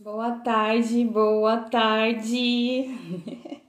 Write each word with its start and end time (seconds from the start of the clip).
Boa 0.00 0.30
tarde, 0.30 1.04
boa 1.04 1.56
tarde. 1.56 2.88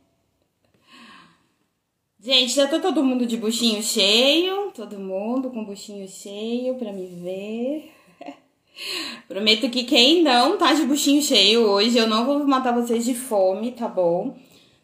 Gente, 2.21 2.54
já 2.54 2.68
tá 2.68 2.78
todo 2.79 3.04
mundo 3.04 3.25
de 3.25 3.36
buchinho 3.36 3.82
cheio, 3.82 4.69
todo 4.75 5.00
mundo 5.00 5.50
com 5.50 5.65
buchinho 5.65 6.07
cheio 6.07 6.75
pra 6.75 6.93
me 6.93 7.07
ver. 7.07 7.92
Prometo 9.28 9.71
que 9.71 9.83
quem 9.86 10.21
não 10.21 10.55
tá 10.55 10.71
de 10.71 10.86
buchinho 10.86 11.24
cheio 11.24 11.61
hoje, 11.61 11.97
eu 11.97 12.07
não 12.07 12.24
vou 12.28 12.46
matar 12.46 12.75
vocês 12.75 13.04
de 13.04 13.16
fome, 13.16 13.71
tá 13.71 13.88
bom? 13.88 14.38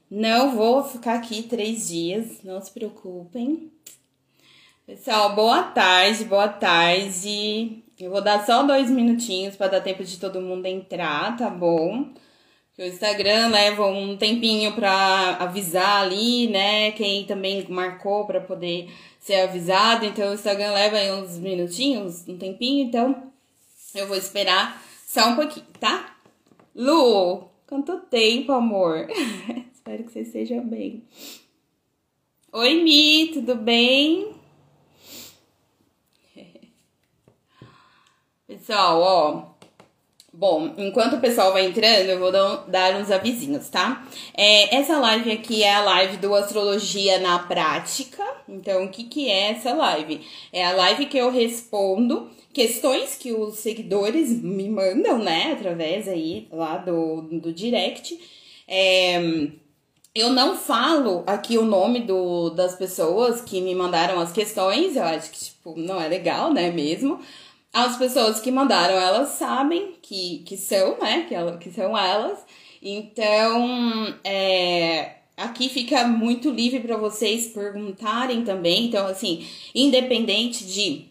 Não 0.10 0.56
vou 0.56 0.84
ficar 0.84 1.14
aqui 1.14 1.44
três 1.44 1.90
dias, 1.90 2.42
não 2.44 2.60
se 2.60 2.72
preocupem. 2.72 3.72
Pessoal, 4.88 5.36
boa 5.36 5.62
tarde, 5.62 6.26
boa 6.26 6.48
tarde. 6.48 7.85
Eu 8.00 8.12
vou 8.12 8.22
dar 8.22 8.46
só 8.46 8.64
dois 8.64 8.90
minutinhos 8.90 9.56
para 9.56 9.68
dar 9.68 9.82
tempo 9.82 10.04
de 10.04 10.20
todo 10.20 10.42
mundo 10.42 10.66
entrar, 10.66 11.36
tá 11.38 11.50
bom? 11.50 12.14
o 12.78 12.84
Instagram 12.84 13.48
leva 13.48 13.86
um 13.86 14.18
tempinho 14.18 14.74
para 14.74 15.38
avisar 15.38 16.04
ali, 16.04 16.48
né? 16.48 16.92
Quem 16.92 17.24
também 17.24 17.66
marcou 17.70 18.26
para 18.26 18.42
poder 18.42 18.90
ser 19.20 19.42
avisado. 19.42 20.06
Então 20.06 20.32
o 20.32 20.34
Instagram 20.34 20.74
leva 20.74 20.98
aí 20.98 21.12
uns 21.12 21.38
minutinhos, 21.38 22.28
um 22.28 22.38
tempinho. 22.38 22.86
Então 22.86 23.32
eu 23.94 24.08
vou 24.08 24.18
esperar 24.18 24.84
só 25.08 25.30
um 25.30 25.36
pouquinho, 25.36 25.66
tá? 25.80 26.18
Lu, 26.76 27.50
quanto 27.66 27.98
tempo, 28.00 28.52
amor? 28.52 29.08
Espero 29.74 30.04
que 30.04 30.12
você 30.12 30.22
esteja 30.22 30.60
bem. 30.60 31.04
Oi, 32.52 32.84
Mi, 32.84 33.32
tudo 33.34 33.56
bem? 33.56 34.36
Pessoal, 38.58 39.02
ó. 39.02 39.56
Bom, 40.32 40.74
enquanto 40.78 41.16
o 41.16 41.22
pessoal 41.22 41.52
vai 41.52 41.66
entrando, 41.66 42.10
eu 42.10 42.20
vou 42.20 42.32
dar 42.32 42.96
uns 42.96 43.12
avisinhos, 43.12 43.70
tá? 43.70 44.06
É, 44.36 44.76
essa 44.76 44.98
live 44.98 45.32
aqui 45.32 45.64
é 45.64 45.74
a 45.74 45.82
live 45.82 46.18
do 46.18 46.34
Astrologia 46.34 47.20
na 47.20 47.40
Prática. 47.40 48.24
Então, 48.48 48.86
o 48.86 48.90
que, 48.90 49.04
que 49.06 49.30
é 49.30 49.52
essa 49.52 49.74
live? 49.74 50.22
É 50.54 50.66
a 50.66 50.74
live 50.74 51.06
que 51.06 51.18
eu 51.18 51.32
respondo 51.32 52.30
questões 52.54 53.16
que 53.16 53.34
os 53.34 53.56
seguidores 53.56 54.30
me 54.42 54.70
mandam, 54.70 55.18
né? 55.20 55.52
Através 55.52 56.08
aí 56.08 56.48
lá 56.50 56.78
do, 56.78 57.24
do 57.24 57.52
direct. 57.52 58.18
É, 58.68 59.20
eu 60.14 60.30
não 60.30 60.56
falo 60.56 61.24
aqui 61.28 61.58
o 61.58 61.66
nome 61.66 62.02
do, 62.02 62.52
das 62.52 62.76
pessoas 62.76 63.42
que 63.42 63.60
me 63.60 63.76
mandaram 63.76 64.20
as 64.20 64.32
questões. 64.32 64.96
Eu 64.96 65.04
acho 65.04 65.32
que, 65.32 65.40
tipo, 65.40 65.78
não 65.78 66.00
é 66.00 66.08
legal, 66.08 66.54
né? 66.54 66.72
Mesmo. 66.72 67.20
As 67.76 67.98
pessoas 67.98 68.40
que 68.40 68.50
mandaram, 68.50 68.96
elas 68.96 69.32
sabem 69.32 69.96
que, 70.02 70.44
que 70.46 70.56
são, 70.56 70.98
né? 70.98 71.26
Que, 71.28 71.36
ela, 71.36 71.58
que 71.58 71.70
são 71.70 71.98
elas. 71.98 72.40
Então, 72.82 74.16
é, 74.24 75.16
aqui 75.36 75.68
fica 75.68 76.08
muito 76.08 76.50
livre 76.50 76.80
para 76.80 76.96
vocês 76.96 77.48
perguntarem 77.48 78.46
também. 78.46 78.86
Então, 78.86 79.06
assim, 79.06 79.46
independente 79.76 80.64
de 80.66 81.10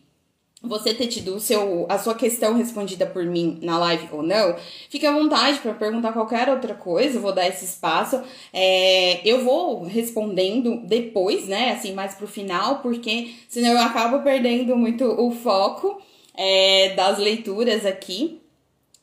você 0.62 0.94
ter 0.94 1.08
tido 1.08 1.36
o 1.36 1.40
seu, 1.40 1.84
a 1.86 1.98
sua 1.98 2.14
questão 2.14 2.54
respondida 2.54 3.04
por 3.04 3.26
mim 3.26 3.58
na 3.60 3.76
live 3.76 4.08
ou 4.10 4.22
não, 4.22 4.56
fique 4.88 5.06
à 5.06 5.12
vontade 5.12 5.58
para 5.58 5.74
perguntar 5.74 6.14
qualquer 6.14 6.48
outra 6.48 6.74
coisa, 6.74 7.18
eu 7.18 7.20
vou 7.20 7.34
dar 7.34 7.46
esse 7.46 7.66
espaço. 7.66 8.22
É, 8.50 9.20
eu 9.22 9.44
vou 9.44 9.84
respondendo 9.84 10.80
depois, 10.86 11.46
né? 11.46 11.72
Assim, 11.72 11.92
mais 11.92 12.14
pro 12.14 12.26
final, 12.26 12.78
porque 12.78 13.34
senão 13.50 13.72
eu 13.72 13.80
acabo 13.80 14.20
perdendo 14.20 14.74
muito 14.74 15.04
o 15.04 15.30
foco 15.30 16.00
é, 16.36 16.94
das 16.94 17.18
leituras 17.18 17.86
aqui. 17.86 18.40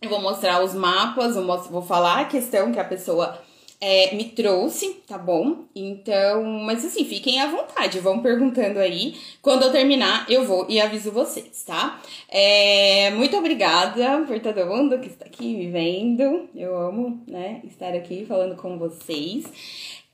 Eu 0.01 0.09
vou 0.09 0.21
mostrar 0.21 0.63
os 0.63 0.73
mapas, 0.73 1.35
vou, 1.35 1.81
falar 1.81 2.21
a 2.21 2.25
questão 2.25 2.71
que 2.71 2.79
a 2.79 2.83
pessoa 2.83 3.39
é, 3.79 4.15
me 4.15 4.25
trouxe, 4.25 4.95
tá 5.07 5.17
bom? 5.17 5.65
Então, 5.75 6.43
mas 6.43 6.83
assim, 6.83 7.05
fiquem 7.05 7.39
à 7.39 7.47
vontade, 7.47 7.99
vão 7.99 8.19
perguntando 8.19 8.79
aí. 8.79 9.15
Quando 9.41 9.63
eu 9.63 9.71
terminar, 9.71 10.25
eu 10.27 10.43
vou 10.43 10.65
e 10.69 10.81
aviso 10.81 11.11
vocês, 11.11 11.63
tá? 11.63 12.01
É, 12.29 13.11
muito 13.11 13.37
obrigada 13.37 14.23
por 14.25 14.39
todo 14.39 14.65
mundo 14.65 14.99
que 14.99 15.07
está 15.07 15.25
aqui 15.25 15.55
me 15.55 15.69
vendo. 15.69 16.49
Eu 16.55 16.75
amo, 16.75 17.23
né, 17.27 17.61
estar 17.63 17.93
aqui 17.93 18.25
falando 18.27 18.55
com 18.55 18.79
vocês. 18.79 19.45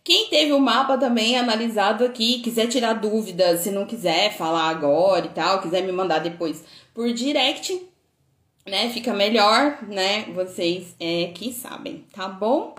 Quem 0.07 0.29
teve 0.29 0.53
o 0.53 0.59
mapa 0.59 0.97
também 0.97 1.37
analisado 1.37 2.05
aqui, 2.05 2.39
quiser 2.39 2.67
tirar 2.67 2.93
dúvidas, 2.93 3.59
se 3.59 3.71
não 3.71 3.85
quiser 3.85 4.33
falar 4.37 4.69
agora 4.69 5.25
e 5.25 5.29
tal, 5.29 5.61
quiser 5.61 5.83
me 5.83 5.91
mandar 5.91 6.19
depois 6.19 6.63
por 6.97 7.13
direct, 7.13 7.79
né? 8.65 8.89
Fica 8.89 9.13
melhor, 9.13 9.83
né? 9.87 10.25
Vocês 10.33 10.95
é, 10.99 11.25
que 11.27 11.53
sabem, 11.53 12.03
tá 12.11 12.27
bom? 12.27 12.73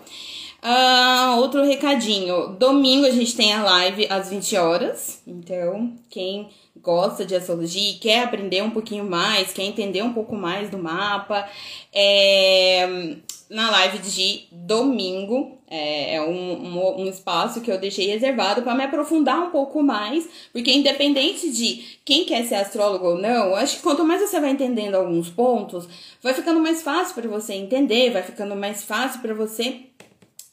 Uh, 0.61 1.39
outro 1.39 1.62
recadinho. 1.62 2.49
Domingo 2.59 3.06
a 3.06 3.12
gente 3.12 3.37
tem 3.37 3.53
a 3.53 3.62
live 3.62 4.09
às 4.11 4.29
20 4.29 4.56
horas. 4.56 5.23
Então, 5.25 5.95
quem 6.11 6.49
gosta 6.83 7.25
de 7.25 7.34
astrologia 7.34 7.91
e 7.91 7.94
quer 7.94 8.25
aprender 8.25 8.62
um 8.62 8.71
pouquinho 8.71 9.05
mais, 9.05 9.53
quer 9.53 9.65
entender 9.65 10.03
um 10.03 10.12
pouco 10.12 10.34
mais 10.34 10.71
do 10.71 10.78
mapa, 10.78 11.49
é, 11.93 13.16
na 13.50 13.71
live 13.71 13.99
de 13.99 14.47
domingo. 14.53 15.59
É, 15.71 16.15
é 16.15 16.22
um, 16.22 16.53
um, 16.65 17.00
um, 17.03 17.06
espaço 17.06 17.61
que 17.61 17.71
eu 17.71 17.78
deixei 17.78 18.06
reservado 18.06 18.62
para 18.62 18.75
me 18.75 18.84
aprofundar 18.84 19.38
um 19.38 19.50
pouco 19.50 19.83
mais, 19.83 20.27
porque 20.50 20.72
independente 20.72 21.50
de 21.50 21.99
quem 22.06 22.25
quer 22.25 22.44
ser 22.47 22.55
astrólogo 22.55 23.06
ou 23.06 23.19
não, 23.19 23.55
acho 23.55 23.77
que 23.77 23.83
quanto 23.83 24.03
mais 24.03 24.22
você 24.22 24.41
vai 24.41 24.50
entendendo 24.50 24.94
alguns 24.94 25.28
pontos, 25.28 25.87
vai 26.22 26.33
ficando 26.33 26.61
mais 26.61 26.81
fácil 26.81 27.15
para 27.15 27.28
você 27.28 27.53
entender, 27.53 28.11
vai 28.11 28.22
ficando 28.22 28.56
mais 28.56 28.83
fácil 28.83 29.21
para 29.21 29.34
você 29.34 29.83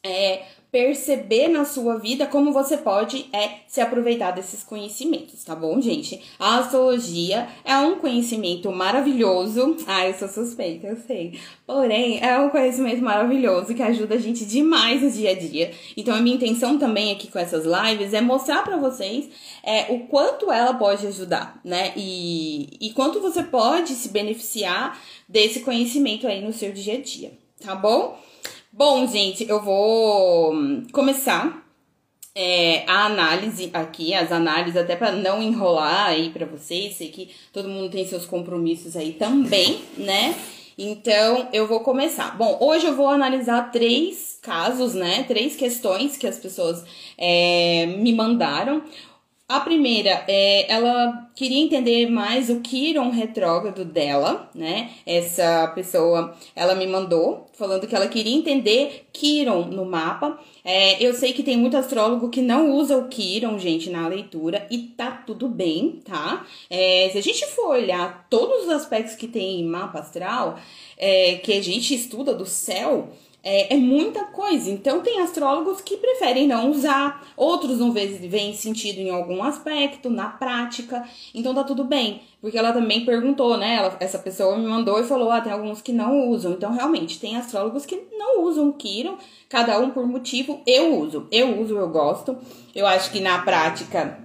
é, 0.04 0.44
perceber 0.72 1.48
na 1.48 1.64
sua 1.64 1.98
vida 1.98 2.26
como 2.26 2.52
você 2.52 2.78
pode 2.78 3.28
é 3.32 3.60
se 3.68 3.80
aproveitar 3.80 4.32
desses 4.32 4.64
conhecimentos, 4.64 5.44
tá 5.44 5.56
bom, 5.56 5.80
gente? 5.80 6.22
A 6.38 6.60
astrologia 6.60 7.48
é 7.64 7.78
um 7.78 7.98
conhecimento 7.98 8.72
maravilhoso. 8.72 9.78
Ah, 9.88 10.08
eu 10.08 10.14
sou 10.14 10.28
suspeita, 10.28 10.88
eu 10.88 10.98
sei. 10.98 11.40
Porém, 11.66 12.20
é 12.22 12.38
um 12.40 12.50
conhecimento 12.50 13.02
maravilhoso 13.02 13.74
que 13.74 13.82
ajuda 13.82 14.16
a 14.16 14.20
gente 14.20 14.46
demais 14.46 15.02
no 15.02 15.10
dia 15.10 15.32
a 15.32 15.36
dia. 15.36 15.72
Então, 15.96 16.14
a 16.14 16.20
minha 16.20 16.36
intenção 16.36 16.78
também 16.78 17.12
aqui 17.12 17.30
com 17.30 17.40
essas 17.40 17.66
lives 17.66 18.14
é 18.14 18.22
mostrar 18.22 18.64
para 18.64 18.78
vocês 18.78 19.30
é, 19.64 19.94
o 19.94 20.08
quanto 20.08 20.52
ela 20.52 20.74
pode 20.74 21.08
ajudar, 21.08 21.60
né? 21.64 21.94
E, 21.96 22.70
e 22.80 22.92
quanto 22.94 23.22
você 23.22 23.44
pode 23.44 23.94
se 23.94 24.10
beneficiar 24.10 25.00
desse 25.28 25.62
conhecimento 25.62 26.28
aí 26.28 26.44
no 26.44 26.54
seu 26.54 26.72
dia 26.72 26.96
a 26.96 27.02
dia, 27.02 27.32
tá 27.62 27.74
bom? 27.76 28.20
Bom, 28.78 29.08
gente, 29.08 29.48
eu 29.48 29.62
vou 29.62 30.54
começar 30.92 31.66
é, 32.36 32.84
a 32.86 33.06
análise 33.06 33.70
aqui, 33.72 34.14
as 34.14 34.34
análises, 34.34 34.76
até 34.76 34.98
para 34.98 35.14
não 35.14 35.42
enrolar 35.42 36.08
aí 36.08 36.30
para 36.30 36.46
vocês. 36.46 36.98
Sei 36.98 37.08
que 37.08 37.30
todo 37.54 37.70
mundo 37.70 37.90
tem 37.90 38.06
seus 38.06 38.26
compromissos 38.26 38.98
aí 38.98 39.14
também, 39.14 39.80
né? 39.98 40.36
Então, 40.78 41.48
eu 41.54 41.66
vou 41.66 41.80
começar. 41.80 42.38
Bom, 42.38 42.58
hoje 42.60 42.86
eu 42.86 42.98
vou 42.98 43.08
analisar 43.08 43.72
três 43.72 44.40
casos, 44.42 44.94
né? 44.94 45.24
Três 45.24 45.56
questões 45.56 46.18
que 46.18 46.28
as 46.28 46.38
pessoas 46.38 46.84
é, 47.18 47.86
me 47.86 48.12
mandaram. 48.12 48.84
A 49.48 49.60
primeira, 49.60 50.26
é, 50.28 50.72
ela 50.74 51.30
queria 51.36 51.64
entender 51.64 52.10
mais 52.10 52.50
o 52.50 52.62
Kiron 52.62 53.12
retrógrado 53.12 53.86
dela, 53.86 54.50
né? 54.56 54.90
Essa 55.06 55.68
pessoa, 55.68 56.36
ela 56.56 56.74
me 56.74 56.88
mandou 56.88 57.46
falando 57.54 57.86
que 57.86 57.96
ela 57.96 58.08
queria 58.08 58.36
entender 58.36 59.08
Kiron 59.14 59.66
no 59.66 59.86
mapa. 59.86 60.40
É, 60.64 61.00
eu 61.00 61.14
sei 61.14 61.32
que 61.32 61.44
tem 61.44 61.58
muito 61.58 61.78
astrólogo 61.78 62.32
que 62.32 62.42
não 62.42 62.72
usa 62.72 62.98
o 62.98 63.08
Kiron, 63.08 63.60
gente, 63.60 63.88
na 63.92 64.08
leitura, 64.08 64.66
e 64.72 64.80
tá 64.80 65.12
tudo 65.12 65.48
bem, 65.48 66.02
tá? 66.04 66.44
É, 66.68 67.10
se 67.12 67.20
a 67.20 67.22
gente 67.22 67.46
for 67.46 67.68
olhar 67.68 68.26
todos 68.28 68.64
os 68.64 68.70
aspectos 68.70 69.16
que 69.16 69.28
tem 69.28 69.60
em 69.60 69.66
mapa 69.68 70.00
astral, 70.00 70.58
é, 70.98 71.36
que 71.36 71.54
a 71.54 71.62
gente 71.62 71.94
estuda 71.94 72.34
do 72.34 72.48
céu, 72.48 73.10
é, 73.48 73.76
é, 73.76 73.78
muita 73.78 74.24
coisa. 74.26 74.72
Então, 74.72 75.02
tem 75.02 75.22
astrólogos 75.22 75.80
que 75.80 75.98
preferem 75.98 76.48
não 76.48 76.72
usar, 76.72 77.24
outros 77.38 77.78
não 77.78 77.92
veem 77.92 78.56
sentido 78.56 78.98
em 78.98 79.12
algum 79.12 79.44
aspecto, 79.44 80.10
na 80.10 80.30
prática. 80.30 81.08
Então, 81.32 81.54
tá 81.54 81.64
tudo 81.64 81.84
bem. 81.84 82.24
Porque 82.42 82.58
ela 82.58 82.74
também 82.74 83.06
perguntou, 83.06 83.56
né? 83.56 83.76
Ela, 83.76 83.96
essa 84.00 84.18
pessoa 84.18 84.58
me 84.58 84.66
mandou 84.66 85.00
e 85.00 85.04
falou: 85.04 85.30
ah, 85.30 85.42
tem 85.42 85.54
alguns 85.54 85.80
que 85.80 85.94
não 85.94 86.28
usam. 86.28 86.54
Então, 86.54 86.74
realmente, 86.74 87.20
tem 87.20 87.38
astrólogos 87.38 87.86
que 87.86 88.08
não 88.18 88.42
usam 88.42 88.72
Kiron, 88.72 89.18
cada 89.48 89.80
um 89.80 89.92
por 89.92 90.08
motivo. 90.08 90.62
Eu 90.66 90.96
uso, 91.00 91.28
eu 91.32 91.62
uso, 91.62 91.78
eu 91.78 91.88
gosto. 91.88 92.36
Eu 92.74 92.88
acho 92.88 93.12
que 93.12 93.20
na 93.20 93.44
prática 93.44 94.25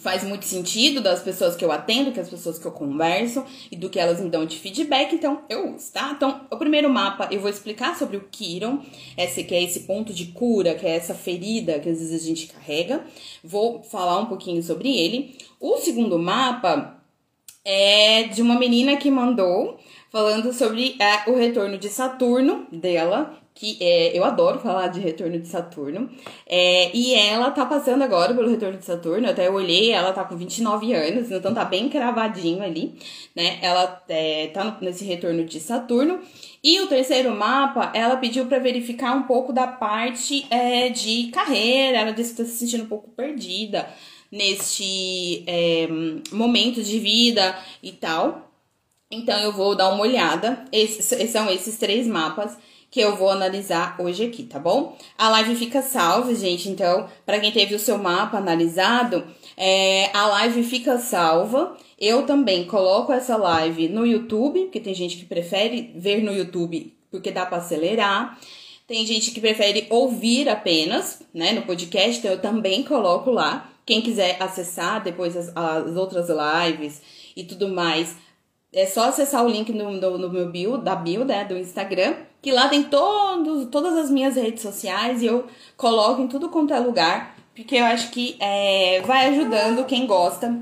faz 0.00 0.24
muito 0.24 0.46
sentido 0.46 1.00
das 1.00 1.22
pessoas 1.22 1.54
que 1.54 1.64
eu 1.64 1.70
atendo, 1.70 2.10
que 2.10 2.20
as 2.20 2.28
pessoas 2.28 2.58
que 2.58 2.66
eu 2.66 2.72
converso 2.72 3.44
e 3.70 3.76
do 3.76 3.90
que 3.90 3.98
elas 3.98 4.20
me 4.20 4.30
dão 4.30 4.46
de 4.46 4.58
feedback, 4.58 5.14
então 5.14 5.42
eu 5.48 5.74
uso, 5.74 5.92
tá? 5.92 6.12
Então, 6.16 6.40
o 6.50 6.56
primeiro 6.56 6.88
mapa 6.88 7.28
eu 7.30 7.38
vou 7.38 7.50
explicar 7.50 7.96
sobre 7.96 8.16
o 8.16 8.28
Kiron, 8.30 8.80
esse 9.16 9.44
que 9.44 9.54
é 9.54 9.62
esse 9.62 9.80
ponto 9.80 10.12
de 10.12 10.26
cura, 10.26 10.74
que 10.74 10.86
é 10.86 10.96
essa 10.96 11.14
ferida 11.14 11.78
que 11.78 11.88
às 11.88 11.98
vezes 11.98 12.22
a 12.22 12.26
gente 12.26 12.46
carrega. 12.46 13.04
Vou 13.44 13.82
falar 13.82 14.18
um 14.18 14.26
pouquinho 14.26 14.62
sobre 14.62 14.88
ele. 14.88 15.36
O 15.60 15.76
segundo 15.76 16.18
mapa 16.18 16.98
é 17.64 18.24
de 18.24 18.40
uma 18.40 18.58
menina 18.58 18.96
que 18.96 19.10
mandou 19.10 19.78
falando 20.10 20.52
sobre 20.52 20.96
é, 20.98 21.30
o 21.30 21.36
retorno 21.36 21.78
de 21.78 21.88
Saturno 21.88 22.66
dela, 22.72 23.39
que 23.54 23.76
é, 23.80 24.16
eu 24.16 24.24
adoro 24.24 24.58
falar 24.58 24.88
de 24.88 25.00
retorno 25.00 25.38
de 25.38 25.46
Saturno. 25.46 26.08
É, 26.46 26.94
e 26.96 27.14
ela 27.14 27.50
tá 27.50 27.66
passando 27.66 28.02
agora 28.02 28.32
pelo 28.32 28.48
retorno 28.48 28.78
de 28.78 28.84
Saturno. 28.84 29.26
Eu 29.26 29.32
até 29.32 29.50
olhei, 29.50 29.90
ela 29.90 30.12
tá 30.12 30.24
com 30.24 30.36
29 30.36 30.92
anos, 30.94 31.30
então 31.30 31.52
tá 31.52 31.64
bem 31.64 31.88
cravadinho 31.88 32.62
ali, 32.62 32.94
né? 33.34 33.58
Ela 33.60 34.02
é, 34.08 34.46
tá 34.48 34.78
nesse 34.80 35.04
retorno 35.04 35.44
de 35.44 35.60
Saturno. 35.60 36.20
E 36.62 36.80
o 36.80 36.86
terceiro 36.86 37.34
mapa, 37.34 37.90
ela 37.94 38.16
pediu 38.16 38.46
para 38.46 38.58
verificar 38.58 39.14
um 39.14 39.24
pouco 39.24 39.52
da 39.52 39.66
parte 39.66 40.46
é, 40.50 40.88
de 40.88 41.28
carreira. 41.28 41.98
Ela 41.98 42.12
disse 42.12 42.30
que 42.30 42.42
tá 42.42 42.44
se 42.44 42.56
sentindo 42.56 42.84
um 42.84 42.88
pouco 42.88 43.10
perdida 43.10 43.88
neste 44.30 45.42
é, 45.46 45.88
momento 46.32 46.82
de 46.82 46.98
vida 46.98 47.58
e 47.82 47.92
tal. 47.92 48.50
Então 49.10 49.38
eu 49.40 49.52
vou 49.52 49.74
dar 49.74 49.88
uma 49.88 50.02
olhada. 50.02 50.64
Esses, 50.70 51.30
são 51.30 51.50
esses 51.50 51.76
três 51.78 52.06
mapas 52.06 52.56
que 52.90 53.00
eu 53.00 53.16
vou 53.16 53.30
analisar 53.30 53.96
hoje 54.00 54.26
aqui, 54.26 54.42
tá 54.42 54.58
bom? 54.58 54.96
A 55.16 55.28
live 55.28 55.54
fica 55.54 55.80
salva, 55.80 56.34
gente. 56.34 56.68
Então, 56.68 57.08
para 57.24 57.38
quem 57.38 57.52
teve 57.52 57.74
o 57.74 57.78
seu 57.78 57.96
mapa 57.98 58.38
analisado, 58.38 59.24
é, 59.56 60.10
a 60.12 60.26
live 60.26 60.64
fica 60.64 60.98
salva. 60.98 61.76
Eu 61.98 62.24
também 62.24 62.64
coloco 62.64 63.12
essa 63.12 63.36
live 63.36 63.88
no 63.88 64.06
YouTube, 64.06 64.62
porque 64.62 64.80
tem 64.80 64.94
gente 64.94 65.16
que 65.16 65.24
prefere 65.24 65.92
ver 65.94 66.22
no 66.22 66.32
YouTube 66.32 66.94
porque 67.10 67.30
dá 67.30 67.44
para 67.44 67.58
acelerar. 67.58 68.38
Tem 68.86 69.04
gente 69.06 69.30
que 69.30 69.40
prefere 69.40 69.86
ouvir 69.90 70.48
apenas, 70.48 71.22
né, 71.32 71.52
no 71.52 71.62
podcast, 71.62 72.18
então 72.18 72.30
eu 72.30 72.40
também 72.40 72.82
coloco 72.82 73.30
lá. 73.30 73.70
Quem 73.84 74.00
quiser 74.00 74.36
acessar 74.40 75.02
depois 75.02 75.36
as, 75.36 75.52
as 75.56 75.96
outras 75.96 76.28
lives 76.28 77.02
e 77.36 77.44
tudo 77.44 77.68
mais, 77.68 78.16
é 78.72 78.86
só 78.86 79.08
acessar 79.08 79.44
o 79.44 79.48
link 79.48 79.72
no, 79.72 79.90
no, 79.90 80.18
no 80.18 80.30
meu 80.30 80.50
bio, 80.50 80.78
da 80.78 80.94
bio, 80.94 81.24
né, 81.24 81.44
do 81.44 81.56
Instagram 81.56 82.14
que 82.42 82.50
lá 82.50 82.68
tem 82.68 82.84
todos, 82.84 83.68
todas 83.68 83.96
as 83.96 84.10
minhas 84.10 84.36
redes 84.36 84.62
sociais 84.62 85.22
e 85.22 85.26
eu 85.26 85.46
coloco 85.76 86.22
em 86.22 86.28
tudo 86.28 86.48
quanto 86.48 86.72
é 86.72 86.80
lugar, 86.80 87.36
porque 87.54 87.76
eu 87.76 87.84
acho 87.84 88.10
que 88.10 88.36
é, 88.40 89.02
vai 89.02 89.28
ajudando 89.28 89.84
quem 89.84 90.06
gosta 90.06 90.58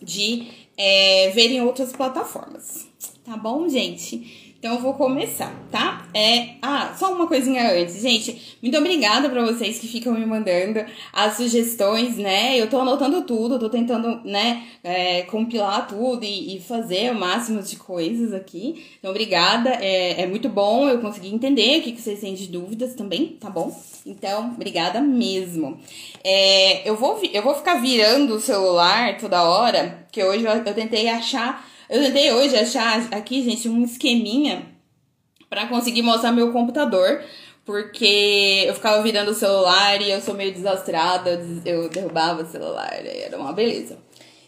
de 0.00 0.46
é, 0.76 1.30
ver 1.30 1.50
em 1.50 1.62
outras 1.62 1.92
plataformas. 1.92 2.88
Tá 3.24 3.36
bom, 3.36 3.68
gente? 3.68 4.49
Então 4.60 4.74
eu 4.74 4.80
vou 4.82 4.92
começar, 4.92 5.50
tá? 5.72 6.06
É, 6.12 6.50
ah, 6.60 6.94
só 6.94 7.14
uma 7.14 7.26
coisinha 7.26 7.72
antes, 7.72 8.02
gente. 8.02 8.58
Muito 8.60 8.76
obrigada 8.76 9.26
para 9.30 9.42
vocês 9.42 9.78
que 9.78 9.88
ficam 9.88 10.12
me 10.12 10.26
mandando 10.26 10.84
as 11.14 11.38
sugestões, 11.38 12.18
né? 12.18 12.60
Eu 12.60 12.68
tô 12.68 12.78
anotando 12.78 13.22
tudo, 13.22 13.58
tô 13.58 13.70
tentando, 13.70 14.20
né, 14.22 14.64
é, 14.84 15.22
compilar 15.22 15.88
tudo 15.88 16.24
e, 16.24 16.56
e, 16.56 16.60
fazer 16.60 17.10
o 17.10 17.14
máximo 17.14 17.62
de 17.62 17.76
coisas 17.76 18.34
aqui. 18.34 18.84
Então, 18.98 19.10
obrigada. 19.12 19.70
É, 19.80 20.20
é 20.20 20.26
muito 20.26 20.50
bom 20.50 20.86
eu 20.86 20.98
conseguir 21.00 21.34
entender 21.34 21.78
o 21.78 21.82
que, 21.82 21.98
vocês 21.98 22.20
têm 22.20 22.34
de 22.34 22.46
dúvidas 22.46 22.92
também, 22.92 23.38
tá 23.40 23.48
bom? 23.48 23.74
Então, 24.04 24.50
obrigada 24.54 25.00
mesmo. 25.00 25.80
É, 26.22 26.86
eu, 26.86 26.96
vou, 26.96 27.18
eu 27.32 27.42
vou 27.42 27.54
ficar 27.54 27.76
virando 27.76 28.34
o 28.34 28.40
celular 28.40 29.16
toda 29.16 29.42
hora, 29.42 30.06
que 30.12 30.22
hoje 30.22 30.44
eu, 30.44 30.52
eu 30.52 30.74
tentei 30.74 31.08
achar 31.08 31.66
eu 31.90 32.00
tentei 32.00 32.32
hoje 32.32 32.56
achar 32.56 33.08
aqui, 33.12 33.42
gente, 33.42 33.68
um 33.68 33.82
esqueminha 33.82 34.62
para 35.48 35.66
conseguir 35.66 36.02
mostrar 36.02 36.30
meu 36.30 36.52
computador, 36.52 37.20
porque 37.64 38.64
eu 38.64 38.74
ficava 38.74 39.02
virando 39.02 39.32
o 39.32 39.34
celular 39.34 40.00
e 40.00 40.08
eu 40.08 40.20
sou 40.20 40.34
meio 40.34 40.52
desastrada, 40.52 41.44
eu 41.64 41.88
derrubava 41.88 42.42
o 42.42 42.46
celular, 42.46 43.04
era 43.04 43.36
uma 43.36 43.52
beleza. 43.52 43.98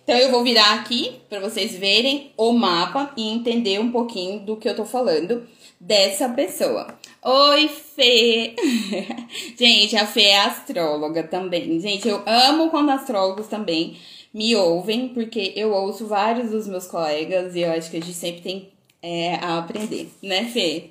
Então 0.04 0.16
eu 0.16 0.30
vou 0.30 0.44
virar 0.44 0.74
aqui 0.74 1.20
para 1.28 1.40
vocês 1.40 1.76
verem 1.76 2.32
o 2.36 2.52
mapa 2.52 3.12
e 3.16 3.28
entender 3.28 3.80
um 3.80 3.90
pouquinho 3.90 4.40
do 4.40 4.56
que 4.56 4.68
eu 4.68 4.76
tô 4.76 4.84
falando 4.84 5.46
dessa 5.80 6.28
pessoa. 6.28 6.96
Oi, 7.24 7.68
Fê! 7.68 8.54
gente, 9.58 9.96
a 9.96 10.06
Fê 10.06 10.22
é 10.22 10.40
astróloga 10.40 11.24
também. 11.24 11.80
Gente, 11.80 12.08
eu 12.08 12.22
amo 12.24 12.70
quando 12.70 12.90
astrólogos 12.90 13.48
também 13.48 13.96
me 14.32 14.54
ouvem, 14.56 15.08
porque 15.10 15.52
eu 15.56 15.72
ouço 15.72 16.06
vários 16.06 16.50
dos 16.50 16.66
meus 16.66 16.86
colegas 16.86 17.54
e 17.54 17.60
eu 17.60 17.72
acho 17.72 17.90
que 17.90 17.96
a 17.98 18.00
gente 18.00 18.14
sempre 18.14 18.40
tem 18.40 18.72
é, 19.02 19.34
a 19.36 19.58
aprender, 19.58 20.10
né, 20.22 20.44
Fê? 20.46 20.90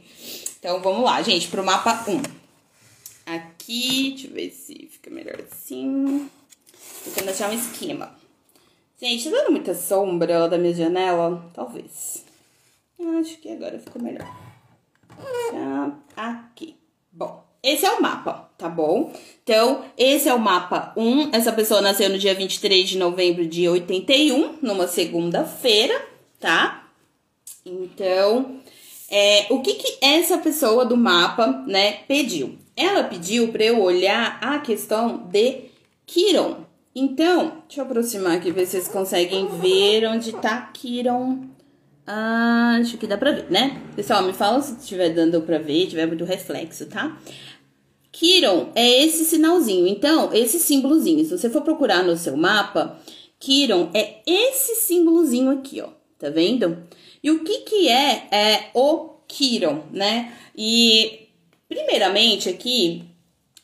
Então 0.59 0.81
vamos 0.81 1.03
lá, 1.03 1.21
gente, 1.21 1.47
pro 1.47 1.63
mapa 1.63 2.05
1. 2.07 2.21
Aqui, 3.25 4.11
deixa 4.11 4.27
eu 4.27 4.33
ver 4.33 4.51
se 4.51 4.89
fica 4.91 5.09
melhor 5.09 5.39
assim. 5.41 6.29
Tentando 7.03 7.29
achar 7.29 7.49
um 7.49 7.53
esquema. 7.53 8.15
Gente, 8.99 9.23
tá 9.23 9.37
dando 9.37 9.51
muita 9.51 9.73
sombra 9.73 10.47
da 10.47 10.57
minha 10.57 10.73
janela? 10.73 11.49
Talvez. 11.53 12.23
Acho 13.19 13.37
que 13.37 13.49
agora 13.49 13.79
ficou 13.79 14.01
melhor. 14.01 14.27
Aqui. 16.15 16.80
Esse 17.63 17.85
é 17.85 17.91
o 17.91 18.01
mapa, 18.01 18.49
tá 18.57 18.67
bom? 18.67 19.13
Então, 19.43 19.85
esse 19.95 20.27
é 20.27 20.33
o 20.33 20.39
mapa 20.39 20.91
1. 20.97 21.29
Essa 21.31 21.53
pessoa 21.53 21.79
nasceu 21.79 22.09
no 22.09 22.17
dia 22.17 22.33
23 22.33 22.89
de 22.89 22.97
novembro 22.97 23.45
de 23.45 23.69
81, 23.69 24.57
numa 24.61 24.87
segunda-feira, 24.87 25.93
tá? 26.39 26.87
Então, 27.63 28.59
é, 29.09 29.45
o 29.51 29.61
que 29.61 29.75
que 29.75 29.97
essa 30.01 30.39
pessoa 30.39 30.85
do 30.85 30.97
mapa, 30.97 31.63
né, 31.67 31.99
pediu? 32.07 32.57
Ela 32.75 33.03
pediu 33.03 33.49
para 33.49 33.63
eu 33.63 33.79
olhar 33.79 34.39
a 34.41 34.57
questão 34.59 35.17
de 35.31 35.65
Kiron. 36.07 36.65
Então, 36.95 37.63
deixa 37.67 37.81
eu 37.81 37.85
aproximar 37.85 38.37
aqui, 38.37 38.51
ver 38.51 38.65
se 38.65 38.71
vocês 38.71 38.87
conseguem 38.87 39.47
ver 39.59 40.07
onde 40.07 40.33
tá 40.33 40.61
Kiron. 40.73 41.51
Ah, 42.05 42.77
acho 42.81 42.97
que 42.97 43.07
dá 43.07 43.17
pra 43.17 43.31
ver, 43.31 43.49
né? 43.49 43.79
Pessoal, 43.95 44.23
me 44.23 44.33
fala 44.33 44.61
se 44.61 44.73
estiver 44.73 45.09
dando 45.13 45.41
pra 45.41 45.59
ver, 45.59 45.87
tiver 45.87 46.05
muito 46.07 46.25
reflexo, 46.25 46.87
tá? 46.87 47.15
Kiron 48.11 48.71
é 48.75 49.03
esse 49.03 49.25
sinalzinho. 49.25 49.87
Então, 49.87 50.33
esse 50.33 50.59
símbolozinho, 50.59 51.23
se 51.23 51.37
você 51.37 51.49
for 51.49 51.61
procurar 51.61 52.03
no 52.03 52.17
seu 52.17 52.35
mapa, 52.35 52.99
Kiron 53.39 53.89
é 53.93 54.17
esse 54.25 54.75
símbolozinho 54.75 55.51
aqui, 55.51 55.81
ó. 55.81 55.89
Tá 56.19 56.29
vendo? 56.29 56.83
E 57.23 57.31
o 57.31 57.43
que 57.43 57.59
que 57.59 57.87
é, 57.87 58.27
é 58.31 58.69
o 58.73 59.09
Kiron, 59.27 59.83
né? 59.91 60.33
E, 60.55 61.29
primeiramente, 61.67 62.49
aqui, 62.49 63.03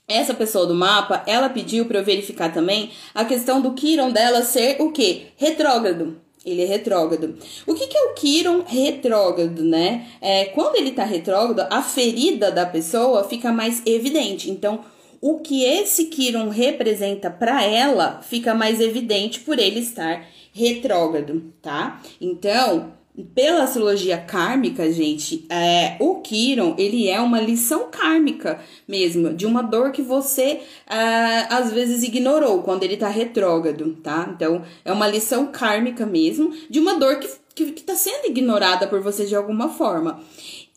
essa 0.08 0.34
pessoa 0.34 0.66
do 0.66 0.74
mapa, 0.74 1.24
ela 1.28 1.50
pediu 1.50 1.86
para 1.86 2.00
eu 2.00 2.06
verificar 2.06 2.54
também 2.54 2.92
a 3.14 3.26
questão 3.26 3.62
do 3.62 3.74
Kiron 3.74 4.12
dela 4.12 4.42
ser 4.44 4.82
o 4.82 4.92
quê? 4.92 5.28
Retrógrado 5.36 6.27
ele 6.48 6.64
é 6.64 6.66
retrógrado. 6.66 7.38
O 7.66 7.74
que, 7.74 7.88
que 7.88 7.98
é 7.98 8.02
o 8.04 8.14
Quiron 8.14 8.64
retrógrado, 8.66 9.64
né? 9.64 10.08
É, 10.22 10.46
quando 10.46 10.78
ele 10.78 10.92
tá 10.92 11.04
retrógrado, 11.04 11.68
a 11.72 11.82
ferida 11.82 12.52
da 12.52 12.66
pessoa 12.66 13.28
fica 13.28 13.52
mais 13.52 13.82
evidente. 13.86 14.50
Então, 14.50 14.80
o 15.20 15.40
que 15.40 15.64
esse 15.64 16.06
Quiron 16.06 16.50
representa 16.50 17.30
para 17.30 17.64
ela 17.64 18.22
fica 18.22 18.54
mais 18.54 18.80
evidente 18.80 19.42
por 19.42 19.60
ele 19.60 19.80
estar 19.80 20.26
retrógrado, 20.54 21.54
tá? 21.62 22.02
Então, 22.22 22.94
pela 23.24 23.64
astrologia 23.64 24.18
kármica, 24.18 24.92
gente, 24.92 25.46
é, 25.50 25.98
o 26.00 26.22
Kiron, 26.22 26.76
ele 26.78 27.10
é 27.10 27.20
uma 27.20 27.40
lição 27.40 27.90
kármica 27.90 28.60
mesmo, 28.88 29.34
de 29.34 29.46
uma 29.46 29.64
dor 29.64 29.92
que 29.92 30.02
você 30.02 30.62
é, 30.88 31.48
às 31.50 31.72
vezes 31.72 32.04
ignorou 32.04 32.62
quando 32.62 32.84
ele 32.84 32.96
tá 32.96 33.08
retrógrado, 33.08 33.98
tá? 34.04 34.30
Então, 34.36 34.62
é 34.86 34.92
uma 34.92 35.08
lição 35.08 35.48
kármica 35.48 36.06
mesmo, 36.06 36.54
de 36.70 36.80
uma 36.80 37.00
dor 37.00 37.20
que, 37.20 37.30
que, 37.56 37.72
que 37.72 37.84
tá 37.84 37.96
sendo 37.96 38.28
ignorada 38.28 38.88
por 38.88 39.02
você 39.02 39.26
de 39.26 39.36
alguma 39.36 39.70
forma. 39.70 40.22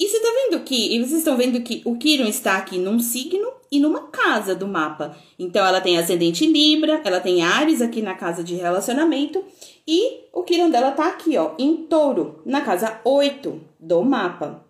E 0.01 0.09
você 0.09 0.19
tá 0.19 0.29
vendo 0.33 0.65
que, 0.65 0.97
e 0.97 0.99
vocês 0.99 1.19
estão 1.19 1.37
vendo 1.37 1.61
que 1.61 1.83
o 1.85 1.95
Kiron 1.95 2.27
está 2.27 2.57
aqui 2.57 2.79
num 2.79 2.99
signo 2.99 3.53
e 3.71 3.79
numa 3.79 4.05
casa 4.05 4.55
do 4.55 4.67
mapa. 4.67 5.15
Então, 5.39 5.65
ela 5.65 5.79
tem 5.79 5.99
ascendente 5.99 6.47
Libra, 6.47 7.03
ela 7.05 7.21
tem 7.21 7.43
Ares 7.43 7.83
aqui 7.83 8.01
na 8.01 8.15
casa 8.15 8.43
de 8.43 8.55
relacionamento, 8.55 9.45
e 9.87 10.23
o 10.33 10.43
Kiron 10.43 10.71
dela 10.71 10.93
tá 10.93 11.07
aqui, 11.07 11.37
ó, 11.37 11.51
em 11.59 11.77
touro, 11.77 12.41
na 12.47 12.63
casa 12.63 12.99
8 13.05 13.61
do 13.79 14.03
mapa. 14.03 14.65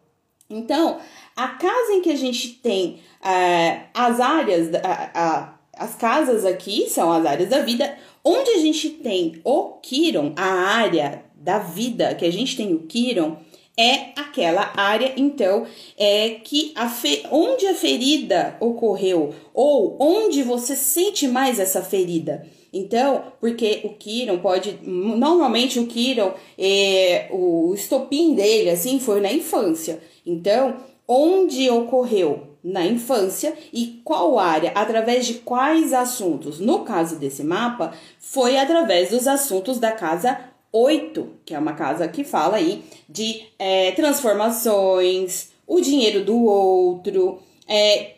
Então, 0.51 0.99
a 1.37 1.47
casa 1.47 1.93
em 1.93 2.03
que 2.03 2.11
a 2.11 2.17
gente 2.17 2.49
tem 2.55 2.99
uh, 3.21 3.85
as 3.95 4.19
áreas, 4.19 4.67
uh, 4.67 5.49
as 5.75 5.95
casas 5.95 6.45
aqui 6.45 6.91
são 6.91 7.13
as 7.13 7.25
áreas 7.25 7.49
da 7.49 7.61
vida, 7.61 7.97
onde 8.25 8.51
a 8.51 8.59
gente 8.59 8.91
tem 8.91 9.41
o 9.45 9.75
Kiron, 9.75 10.33
a 10.35 10.51
área 10.75 11.25
da 11.37 11.61
vida, 11.61 12.17
que 12.17 12.25
a 12.25 12.33
gente 12.33 12.57
tem 12.57 12.75
o 12.75 12.81
Kiron, 12.81 13.37
é 13.81 14.13
aquela 14.15 14.73
área, 14.77 15.15
então, 15.17 15.65
é 15.97 16.31
que 16.45 16.73
a 16.75 16.87
fe... 16.87 17.23
onde 17.31 17.67
a 17.67 17.75
ferida 17.75 18.55
ocorreu 18.61 19.35
ou 19.55 19.97
onde 19.99 20.43
você 20.43 20.77
sente 20.77 21.27
mais 21.27 21.59
essa 21.59 21.83
ferida. 21.83 22.47
Então, 22.73 23.25
porque 23.41 23.81
o 23.85 23.95
Kiron 23.95 24.39
pode. 24.39 24.79
Normalmente 24.83 25.81
o 25.81 25.87
Kiron, 25.87 26.35
é, 26.59 27.29
o 27.33 27.73
estopim 27.75 28.35
dele, 28.35 28.69
assim, 28.69 29.01
foi 29.01 29.21
na 29.21 29.33
infância. 29.33 30.01
Então, 30.27 30.77
onde 31.09 31.69
ocorreu 31.71 32.51
na 32.63 32.85
infância 32.85 33.55
e 33.73 34.01
qual 34.05 34.39
área, 34.39 34.73
através 34.75 35.27
de 35.27 35.35
quais 35.35 35.93
assuntos. 35.95 36.61
No 36.61 36.81
caso 36.81 37.17
desse 37.17 37.43
mapa, 37.43 37.93
foi 38.19 38.59
através 38.59 39.11
dos 39.11 39.27
assuntos 39.27 39.79
da 39.79 39.93
casa 39.93 40.39
8, 40.73 41.29
que 41.45 41.55
é 41.55 41.59
uma 41.59 41.73
casa 41.73 42.07
que 42.09 42.25
fala 42.25 42.57
aí 42.57 42.83
de 43.09 43.43
é, 43.59 43.93
transformações, 43.93 45.51
o 45.67 45.81
dinheiro 45.81 46.25
do 46.25 46.45
outro. 46.45 47.41
É, 47.69 48.15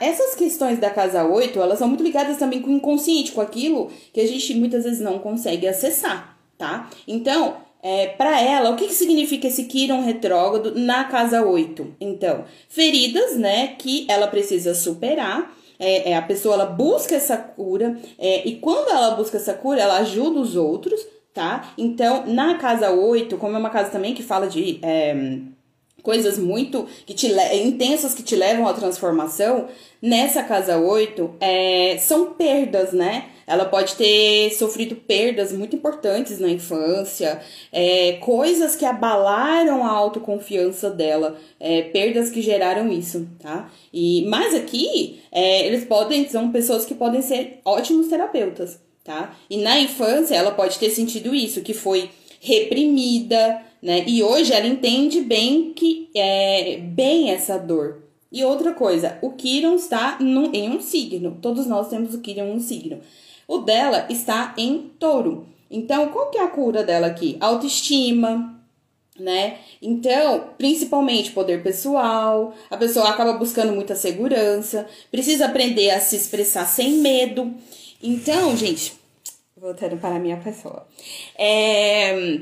essas 0.00 0.34
questões 0.34 0.78
da 0.78 0.90
casa 0.90 1.24
8, 1.24 1.60
elas 1.60 1.78
são 1.78 1.88
muito 1.88 2.02
ligadas 2.02 2.38
também 2.38 2.62
com 2.62 2.70
o 2.70 2.74
inconsciente, 2.74 3.32
com 3.32 3.40
aquilo 3.40 3.90
que 4.12 4.20
a 4.20 4.26
gente 4.26 4.54
muitas 4.54 4.84
vezes 4.84 5.00
não 5.00 5.18
consegue 5.18 5.68
acessar, 5.68 6.38
tá? 6.56 6.88
Então, 7.06 7.56
é, 7.82 8.08
para 8.08 8.40
ela, 8.40 8.70
o 8.70 8.76
que, 8.76 8.86
que 8.86 8.94
significa 8.94 9.46
esse 9.46 9.64
Quiron 9.64 10.00
retrógrado 10.00 10.74
na 10.74 11.04
casa 11.04 11.44
8? 11.44 11.96
Então, 12.00 12.44
feridas, 12.68 13.36
né, 13.36 13.74
que 13.78 14.06
ela 14.08 14.26
precisa 14.26 14.74
superar. 14.74 15.56
É, 15.80 16.10
é 16.10 16.16
a 16.16 16.22
pessoa 16.22 16.54
ela 16.54 16.66
busca 16.66 17.14
essa 17.14 17.36
cura, 17.36 17.96
é, 18.18 18.48
e 18.48 18.56
quando 18.56 18.90
ela 18.90 19.12
busca 19.12 19.36
essa 19.36 19.54
cura, 19.54 19.80
ela 19.80 19.98
ajuda 19.98 20.40
os 20.40 20.56
outros, 20.56 21.06
tá? 21.38 21.72
Então, 21.78 22.26
na 22.26 22.58
casa 22.58 22.90
8, 22.90 23.36
como 23.36 23.54
é 23.54 23.60
uma 23.60 23.70
casa 23.70 23.90
também 23.90 24.12
que 24.12 24.24
fala 24.24 24.48
de 24.48 24.80
é, 24.82 25.38
coisas 26.02 26.36
muito 26.36 26.84
que 27.06 27.14
te 27.14 27.28
intensas 27.54 28.12
que 28.12 28.24
te 28.24 28.34
levam 28.34 28.66
à 28.66 28.74
transformação, 28.74 29.68
nessa 30.02 30.42
casa 30.42 30.78
8 30.78 31.36
é, 31.38 31.96
são 31.98 32.32
perdas, 32.32 32.92
né? 32.92 33.26
Ela 33.46 33.64
pode 33.64 33.94
ter 33.94 34.50
sofrido 34.50 34.96
perdas 34.96 35.52
muito 35.52 35.76
importantes 35.76 36.40
na 36.40 36.48
infância, 36.48 37.40
é, 37.70 38.14
coisas 38.14 38.74
que 38.74 38.84
abalaram 38.84 39.86
a 39.86 39.90
autoconfiança 39.92 40.90
dela, 40.90 41.38
é, 41.60 41.82
perdas 41.82 42.30
que 42.30 42.42
geraram 42.42 42.92
isso, 42.92 43.28
tá? 43.38 43.70
E 43.94 44.26
mas 44.26 44.56
aqui 44.56 45.20
é, 45.30 45.64
eles 45.68 45.84
podem 45.84 46.28
são 46.28 46.50
pessoas 46.50 46.84
que 46.84 46.96
podem 46.96 47.22
ser 47.22 47.60
ótimos 47.64 48.08
terapeutas, 48.08 48.80
tá? 49.08 49.34
E 49.48 49.56
na 49.56 49.80
infância 49.80 50.34
ela 50.34 50.50
pode 50.50 50.78
ter 50.78 50.90
sentido 50.90 51.34
isso, 51.34 51.62
que 51.62 51.72
foi 51.72 52.10
reprimida, 52.40 53.62
né? 53.82 54.04
E 54.06 54.22
hoje 54.22 54.52
ela 54.52 54.66
entende 54.66 55.22
bem 55.22 55.72
que 55.72 56.10
é 56.14 56.76
bem 56.76 57.30
essa 57.30 57.58
dor. 57.58 58.02
E 58.30 58.44
outra 58.44 58.74
coisa, 58.74 59.18
o 59.22 59.30
Kiron 59.30 59.76
está 59.76 60.18
no, 60.20 60.54
em 60.54 60.68
um 60.68 60.82
signo. 60.82 61.38
Todos 61.40 61.66
nós 61.66 61.88
temos 61.88 62.14
o 62.14 62.20
Kiron 62.20 62.48
em 62.48 62.56
um 62.56 62.60
signo. 62.60 63.00
O 63.48 63.58
dela 63.58 64.06
está 64.10 64.54
em 64.58 64.90
touro. 64.98 65.46
Então, 65.70 66.08
qual 66.08 66.28
que 66.28 66.36
é 66.36 66.42
a 66.42 66.48
cura 66.48 66.84
dela 66.84 67.06
aqui? 67.06 67.38
Autoestima, 67.40 68.60
né? 69.18 69.56
Então, 69.80 70.50
principalmente 70.58 71.30
poder 71.30 71.62
pessoal, 71.62 72.54
a 72.70 72.76
pessoa 72.76 73.08
acaba 73.08 73.32
buscando 73.32 73.72
muita 73.72 73.96
segurança, 73.96 74.86
precisa 75.10 75.46
aprender 75.46 75.90
a 75.90 76.00
se 76.00 76.14
expressar 76.14 76.66
sem 76.66 76.98
medo. 76.98 77.54
Então, 78.02 78.56
gente, 78.56 78.97
voltando 79.58 79.96
para 79.98 80.16
a 80.16 80.18
minha 80.18 80.36
pessoa. 80.36 80.86
É, 81.36 82.40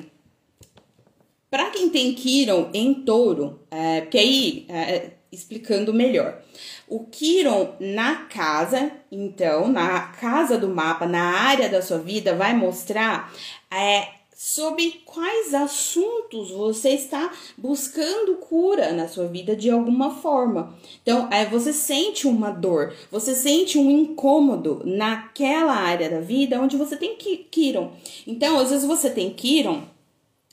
para 1.50 1.70
quem 1.70 1.88
tem 1.88 2.14
Kiron 2.14 2.70
em 2.74 2.94
touro, 2.94 3.60
é, 3.70 4.02
porque 4.02 4.18
aí, 4.18 4.66
é, 4.68 5.10
explicando 5.32 5.94
melhor. 5.94 6.42
O 6.88 7.04
Kiron 7.04 7.74
na 7.80 8.26
casa, 8.26 8.92
então, 9.10 9.68
na 9.68 10.00
casa 10.08 10.58
do 10.58 10.68
mapa, 10.68 11.06
na 11.06 11.38
área 11.40 11.68
da 11.68 11.82
sua 11.82 11.98
vida, 11.98 12.34
vai 12.34 12.54
mostrar 12.54 13.32
é, 13.70 14.08
sobre 14.36 15.00
quais 15.06 15.54
assuntos 15.54 16.50
você 16.50 16.90
está 16.90 17.32
buscando 17.56 18.34
cura 18.34 18.92
na 18.92 19.08
sua 19.08 19.26
vida 19.26 19.56
de 19.56 19.70
alguma 19.70 20.10
forma. 20.10 20.76
Então, 21.02 21.32
é, 21.32 21.46
você 21.46 21.72
sente 21.72 22.26
uma 22.26 22.50
dor, 22.50 22.94
você 23.10 23.34
sente 23.34 23.78
um 23.78 23.90
incômodo 23.90 24.82
naquela 24.84 25.72
área 25.72 26.10
da 26.10 26.20
vida 26.20 26.60
onde 26.60 26.76
você 26.76 26.98
tem 26.98 27.16
Kiron. 27.16 27.92
Então, 28.26 28.58
às 28.58 28.68
vezes 28.68 28.86
você 28.86 29.08
tem 29.08 29.30
Kiron 29.30 29.84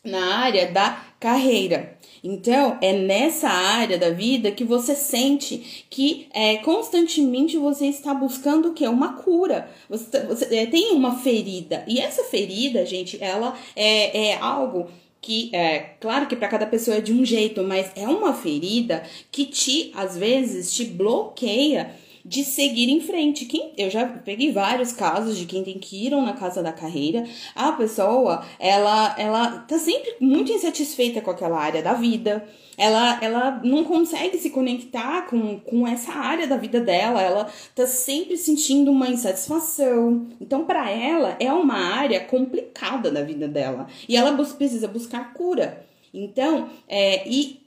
na 0.02 0.38
área 0.38 0.72
da 0.72 1.04
carreira. 1.20 1.93
Então, 2.24 2.78
é 2.82 2.94
nessa 2.94 3.50
área 3.50 3.98
da 3.98 4.10
vida 4.10 4.50
que 4.50 4.64
você 4.64 4.96
sente 4.96 5.86
que 5.90 6.28
é, 6.34 6.58
constantemente 6.58 7.58
você 7.58 7.88
está 7.88 8.14
buscando 8.14 8.70
o 8.70 8.74
que? 8.74 8.88
Uma 8.88 9.14
cura. 9.14 9.70
Você, 9.90 10.22
você 10.22 10.56
é, 10.56 10.66
tem 10.66 10.94
uma 10.94 11.18
ferida. 11.20 11.84
E 11.86 12.00
essa 12.00 12.24
ferida, 12.24 12.86
gente, 12.86 13.22
ela 13.22 13.58
é, 13.76 14.30
é 14.30 14.38
algo 14.38 14.88
que 15.24 15.50
é 15.56 15.96
claro 16.02 16.28
que 16.28 16.36
para 16.36 16.50
cada 16.50 16.66
pessoa 16.66 16.98
é 16.98 17.02
de 17.02 17.14
um 17.14 17.26
jeito, 17.26 17.64
mas 17.64 17.92
é 17.96 18.06
uma 18.06 18.34
ferida 18.34 19.04
que 19.32 19.46
te 19.46 19.92
às 19.96 20.18
vezes 20.18 20.74
te 20.74 20.84
bloqueia 20.84 21.96
de 22.26 22.44
seguir 22.44 22.90
em 22.90 23.02
frente. 23.02 23.46
Quem, 23.46 23.74
eu 23.78 23.90
já 23.90 24.06
peguei 24.06 24.52
vários 24.52 24.94
casos 24.94 25.38
de 25.38 25.46
quem 25.46 25.64
tem 25.64 25.78
que 25.78 26.08
ir 26.08 26.12
na 26.12 26.34
casa 26.34 26.64
da 26.64 26.72
carreira. 26.72 27.26
A 27.56 27.72
pessoa, 27.74 28.46
ela, 28.60 29.16
ela 29.18 29.60
tá 29.60 29.78
sempre 29.78 30.16
muito 30.20 30.52
insatisfeita 30.52 31.22
com 31.22 31.32
aquela 31.32 31.60
área 31.60 31.82
da 31.82 31.94
vida. 31.94 32.48
Ela, 32.78 33.20
ela 33.22 33.62
não 33.64 33.84
consegue 33.84 34.38
se 34.38 34.50
conectar 34.50 35.28
com, 35.28 35.60
com 35.60 35.88
essa 35.88 36.12
área 36.12 36.48
da 36.48 36.58
vida 36.58 36.80
dela, 36.80 37.22
ela 37.22 37.48
tá 37.76 37.86
sempre 37.86 38.36
sentindo 38.36 38.92
uma 38.92 39.10
insatisfação. 39.10 40.28
Então, 40.42 40.66
para 40.66 40.90
ela, 40.90 41.36
é 41.40 41.52
uma 41.54 41.78
área 41.78 42.20
complicada 42.22 43.12
da 43.12 43.22
vida 43.22 43.48
dela 43.48 43.88
e 44.08 44.18
ela 44.18 44.34
precisa 44.56 44.88
buscar 44.88 45.34
cura. 45.34 45.86
Então, 46.14 46.70
é, 46.88 47.28
e 47.28 47.63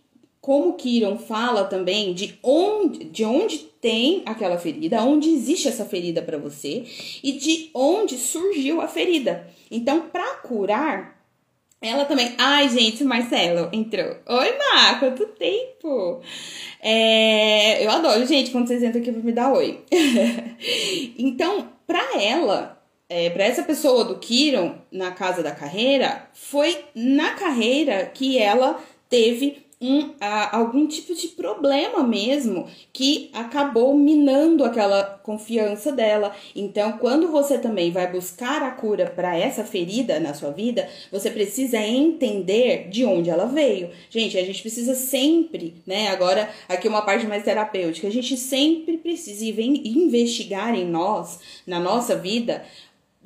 como 0.46 0.74
Kiron 0.74 1.18
fala 1.18 1.64
também 1.64 2.14
de 2.14 2.38
onde, 2.40 3.02
de 3.06 3.24
onde 3.24 3.58
tem 3.80 4.22
aquela 4.24 4.56
ferida, 4.56 5.02
onde 5.02 5.28
existe 5.28 5.66
essa 5.66 5.84
ferida 5.84 6.22
para 6.22 6.38
você 6.38 6.84
e 7.20 7.32
de 7.32 7.68
onde 7.74 8.16
surgiu 8.16 8.80
a 8.80 8.86
ferida. 8.86 9.44
Então, 9.68 10.02
para 10.02 10.36
curar, 10.36 11.20
ela 11.82 12.04
também. 12.04 12.32
Ai, 12.38 12.68
gente, 12.68 13.02
Marcelo 13.02 13.68
entrou. 13.72 14.18
Oi, 14.24 14.56
Mar, 14.56 15.00
quanto 15.00 15.26
tempo? 15.26 16.20
É, 16.80 17.84
eu 17.84 17.90
adoro, 17.90 18.24
gente, 18.24 18.52
quando 18.52 18.68
vocês 18.68 18.84
entram 18.84 19.02
aqui 19.02 19.10
pra 19.10 19.22
me 19.22 19.32
dar 19.32 19.52
oi. 19.52 19.80
então, 21.18 21.72
para 21.88 22.22
ela, 22.22 22.80
é, 23.08 23.30
para 23.30 23.42
essa 23.42 23.64
pessoa 23.64 24.04
do 24.04 24.20
Kiron 24.20 24.76
na 24.92 25.10
casa 25.10 25.42
da 25.42 25.50
carreira, 25.50 26.30
foi 26.32 26.84
na 26.94 27.34
carreira 27.34 28.06
que 28.14 28.38
ela 28.38 28.80
teve 29.08 29.65
um, 29.80 30.14
a, 30.20 30.56
algum 30.56 30.86
tipo 30.86 31.14
de 31.14 31.28
problema 31.28 32.02
mesmo 32.02 32.66
que 32.92 33.30
acabou 33.32 33.94
minando 33.94 34.64
aquela 34.64 35.04
confiança 35.22 35.92
dela. 35.92 36.34
Então, 36.54 36.92
quando 36.92 37.28
você 37.28 37.58
também 37.58 37.90
vai 37.90 38.10
buscar 38.10 38.62
a 38.62 38.70
cura 38.70 39.12
para 39.14 39.36
essa 39.36 39.64
ferida 39.64 40.18
na 40.18 40.32
sua 40.32 40.50
vida, 40.50 40.88
você 41.12 41.30
precisa 41.30 41.78
entender 41.78 42.88
de 42.88 43.04
onde 43.04 43.28
ela 43.28 43.46
veio. 43.46 43.90
Gente, 44.08 44.38
a 44.38 44.44
gente 44.44 44.62
precisa 44.62 44.94
sempre, 44.94 45.74
né? 45.86 46.08
Agora, 46.08 46.48
aqui 46.68 46.88
uma 46.88 47.02
parte 47.02 47.26
mais 47.26 47.42
terapêutica, 47.42 48.08
a 48.08 48.12
gente 48.12 48.36
sempre 48.36 48.96
precisa 48.96 49.44
investigar 49.44 50.74
em 50.74 50.86
nós, 50.86 51.38
na 51.66 51.78
nossa 51.78 52.16
vida, 52.16 52.64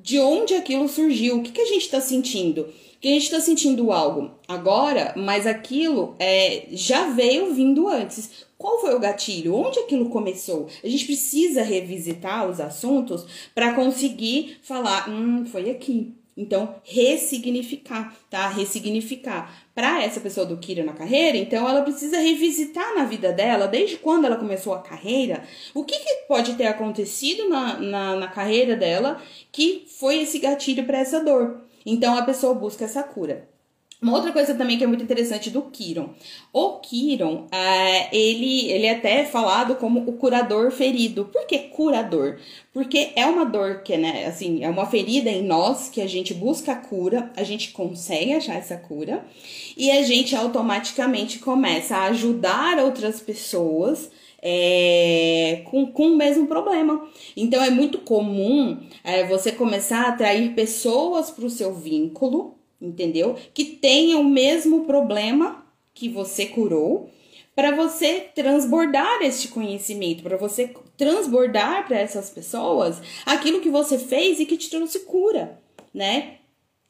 de 0.02 0.18
onde 0.18 0.54
aquilo 0.54 0.88
surgiu, 0.88 1.38
o 1.38 1.42
que, 1.42 1.52
que 1.52 1.60
a 1.60 1.66
gente 1.66 1.82
está 1.82 2.00
sentindo 2.00 2.66
que 3.00 3.08
a 3.08 3.12
gente 3.12 3.22
está 3.22 3.40
sentindo 3.40 3.90
algo 3.90 4.30
agora, 4.46 5.14
mas 5.16 5.46
aquilo 5.46 6.14
é, 6.18 6.66
já 6.70 7.08
veio 7.10 7.54
vindo 7.54 7.88
antes. 7.88 8.46
Qual 8.58 8.78
foi 8.78 8.94
o 8.94 9.00
gatilho? 9.00 9.54
Onde 9.54 9.78
aquilo 9.78 10.10
começou? 10.10 10.68
A 10.84 10.88
gente 10.88 11.06
precisa 11.06 11.62
revisitar 11.62 12.46
os 12.46 12.60
assuntos 12.60 13.24
para 13.54 13.72
conseguir 13.72 14.58
falar, 14.62 15.08
hum, 15.08 15.46
foi 15.46 15.70
aqui. 15.70 16.14
Então, 16.36 16.74
ressignificar, 16.84 18.14
tá? 18.28 18.48
Ressignificar. 18.48 19.50
Para 19.80 20.04
essa 20.04 20.20
pessoa 20.20 20.44
do 20.44 20.58
Kira 20.58 20.84
na 20.84 20.92
carreira, 20.92 21.38
então 21.38 21.66
ela 21.66 21.80
precisa 21.80 22.18
revisitar 22.18 22.94
na 22.94 23.06
vida 23.06 23.32
dela, 23.32 23.66
desde 23.66 23.96
quando 23.96 24.26
ela 24.26 24.36
começou 24.36 24.74
a 24.74 24.82
carreira, 24.82 25.42
o 25.72 25.84
que, 25.84 25.98
que 25.98 26.26
pode 26.28 26.52
ter 26.52 26.66
acontecido 26.66 27.48
na, 27.48 27.78
na, 27.78 28.16
na 28.16 28.28
carreira 28.28 28.76
dela 28.76 29.22
que 29.50 29.86
foi 29.98 30.20
esse 30.20 30.38
gatilho 30.38 30.84
para 30.84 30.98
essa 30.98 31.24
dor. 31.24 31.62
Então 31.86 32.14
a 32.14 32.20
pessoa 32.20 32.52
busca 32.52 32.84
essa 32.84 33.02
cura. 33.02 33.48
Uma 34.02 34.14
outra 34.14 34.32
coisa 34.32 34.54
também 34.54 34.78
que 34.78 34.84
é 34.84 34.86
muito 34.86 35.04
interessante 35.04 35.50
do 35.50 35.60
Kiron. 35.62 36.10
O 36.54 36.78
Kiron, 36.78 37.46
é, 37.52 38.16
ele, 38.16 38.70
ele 38.70 38.86
é 38.86 38.92
até 38.92 39.26
falado 39.26 39.76
como 39.76 40.00
o 40.08 40.14
curador 40.14 40.70
ferido. 40.70 41.26
Por 41.26 41.46
que 41.46 41.58
curador? 41.58 42.38
Porque 42.72 43.10
é 43.14 43.26
uma 43.26 43.44
dor 43.44 43.82
que, 43.82 43.98
né, 43.98 44.24
assim, 44.24 44.64
é 44.64 44.70
uma 44.70 44.86
ferida 44.86 45.28
em 45.28 45.42
nós 45.42 45.90
que 45.90 46.00
a 46.00 46.06
gente 46.06 46.32
busca 46.32 46.72
a 46.72 46.76
cura, 46.76 47.30
a 47.36 47.42
gente 47.42 47.72
consegue 47.72 48.32
achar 48.32 48.54
essa 48.54 48.76
cura 48.78 49.22
e 49.76 49.90
a 49.90 50.02
gente 50.02 50.34
automaticamente 50.34 51.38
começa 51.38 51.96
a 51.96 52.04
ajudar 52.04 52.78
outras 52.78 53.20
pessoas 53.20 54.10
é, 54.42 55.62
com, 55.66 55.86
com 55.86 56.06
o 56.06 56.16
mesmo 56.16 56.46
problema. 56.46 57.06
Então 57.36 57.62
é 57.62 57.68
muito 57.68 57.98
comum 57.98 58.80
é, 59.04 59.24
você 59.24 59.52
começar 59.52 60.04
a 60.04 60.08
atrair 60.08 60.54
pessoas 60.54 61.30
para 61.30 61.44
o 61.44 61.50
seu 61.50 61.74
vínculo, 61.74 62.59
entendeu? 62.80 63.36
Que 63.52 63.64
tenham 63.64 64.20
o 64.20 64.24
mesmo 64.24 64.84
problema 64.84 65.66
que 65.92 66.08
você 66.08 66.46
curou, 66.46 67.10
para 67.54 67.74
você 67.74 68.26
transbordar 68.34 69.22
este 69.22 69.48
conhecimento, 69.48 70.22
para 70.22 70.36
você 70.36 70.72
transbordar 70.96 71.86
para 71.86 71.98
essas 71.98 72.30
pessoas 72.30 73.02
aquilo 73.26 73.60
que 73.60 73.68
você 73.68 73.98
fez 73.98 74.40
e 74.40 74.46
que 74.46 74.56
te 74.56 74.70
trouxe 74.70 75.00
cura, 75.00 75.60
né? 75.92 76.36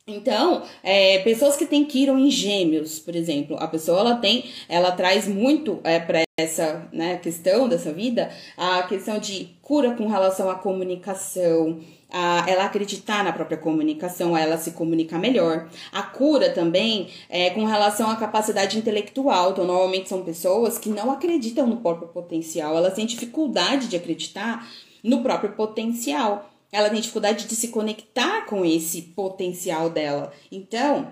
Então, 0.06 0.62
é, 0.82 1.18
pessoas 1.20 1.56
que 1.56 1.66
têm 1.66 1.84
Quiron 1.84 2.18
em 2.18 2.30
gêmeos, 2.30 2.98
por 2.98 3.14
exemplo, 3.14 3.56
a 3.58 3.68
pessoa 3.68 4.00
ela 4.00 4.16
tem, 4.16 4.44
ela 4.68 4.92
traz 4.92 5.28
muito 5.28 5.80
é, 5.84 5.98
para 6.00 6.22
essa 6.38 6.88
né, 6.92 7.16
questão 7.18 7.68
dessa 7.68 7.92
vida 7.92 8.30
a 8.56 8.82
questão 8.84 9.18
de 9.18 9.56
cura 9.62 9.92
com 9.94 10.06
relação 10.08 10.50
à 10.50 10.54
comunicação, 10.54 11.80
a 12.12 12.44
ela 12.48 12.64
acreditar 12.64 13.22
na 13.24 13.32
própria 13.32 13.58
comunicação, 13.58 14.34
a 14.34 14.40
ela 14.40 14.58
se 14.58 14.72
comunicar 14.72 15.18
melhor. 15.18 15.68
A 15.92 16.02
cura 16.02 16.50
também 16.50 17.08
é 17.28 17.50
com 17.50 17.64
relação 17.64 18.10
à 18.10 18.16
capacidade 18.16 18.78
intelectual. 18.78 19.50
Então, 19.52 19.64
normalmente 19.64 20.08
são 20.08 20.22
pessoas 20.22 20.78
que 20.78 20.88
não 20.88 21.10
acreditam 21.10 21.66
no 21.66 21.78
próprio 21.78 22.08
potencial, 22.08 22.76
elas 22.76 22.94
têm 22.94 23.06
dificuldade 23.06 23.88
de 23.88 23.96
acreditar 23.96 24.66
no 25.02 25.22
próprio 25.22 25.52
potencial 25.52 26.50
ela 26.72 26.88
tem 26.88 27.00
dificuldade 27.00 27.46
de 27.46 27.56
se 27.56 27.68
conectar 27.68 28.46
com 28.46 28.64
esse 28.64 29.02
potencial 29.02 29.90
dela. 29.90 30.32
Então, 30.52 31.08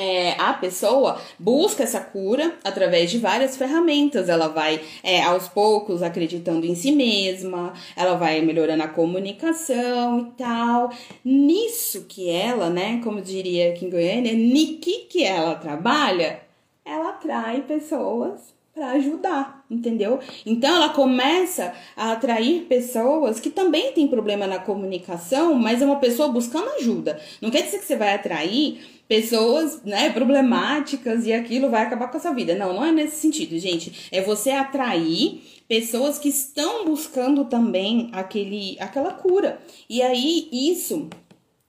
é, 0.00 0.34
a 0.38 0.54
pessoa 0.54 1.20
busca 1.38 1.82
essa 1.82 2.00
cura 2.00 2.54
através 2.64 3.10
de 3.10 3.18
várias 3.18 3.54
ferramentas. 3.54 4.30
Ela 4.30 4.48
vai, 4.48 4.80
é, 5.02 5.22
aos 5.22 5.46
poucos, 5.46 6.02
acreditando 6.02 6.64
em 6.64 6.74
si 6.74 6.90
mesma, 6.90 7.74
ela 7.94 8.14
vai 8.14 8.40
melhorando 8.40 8.82
a 8.82 8.88
comunicação 8.88 10.20
e 10.20 10.24
tal. 10.38 10.90
Nisso 11.22 12.06
que 12.08 12.30
ela, 12.30 12.70
né, 12.70 13.02
como 13.04 13.20
diria 13.20 13.70
aqui 13.70 13.84
em 13.84 13.90
Goiânia, 13.90 14.32
niki 14.32 15.06
que 15.10 15.22
ela 15.22 15.54
trabalha, 15.54 16.40
ela 16.82 17.10
atrai 17.10 17.60
pessoas 17.60 18.58
para 18.74 18.92
ajudar, 18.92 19.66
entendeu? 19.70 20.18
Então 20.46 20.74
ela 20.76 20.88
começa 20.90 21.74
a 21.94 22.12
atrair 22.12 22.62
pessoas 22.62 23.38
que 23.38 23.50
também 23.50 23.92
têm 23.92 24.08
problema 24.08 24.46
na 24.46 24.58
comunicação, 24.58 25.54
mas 25.54 25.82
é 25.82 25.84
uma 25.84 25.96
pessoa 25.96 26.28
buscando 26.28 26.70
ajuda. 26.78 27.20
Não 27.42 27.50
quer 27.50 27.62
dizer 27.62 27.80
que 27.80 27.84
você 27.84 27.96
vai 27.96 28.14
atrair 28.14 28.99
pessoas, 29.10 29.82
né, 29.82 30.08
problemáticas 30.10 31.26
e 31.26 31.32
aquilo 31.32 31.68
vai 31.68 31.82
acabar 31.82 32.08
com 32.08 32.16
a 32.16 32.20
sua 32.20 32.32
vida. 32.32 32.54
Não, 32.54 32.72
não 32.72 32.84
é 32.84 32.92
nesse 32.92 33.16
sentido, 33.16 33.58
gente. 33.58 34.08
É 34.12 34.20
você 34.20 34.50
atrair 34.50 35.42
pessoas 35.66 36.16
que 36.16 36.28
estão 36.28 36.84
buscando 36.84 37.44
também 37.46 38.08
aquele 38.12 38.76
aquela 38.78 39.12
cura. 39.12 39.60
E 39.88 40.00
aí 40.00 40.48
isso 40.52 41.08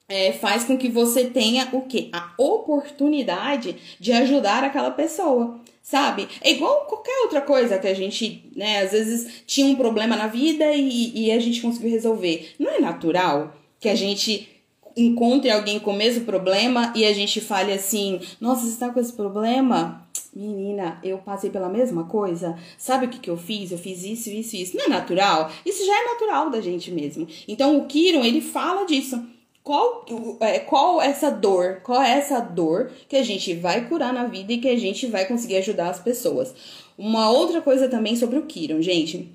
é, 0.07 0.31
faz 0.33 0.65
com 0.65 0.77
que 0.77 0.87
você 0.87 1.31
tenha 1.31 1.67
o 1.73 1.81
que? 1.81 2.11
A 2.13 2.31
oportunidade 2.37 3.75
de 3.99 4.11
ajudar 4.11 4.63
aquela 4.63 4.91
pessoa 4.91 5.59
sabe? 5.81 6.27
É 6.41 6.51
igual 6.51 6.85
qualquer 6.85 7.23
outra 7.23 7.41
coisa 7.41 7.79
que 7.79 7.87
a 7.87 7.93
gente, 7.95 8.51
né, 8.55 8.83
às 8.83 8.91
vezes 8.91 9.41
tinha 9.47 9.65
um 9.65 9.75
problema 9.75 10.15
na 10.15 10.27
vida 10.27 10.71
e, 10.75 11.25
e 11.25 11.31
a 11.31 11.39
gente 11.39 11.59
conseguiu 11.59 11.89
resolver. 11.89 12.53
Não 12.59 12.69
é 12.69 12.79
natural 12.79 13.55
que 13.79 13.89
a 13.89 13.95
gente 13.95 14.47
encontre 14.95 15.49
alguém 15.49 15.79
com 15.79 15.91
o 15.91 15.97
mesmo 15.97 16.25
problema 16.25 16.91
e 16.95 17.05
a 17.05 17.13
gente 17.13 17.41
fale 17.41 17.73
assim: 17.73 18.19
Nossa, 18.39 18.61
você 18.61 18.69
está 18.69 18.89
com 18.89 18.99
esse 18.99 19.13
problema? 19.13 20.05
Menina, 20.33 20.97
eu 21.03 21.17
passei 21.17 21.49
pela 21.49 21.67
mesma 21.67 22.05
coisa. 22.05 22.57
Sabe 22.77 23.05
o 23.05 23.09
que, 23.09 23.19
que 23.19 23.29
eu 23.29 23.37
fiz? 23.37 23.71
Eu 23.71 23.77
fiz 23.77 24.03
isso, 24.03 24.29
isso, 24.29 24.55
isso. 24.55 24.77
Não 24.77 24.85
é 24.85 24.89
natural? 24.89 25.51
Isso 25.65 25.85
já 25.85 25.93
é 25.93 26.05
natural 26.05 26.49
da 26.49 26.61
gente 26.61 26.89
mesmo. 26.91 27.27
Então 27.47 27.77
o 27.77 27.85
Kiron, 27.85 28.23
ele 28.23 28.41
fala 28.41 28.85
disso. 28.85 29.21
Qual, 29.63 30.05
é, 30.39 30.57
qual 30.59 30.99
essa 31.01 31.29
dor, 31.29 31.81
qual 31.83 32.01
é 32.01 32.17
essa 32.17 32.39
dor 32.39 32.91
que 33.07 33.15
a 33.15 33.23
gente 33.23 33.53
vai 33.53 33.87
curar 33.87 34.11
na 34.11 34.25
vida 34.25 34.53
e 34.53 34.57
que 34.57 34.67
a 34.67 34.77
gente 34.77 35.05
vai 35.05 35.25
conseguir 35.25 35.57
ajudar 35.57 35.89
as 35.89 35.99
pessoas. 35.99 36.55
Uma 36.97 37.29
outra 37.29 37.61
coisa 37.61 37.87
também 37.87 38.15
sobre 38.15 38.39
o 38.39 38.45
Kiron, 38.47 38.81
gente. 38.81 39.31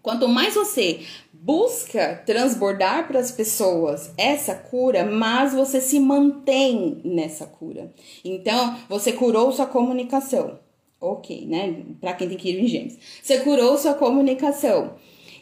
Quanto 0.00 0.28
mais 0.28 0.54
você 0.54 1.00
busca 1.40 2.22
transbordar 2.26 3.06
para 3.06 3.20
as 3.20 3.30
pessoas 3.30 4.10
essa 4.16 4.54
cura, 4.54 5.04
mais 5.04 5.52
você 5.52 5.80
se 5.80 6.00
mantém 6.00 7.00
nessa 7.04 7.46
cura. 7.46 7.92
Então, 8.24 8.76
você 8.88 9.12
curou 9.12 9.52
sua 9.52 9.66
comunicação. 9.66 10.58
Ok, 11.00 11.46
né? 11.46 11.84
Para 12.00 12.12
quem 12.14 12.28
tem 12.28 12.36
Kiron 12.36 12.64
em 12.64 12.66
Gêmeos. 12.66 12.98
Você 13.22 13.38
curou 13.40 13.78
sua 13.78 13.94
comunicação. 13.94 14.94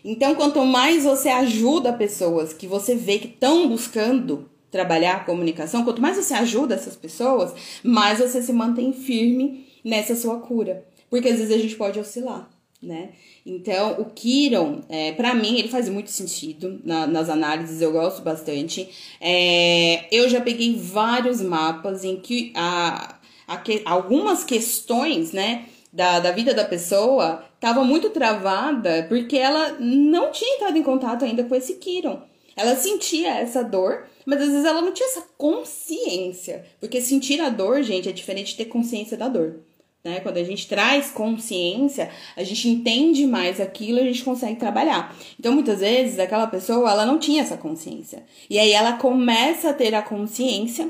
Então, 0.04 0.34
quanto 0.34 0.64
mais 0.64 1.04
você 1.04 1.30
ajuda 1.30 1.92
pessoas 1.92 2.52
que 2.52 2.66
você 2.66 2.94
vê 2.94 3.18
que 3.18 3.28
estão 3.28 3.68
buscando 3.68 4.50
trabalhar 4.70 5.16
a 5.16 5.24
comunicação, 5.24 5.82
quanto 5.82 6.02
mais 6.02 6.16
você 6.16 6.34
ajuda 6.34 6.74
essas 6.74 6.94
pessoas, 6.94 7.54
mais 7.82 8.18
você 8.18 8.42
se 8.42 8.52
mantém 8.52 8.92
firme 8.92 9.66
nessa 9.82 10.14
sua 10.14 10.38
cura. 10.40 10.86
Porque 11.08 11.28
às 11.28 11.38
vezes 11.38 11.54
a 11.54 11.58
gente 11.58 11.76
pode 11.76 11.98
oscilar, 11.98 12.50
né? 12.82 13.10
Então, 13.44 14.00
o 14.00 14.06
Kiron, 14.06 14.82
é, 14.88 15.12
para 15.12 15.34
mim, 15.34 15.58
ele 15.58 15.68
faz 15.68 15.88
muito 15.88 16.10
sentido 16.10 16.80
na, 16.84 17.06
nas 17.06 17.28
análises, 17.28 17.80
eu 17.80 17.92
gosto 17.92 18.22
bastante. 18.22 18.88
É, 19.20 20.06
eu 20.10 20.28
já 20.28 20.40
peguei 20.40 20.76
vários 20.76 21.40
mapas 21.40 22.04
em 22.04 22.16
que 22.16 22.52
a, 22.54 23.18
a 23.46 23.56
que, 23.56 23.82
algumas 23.84 24.44
questões, 24.44 25.32
né, 25.32 25.66
da, 25.92 26.20
da 26.20 26.30
vida 26.30 26.52
da 26.52 26.64
pessoa 26.64 27.42
estava 27.54 27.82
muito 27.82 28.10
travada 28.10 29.06
porque 29.08 29.38
ela 29.38 29.76
não 29.80 30.30
tinha 30.30 30.56
entrado 30.56 30.76
em 30.76 30.82
contato 30.82 31.24
ainda 31.24 31.44
com 31.44 31.54
esse 31.54 31.76
Kiron. 31.76 32.20
Ela 32.54 32.76
sentia 32.76 33.34
essa 33.34 33.62
dor, 33.62 34.06
mas 34.24 34.40
às 34.40 34.48
vezes 34.48 34.64
ela 34.64 34.80
não 34.80 34.92
tinha 34.92 35.08
essa 35.08 35.26
consciência. 35.36 36.64
Porque 36.80 37.00
sentir 37.00 37.40
a 37.40 37.48
dor, 37.48 37.82
gente, 37.82 38.08
é 38.08 38.12
diferente 38.12 38.48
de 38.48 38.56
ter 38.56 38.64
consciência 38.66 39.16
da 39.16 39.28
dor. 39.28 39.60
Né? 40.06 40.20
Quando 40.20 40.36
a 40.36 40.44
gente 40.44 40.68
traz 40.68 41.10
consciência, 41.10 42.08
a 42.36 42.44
gente 42.44 42.68
entende 42.68 43.26
mais 43.26 43.60
aquilo 43.60 43.98
a 43.98 44.04
gente 44.04 44.22
consegue 44.22 44.54
trabalhar. 44.54 45.12
Então, 45.38 45.52
muitas 45.52 45.80
vezes, 45.80 46.20
aquela 46.20 46.46
pessoa, 46.46 46.92
ela 46.92 47.04
não 47.04 47.18
tinha 47.18 47.42
essa 47.42 47.56
consciência. 47.56 48.24
E 48.48 48.56
aí 48.56 48.70
ela 48.70 48.92
começa 48.92 49.70
a 49.70 49.74
ter 49.74 49.94
a 49.96 50.02
consciência 50.02 50.88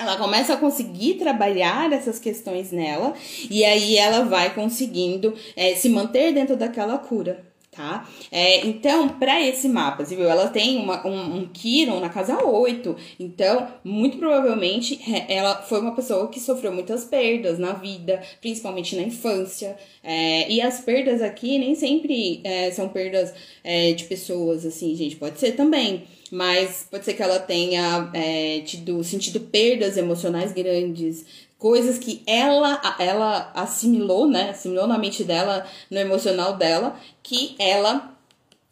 ela 0.00 0.16
começa 0.16 0.54
a 0.54 0.56
conseguir 0.56 1.14
trabalhar 1.14 1.92
essas 1.92 2.20
questões 2.20 2.70
nela 2.70 3.14
e 3.50 3.64
aí 3.64 3.96
ela 3.96 4.24
vai 4.24 4.54
conseguindo 4.54 5.34
é, 5.56 5.74
se 5.74 5.88
manter 5.88 6.32
dentro 6.32 6.56
daquela 6.56 6.96
cura, 6.98 7.44
tá? 7.78 8.08
É, 8.32 8.66
então, 8.66 9.08
para 9.08 9.40
esse 9.40 9.68
mapa, 9.68 10.04
você 10.04 10.16
viu, 10.16 10.28
ela 10.28 10.48
tem 10.48 10.78
uma, 10.78 11.06
um, 11.06 11.36
um 11.36 11.46
Kiron 11.46 12.00
na 12.00 12.08
casa 12.08 12.44
8, 12.44 12.96
então, 13.20 13.68
muito 13.84 14.18
provavelmente, 14.18 14.98
ela 15.28 15.62
foi 15.62 15.80
uma 15.80 15.94
pessoa 15.94 16.26
que 16.26 16.40
sofreu 16.40 16.72
muitas 16.72 17.04
perdas 17.04 17.56
na 17.56 17.74
vida, 17.74 18.20
principalmente 18.40 18.96
na 18.96 19.02
infância, 19.02 19.76
é, 20.02 20.50
e 20.50 20.60
as 20.60 20.80
perdas 20.80 21.22
aqui 21.22 21.56
nem 21.56 21.76
sempre 21.76 22.40
é, 22.42 22.72
são 22.72 22.88
perdas 22.88 23.32
é, 23.62 23.92
de 23.92 24.04
pessoas, 24.04 24.66
assim, 24.66 24.96
gente, 24.96 25.14
pode 25.14 25.38
ser 25.38 25.52
também, 25.52 26.02
mas 26.32 26.88
pode 26.90 27.04
ser 27.04 27.14
que 27.14 27.22
ela 27.22 27.38
tenha 27.38 28.10
é, 28.12 28.60
tido 28.60 29.04
sentido 29.04 29.38
perdas 29.38 29.96
emocionais 29.96 30.52
grandes, 30.52 31.24
coisas 31.58 31.98
que 31.98 32.22
ela 32.26 32.80
ela 32.98 33.50
assimilou, 33.54 34.28
né? 34.28 34.50
Assimilou 34.50 34.86
na 34.86 34.98
mente 34.98 35.24
dela, 35.24 35.66
no 35.90 35.98
emocional 35.98 36.56
dela, 36.56 36.96
que 37.22 37.56
ela 37.58 38.16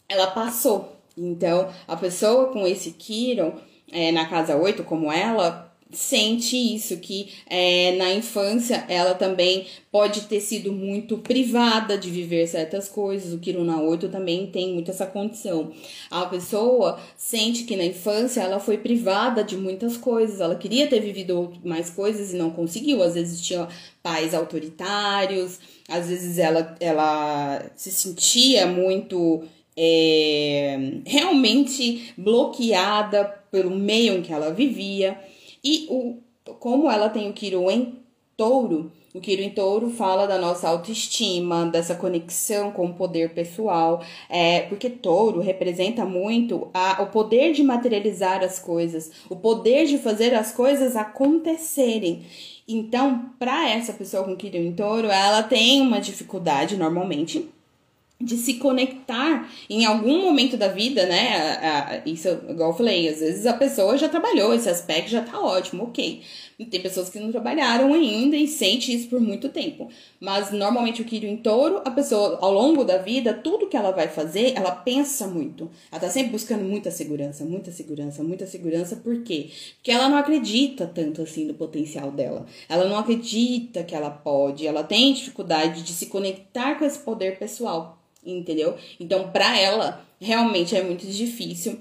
ela 0.09 0.29
passou. 0.29 0.97
Então, 1.17 1.69
a 1.89 1.97
pessoa 1.97 2.53
com 2.53 2.67
esse 2.67 2.93
Kiron 2.93 3.55
é, 3.91 4.13
na 4.13 4.27
casa 4.27 4.57
8, 4.57 4.85
como 4.85 5.13
ela, 5.13 5.66
sente 5.93 6.57
isso, 6.57 6.97
que 6.99 7.33
é, 7.49 7.95
na 7.97 8.13
infância 8.13 8.85
ela 8.89 9.15
também 9.15 9.67
pode 9.91 10.23
ter 10.23 10.41
sido 10.41 10.73
muito 10.73 11.19
privada 11.19 11.97
de 11.97 12.11
viver 12.11 12.47
certas 12.47 12.89
coisas. 12.89 13.33
O 13.33 13.39
Kiruna 13.39 13.81
8 13.81 14.09
também 14.09 14.47
tem 14.49 14.75
muito 14.75 14.91
essa 14.91 15.07
condição. 15.07 15.73
A 16.11 16.27
pessoa 16.27 16.99
sente 17.17 17.65
que 17.65 17.77
na 17.77 17.85
infância 17.85 18.41
ela 18.41 18.59
foi 18.59 18.79
privada 18.79 19.45
de 19.45 19.57
muitas 19.57 19.97
coisas, 19.97 20.41
ela 20.41 20.57
queria 20.57 20.89
ter 20.89 21.01
vivido 21.01 21.53
mais 21.65 21.89
coisas 21.89 22.33
e 22.33 22.37
não 22.37 22.51
conseguiu. 22.51 23.03
Às 23.03 23.15
vezes 23.15 23.41
tinha 23.41 23.69
pais 24.03 24.35
autoritários, 24.35 25.59
às 25.89 26.09
vezes 26.09 26.39
ela, 26.39 26.77
ela 26.81 27.71
se 27.77 27.91
sentia 27.91 28.67
muito 28.67 29.45
é, 29.77 31.01
realmente 31.05 32.13
bloqueada 32.17 33.25
pelo 33.51 33.71
meio 33.71 34.15
em 34.15 34.23
que 34.23 34.33
ela 34.33 34.53
vivia. 34.53 35.19
E 35.69 35.85
o, 35.91 36.19
como 36.61 36.89
ela 36.89 37.09
tem 37.09 37.29
o 37.29 37.33
Quiro 37.33 37.69
em 37.69 37.99
touro, 38.37 38.93
o 39.13 39.21
Quiro 39.21 39.43
em 39.43 39.51
touro 39.51 39.91
fala 39.91 40.25
da 40.25 40.39
nossa 40.39 40.69
autoestima, 40.69 41.67
dessa 41.67 41.97
conexão 41.97 42.71
com 42.71 42.87
o 42.87 42.95
poder 42.95 43.31
pessoal, 43.31 44.01
é, 44.31 44.61
porque 44.61 44.89
touro 44.89 45.41
representa 45.41 46.05
muito 46.05 46.69
a, 46.73 47.03
o 47.03 47.07
poder 47.07 47.53
de 47.53 47.65
materializar 47.65 48.45
as 48.45 48.61
coisas, 48.61 49.11
o 49.29 49.35
poder 49.35 49.87
de 49.87 49.99
fazer 49.99 50.35
as 50.35 50.53
coisas 50.53 50.95
acontecerem. 50.95 52.25
Então, 52.69 53.31
para 53.37 53.69
essa 53.69 53.93
pessoa 53.93 54.23
com 54.23 54.37
Quiro 54.37 54.59
em 54.59 54.73
touro, 54.73 55.09
ela 55.09 55.43
tem 55.43 55.81
uma 55.81 56.01
dificuldade 56.01 56.77
normalmente 56.77 57.51
de 58.19 58.37
se 58.37 58.55
conectar 58.55 59.51
em 59.69 59.85
algum 59.85 60.23
momento 60.23 60.57
da 60.57 60.69
vida, 60.69 61.05
né? 61.07 62.03
Isso, 62.07 62.29
igual 62.49 62.71
eu 62.71 62.77
falei, 62.77 63.09
às 63.09 63.21
vezes 63.21 63.45
a 63.45 63.53
pessoa 63.53 63.99
já 63.99 64.09
trabalhou 64.09 64.55
esse 64.55 64.69
aspecto, 64.69 65.11
já 65.11 65.23
tá 65.23 65.39
ótimo, 65.39 65.85
ok. 65.85 66.23
Tem 66.71 66.81
pessoas 66.81 67.11
que 67.11 67.21
não 67.21 67.31
trabalharam 67.31 67.93
ainda 67.93 68.35
e 68.35 68.49
sente 68.49 68.95
isso 68.95 69.09
por 69.09 69.21
muito 69.21 69.51
tempo. 69.51 69.91
Mas 70.19 70.51
normalmente 70.51 71.03
o 71.03 71.05
Kirio 71.05 71.29
em 71.29 71.37
touro, 71.37 71.83
a 71.85 71.91
pessoa, 71.91 72.39
ao 72.41 72.51
longo 72.51 72.83
da 72.85 72.97
vida, 72.97 73.35
tudo 73.35 73.67
que 73.67 73.77
ela 73.77 73.91
vai 73.91 74.09
fazer, 74.09 74.55
ela 74.57 74.71
pensa 74.71 75.27
muito. 75.27 75.71
Ela 75.93 76.01
tá 76.01 76.09
sempre 76.09 76.33
buscando 76.33 76.65
muita 76.65 76.91
segurança, 76.91 77.45
muita 77.45 77.71
segurança, 77.71 78.23
muita 78.25 78.47
segurança. 78.47 78.97
Por 78.97 79.23
quê? 79.23 79.51
Porque 79.77 79.91
ela 79.91 80.09
não 80.09 80.17
acredita 80.17 80.87
tanto 80.87 81.21
assim 81.21 81.45
no 81.45 81.53
potencial 81.53 82.11
dela. 82.11 82.47
Ela 82.67 82.87
não 82.87 82.97
acredita 82.97 83.85
que 83.85 83.95
ela 83.95 84.09
pode. 84.09 84.67
Ela 84.67 84.83
tem 84.83 85.13
dificuldade 85.13 85.83
de 85.83 85.93
se 85.93 86.07
conectar 86.07 86.77
com 86.77 86.87
esse 86.87 87.01
poder 87.01 87.39
pessoal 87.39 87.99
entendeu? 88.27 88.77
Então, 88.99 89.31
para 89.31 89.59
ela, 89.59 90.05
realmente 90.21 90.75
é 90.75 90.83
muito 90.83 91.07
difícil 91.07 91.79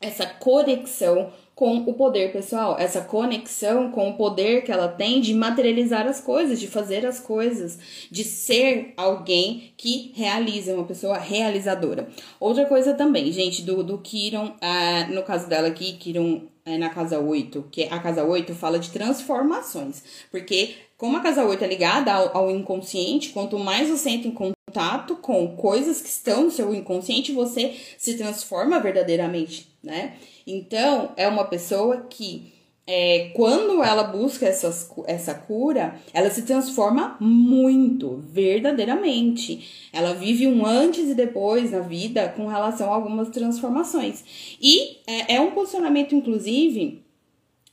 essa 0.00 0.26
conexão 0.26 1.30
com 1.54 1.76
o 1.76 1.92
poder 1.92 2.32
pessoal, 2.32 2.76
essa 2.78 3.02
conexão 3.02 3.90
com 3.90 4.08
o 4.08 4.14
poder 4.14 4.62
que 4.64 4.72
ela 4.72 4.88
tem 4.88 5.20
de 5.20 5.34
materializar 5.34 6.06
as 6.06 6.18
coisas, 6.18 6.58
de 6.58 6.66
fazer 6.66 7.04
as 7.04 7.20
coisas, 7.20 7.78
de 8.10 8.24
ser 8.24 8.94
alguém 8.96 9.74
que 9.76 10.10
realiza, 10.14 10.72
uma 10.72 10.86
pessoa 10.86 11.18
realizadora. 11.18 12.08
Outra 12.40 12.64
coisa 12.64 12.94
também, 12.94 13.30
gente, 13.30 13.60
do, 13.60 13.82
do 13.82 13.98
Kiron, 13.98 14.54
ah, 14.62 15.06
no 15.10 15.22
caso 15.22 15.50
dela 15.50 15.68
aqui, 15.68 15.92
Kiron 15.92 16.44
é 16.70 16.78
na 16.78 16.90
casa 16.90 17.18
8, 17.18 17.68
que 17.70 17.84
a 17.84 17.98
casa 17.98 18.24
8 18.24 18.54
fala 18.54 18.78
de 18.78 18.90
transformações, 18.90 20.02
porque 20.30 20.74
como 20.96 21.16
a 21.16 21.20
casa 21.20 21.44
8 21.44 21.64
é 21.64 21.66
ligada 21.66 22.12
ao, 22.12 22.36
ao 22.36 22.50
inconsciente, 22.50 23.30
quanto 23.30 23.58
mais 23.58 23.88
você 23.88 24.10
entra 24.10 24.28
em 24.28 24.34
contato 24.34 25.16
com 25.16 25.56
coisas 25.56 26.00
que 26.00 26.08
estão 26.08 26.44
no 26.44 26.50
seu 26.50 26.74
inconsciente, 26.74 27.32
você 27.32 27.74
se 27.96 28.18
transforma 28.18 28.78
verdadeiramente, 28.78 29.68
né? 29.82 30.16
Então, 30.46 31.12
é 31.16 31.26
uma 31.26 31.44
pessoa 31.44 32.06
que 32.08 32.52
é, 32.92 33.30
quando 33.34 33.84
ela 33.84 34.02
busca 34.02 34.46
essas, 34.46 34.90
essa 35.06 35.32
cura, 35.32 35.94
ela 36.12 36.28
se 36.28 36.42
transforma 36.42 37.16
muito, 37.20 38.24
verdadeiramente. 38.26 39.88
Ela 39.92 40.12
vive 40.12 40.48
um 40.48 40.66
antes 40.66 41.08
e 41.08 41.14
depois 41.14 41.70
na 41.70 41.78
vida 41.78 42.34
com 42.36 42.48
relação 42.48 42.92
a 42.92 42.96
algumas 42.96 43.28
transformações. 43.28 44.24
E 44.60 44.98
é, 45.06 45.36
é 45.36 45.40
um 45.40 45.52
posicionamento, 45.52 46.16
inclusive, 46.16 47.04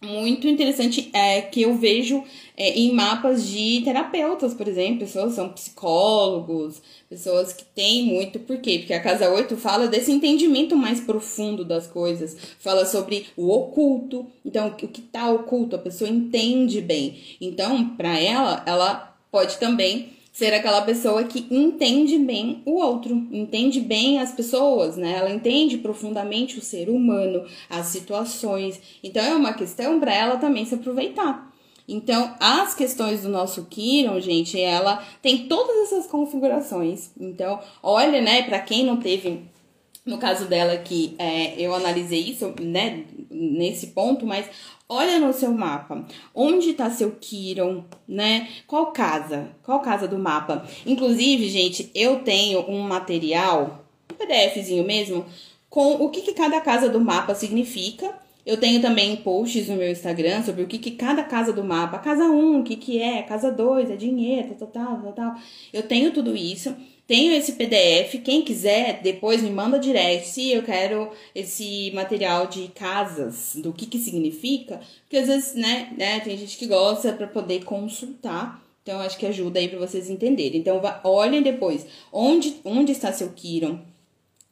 muito 0.01 0.47
interessante 0.47 1.09
é 1.11 1.41
que 1.41 1.63
eu 1.63 1.75
vejo 1.75 2.23
é, 2.55 2.77
em 2.77 2.91
mapas 2.93 3.47
de 3.47 3.81
terapeutas, 3.83 4.53
por 4.53 4.67
exemplo, 4.67 4.99
pessoas 4.99 5.33
são 5.33 5.49
psicólogos, 5.49 6.81
pessoas 7.09 7.51
que 7.51 7.65
têm 7.65 8.05
muito, 8.05 8.39
por 8.39 8.59
quê? 8.59 8.79
Porque 8.79 8.93
a 8.93 9.01
casa 9.01 9.29
8 9.29 9.57
fala 9.57 9.87
desse 9.87 10.11
entendimento 10.11 10.75
mais 10.75 10.99
profundo 10.99 11.65
das 11.65 11.87
coisas, 11.87 12.37
fala 12.59 12.85
sobre 12.85 13.25
o 13.35 13.49
oculto. 13.49 14.27
Então, 14.45 14.67
o 14.67 14.75
que 14.75 15.01
está 15.01 15.31
oculto, 15.31 15.75
a 15.75 15.79
pessoa 15.79 16.09
entende 16.09 16.79
bem. 16.79 17.19
Então, 17.41 17.89
para 17.95 18.19
ela, 18.19 18.63
ela 18.67 19.17
pode 19.31 19.57
também 19.57 20.16
ser 20.37 20.53
aquela 20.53 20.83
pessoa 20.83 21.23
que 21.23 21.47
entende 21.49 22.15
bem 22.19 22.61
o 22.63 22.73
outro, 22.73 23.11
entende 23.31 23.81
bem 23.81 24.19
as 24.19 24.31
pessoas, 24.31 24.95
né? 24.95 25.13
Ela 25.17 25.31
entende 25.31 25.79
profundamente 25.79 26.59
o 26.59 26.61
ser 26.61 26.91
humano, 26.91 27.43
as 27.67 27.87
situações. 27.87 28.79
Então 29.03 29.23
é 29.23 29.33
uma 29.33 29.51
questão 29.53 29.99
para 29.99 30.13
ela 30.13 30.37
também 30.37 30.63
se 30.63 30.75
aproveitar. 30.75 31.51
Então, 31.87 32.35
as 32.39 32.75
questões 32.75 33.23
do 33.23 33.29
nosso 33.29 33.65
Kiron, 33.65 34.19
gente, 34.19 34.61
ela 34.61 35.03
tem 35.23 35.47
todas 35.47 35.75
essas 35.87 36.05
configurações. 36.05 37.09
Então, 37.19 37.59
olha, 37.81 38.21
né, 38.21 38.43
para 38.43 38.59
quem 38.59 38.85
não 38.85 38.97
teve 38.97 39.41
no 40.07 40.17
caso 40.17 40.45
dela 40.45 40.73
aqui, 40.73 41.15
é, 41.19 41.59
eu 41.59 41.75
analisei 41.75 42.21
isso, 42.21 42.55
né, 42.61 43.03
nesse 43.29 43.87
ponto, 43.87 44.25
mas 44.25 44.49
olha 44.87 45.19
no 45.19 45.33
seu 45.33 45.51
mapa, 45.51 46.07
onde 46.33 46.73
tá 46.73 46.89
seu 46.89 47.11
Kiron, 47.19 47.83
né? 48.07 48.47
Qual 48.65 48.87
casa? 48.93 49.49
Qual 49.63 49.81
casa 49.81 50.07
do 50.07 50.17
mapa? 50.17 50.65
Inclusive, 50.85 51.49
gente, 51.49 51.91
eu 51.93 52.19
tenho 52.21 52.61
um 52.69 52.81
material, 52.81 53.85
um 54.11 54.15
PDFzinho 54.15 54.85
mesmo, 54.85 55.25
com 55.69 55.95
o 55.95 56.09
que, 56.09 56.21
que 56.21 56.33
cada 56.33 56.61
casa 56.61 56.87
do 56.87 57.01
mapa 57.01 57.35
significa. 57.35 58.15
Eu 58.45 58.55
tenho 58.55 58.81
também 58.81 59.17
posts 59.17 59.67
no 59.67 59.75
meu 59.75 59.91
Instagram 59.91 60.41
sobre 60.41 60.63
o 60.63 60.67
que, 60.67 60.77
que 60.77 60.91
cada 60.91 61.21
casa 61.21 61.51
do 61.51 61.65
mapa, 61.65 61.99
casa 61.99 62.23
1, 62.23 62.61
o 62.61 62.63
que, 62.63 62.77
que 62.77 63.01
é, 63.01 63.21
casa 63.23 63.51
2, 63.51 63.91
é 63.91 63.97
dinheiro, 63.97 64.55
tal, 64.57 64.69
tal, 64.69 65.11
tal. 65.11 65.35
Eu 65.73 65.83
tenho 65.83 66.13
tudo 66.13 66.33
isso. 66.33 66.73
Tenho 67.07 67.33
esse 67.33 67.53
PDF, 67.53 68.21
quem 68.21 68.41
quiser, 68.41 69.01
depois 69.01 69.41
me 69.41 69.49
manda 69.49 69.79
direct 69.79 70.27
se 70.27 70.51
eu 70.51 70.61
quero 70.61 71.09
esse 71.33 71.89
material 71.95 72.47
de 72.47 72.67
casas, 72.67 73.55
do 73.55 73.71
que 73.71 73.85
que 73.85 73.97
significa, 73.97 74.81
porque 75.01 75.15
às 75.15 75.27
vezes, 75.27 75.55
né, 75.55 75.93
né 75.97 76.19
tem 76.19 76.37
gente 76.37 76.57
que 76.57 76.67
gosta 76.67 77.13
para 77.13 77.25
poder 77.25 77.63
consultar. 77.63 78.61
Então 78.83 78.99
acho 78.99 79.17
que 79.17 79.25
ajuda 79.25 79.59
aí 79.59 79.69
para 79.69 79.79
vocês 79.79 80.09
entenderem. 80.09 80.59
Então 80.59 80.81
olhem 81.03 81.41
depois 81.41 81.85
onde 82.11 82.57
onde 82.65 82.91
está 82.91 83.11
seu 83.13 83.29
Kiron, 83.31 83.79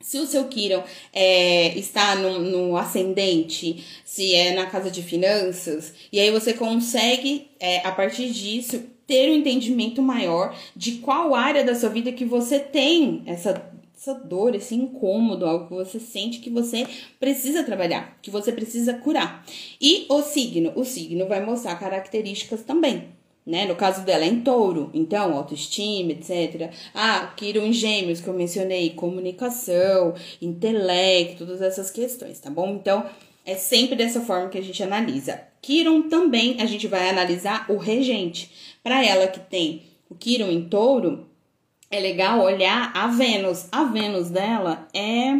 se 0.01 0.19
o 0.19 0.27
seu 0.27 0.45
Kiron 0.45 0.83
é, 1.11 1.77
está 1.77 2.15
no, 2.15 2.39
no, 2.39 2.77
ascendente, 2.77 3.83
se 4.05 4.33
é 4.33 4.53
na 4.53 4.67
casa 4.67 4.91
de 4.91 5.01
finanças, 5.01 5.93
e 6.11 6.19
aí 6.19 6.31
você 6.31 6.53
consegue, 6.53 7.49
é, 7.59 7.79
a 7.79 7.91
partir 7.91 8.29
disso, 8.29 8.83
ter 9.07 9.29
um 9.29 9.35
entendimento 9.35 10.01
maior 10.01 10.55
de 10.75 10.93
qual 10.93 11.35
área 11.35 11.63
da 11.63 11.75
sua 11.75 11.89
vida 11.89 12.11
que 12.11 12.25
você 12.25 12.59
tem 12.59 13.23
essa, 13.25 13.71
essa 13.95 14.13
dor, 14.13 14.55
esse 14.55 14.75
incômodo, 14.75 15.45
algo 15.45 15.67
que 15.67 15.73
você 15.73 15.99
sente 15.99 16.39
que 16.39 16.49
você 16.49 16.87
precisa 17.19 17.63
trabalhar, 17.63 18.17
que 18.21 18.31
você 18.31 18.51
precisa 18.51 18.93
curar. 18.93 19.45
E 19.79 20.05
o 20.09 20.21
signo, 20.21 20.71
o 20.75 20.83
signo 20.83 21.27
vai 21.27 21.43
mostrar 21.43 21.75
características 21.75 22.63
também. 22.63 23.15
Né? 23.45 23.65
No 23.65 23.75
caso 23.75 24.01
dela 24.03 24.23
é 24.23 24.27
em 24.27 24.41
touro, 24.41 24.89
então 24.91 25.37
autoestima, 25.37 26.13
etc. 26.13 26.71
Ah, 26.95 27.31
Quiro 27.37 27.59
em 27.59 27.71
gêmeos, 27.71 28.19
que 28.19 28.27
eu 28.27 28.33
mencionei, 28.33 28.89
comunicação, 28.89 30.15
intelecto, 30.41 31.45
todas 31.45 31.61
essas 31.61 31.91
questões, 31.91 32.39
tá 32.39 32.49
bom? 32.49 32.69
Então, 32.69 33.05
é 33.45 33.55
sempre 33.55 33.95
dessa 33.95 34.21
forma 34.21 34.49
que 34.49 34.57
a 34.57 34.63
gente 34.63 34.81
analisa. 34.81 35.41
Quiron 35.61 36.03
também 36.03 36.57
a 36.59 36.65
gente 36.65 36.87
vai 36.87 37.09
analisar 37.09 37.65
o 37.69 37.77
regente. 37.77 38.51
Para 38.83 39.05
ela 39.05 39.27
que 39.27 39.39
tem 39.39 39.83
o 40.09 40.15
Quiron 40.15 40.49
em 40.49 40.67
touro, 40.67 41.27
é 41.89 41.99
legal 41.99 42.41
olhar 42.41 42.91
a 42.95 43.07
Vênus. 43.07 43.67
A 43.71 43.83
Vênus 43.83 44.29
dela 44.29 44.87
é 44.93 45.39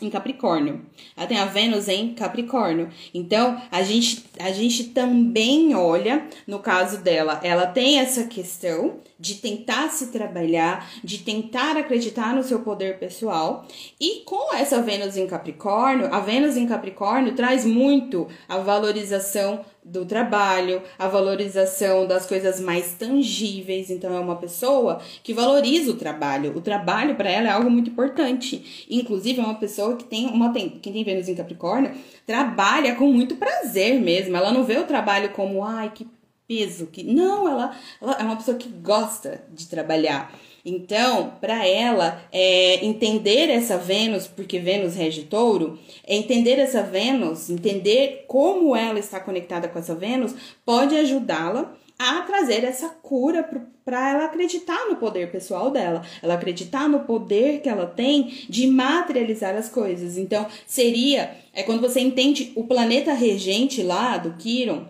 em 0.00 0.10
Capricórnio. 0.10 0.84
Ela 1.16 1.26
tem 1.26 1.38
a 1.38 1.46
Vênus 1.46 1.88
em 1.88 2.14
Capricórnio. 2.14 2.90
Então, 3.12 3.60
a 3.70 3.82
gente, 3.82 4.24
a 4.38 4.52
gente 4.52 4.84
também 4.84 5.74
olha, 5.74 6.26
no 6.46 6.58
caso 6.58 6.98
dela, 6.98 7.40
ela 7.42 7.66
tem 7.66 7.98
essa 7.98 8.24
questão 8.24 9.00
de 9.18 9.34
tentar 9.34 9.88
se 9.88 10.08
trabalhar, 10.08 10.88
de 11.02 11.18
tentar 11.18 11.76
acreditar 11.76 12.34
no 12.34 12.42
seu 12.42 12.60
poder 12.60 12.98
pessoal. 12.98 13.66
E 14.00 14.22
com 14.24 14.54
essa 14.54 14.80
Vênus 14.80 15.16
em 15.16 15.26
Capricórnio, 15.26 16.12
a 16.12 16.20
Vênus 16.20 16.56
em 16.56 16.66
Capricórnio 16.66 17.34
traz 17.34 17.64
muito 17.64 18.28
a 18.48 18.58
valorização 18.58 19.64
do 19.84 20.04
trabalho, 20.04 20.82
a 20.98 21.08
valorização 21.08 22.06
das 22.06 22.26
coisas 22.26 22.60
mais 22.60 22.92
tangíveis. 22.92 23.90
Então, 23.90 24.14
é 24.14 24.20
uma 24.20 24.36
pessoa 24.36 25.00
que 25.22 25.32
valoriza 25.32 25.90
o 25.90 25.96
trabalho. 25.96 26.56
O 26.56 26.60
trabalho 26.60 27.14
para 27.14 27.30
ela 27.30 27.48
é 27.48 27.52
algo 27.52 27.70
muito 27.70 27.90
importante. 27.90 28.86
Inclusive, 28.88 29.40
é 29.40 29.44
uma 29.44 29.54
pessoa 29.54 29.96
que 29.96 30.04
tem 30.04 30.26
uma. 30.26 30.52
Quem 30.52 30.92
tem 30.92 31.04
Vênus 31.04 31.28
em 31.28 31.34
Capricórnio 31.34 31.92
trabalha 32.26 32.94
com 32.94 33.10
muito 33.10 33.36
prazer 33.36 34.00
mesmo. 34.00 34.36
Ela 34.36 34.52
não 34.52 34.64
vê 34.64 34.78
o 34.78 34.84
trabalho 34.84 35.30
como, 35.30 35.64
ai, 35.64 35.90
que 35.94 36.06
peso. 36.48 36.86
que 36.86 37.04
Não, 37.04 37.46
ela, 37.46 37.76
ela 38.00 38.16
é 38.18 38.22
uma 38.22 38.36
pessoa 38.36 38.56
que 38.56 38.68
gosta 38.68 39.44
de 39.52 39.66
trabalhar. 39.66 40.32
Então, 40.64 41.34
para 41.40 41.66
ela, 41.66 42.22
é, 42.32 42.84
entender 42.84 43.50
essa 43.50 43.76
Vênus, 43.76 44.26
porque 44.26 44.58
Vênus 44.58 44.94
rege 44.94 45.24
touro, 45.24 45.78
é 46.04 46.16
entender 46.16 46.58
essa 46.58 46.82
Vênus, 46.82 47.48
entender 47.50 48.24
como 48.26 48.74
ela 48.74 48.98
está 48.98 49.20
conectada 49.20 49.68
com 49.68 49.78
essa 49.78 49.94
Vênus, 49.94 50.34
pode 50.64 50.96
ajudá-la 50.96 51.74
a 51.98 52.22
trazer 52.22 52.64
essa 52.64 52.88
cura 52.88 53.42
para 53.84 54.10
ela 54.10 54.24
acreditar 54.26 54.86
no 54.88 54.96
poder 54.96 55.32
pessoal 55.32 55.70
dela, 55.70 56.02
ela 56.22 56.34
acreditar 56.34 56.88
no 56.88 57.00
poder 57.00 57.60
que 57.60 57.68
ela 57.68 57.86
tem 57.86 58.44
de 58.48 58.68
materializar 58.68 59.56
as 59.56 59.68
coisas. 59.68 60.16
Então, 60.16 60.46
seria 60.66 61.30
é 61.52 61.62
quando 61.64 61.80
você 61.80 62.00
entende 62.00 62.52
o 62.54 62.64
planeta 62.64 63.12
regente 63.12 63.82
lá 63.82 64.16
do 64.16 64.34
Quiron, 64.34 64.86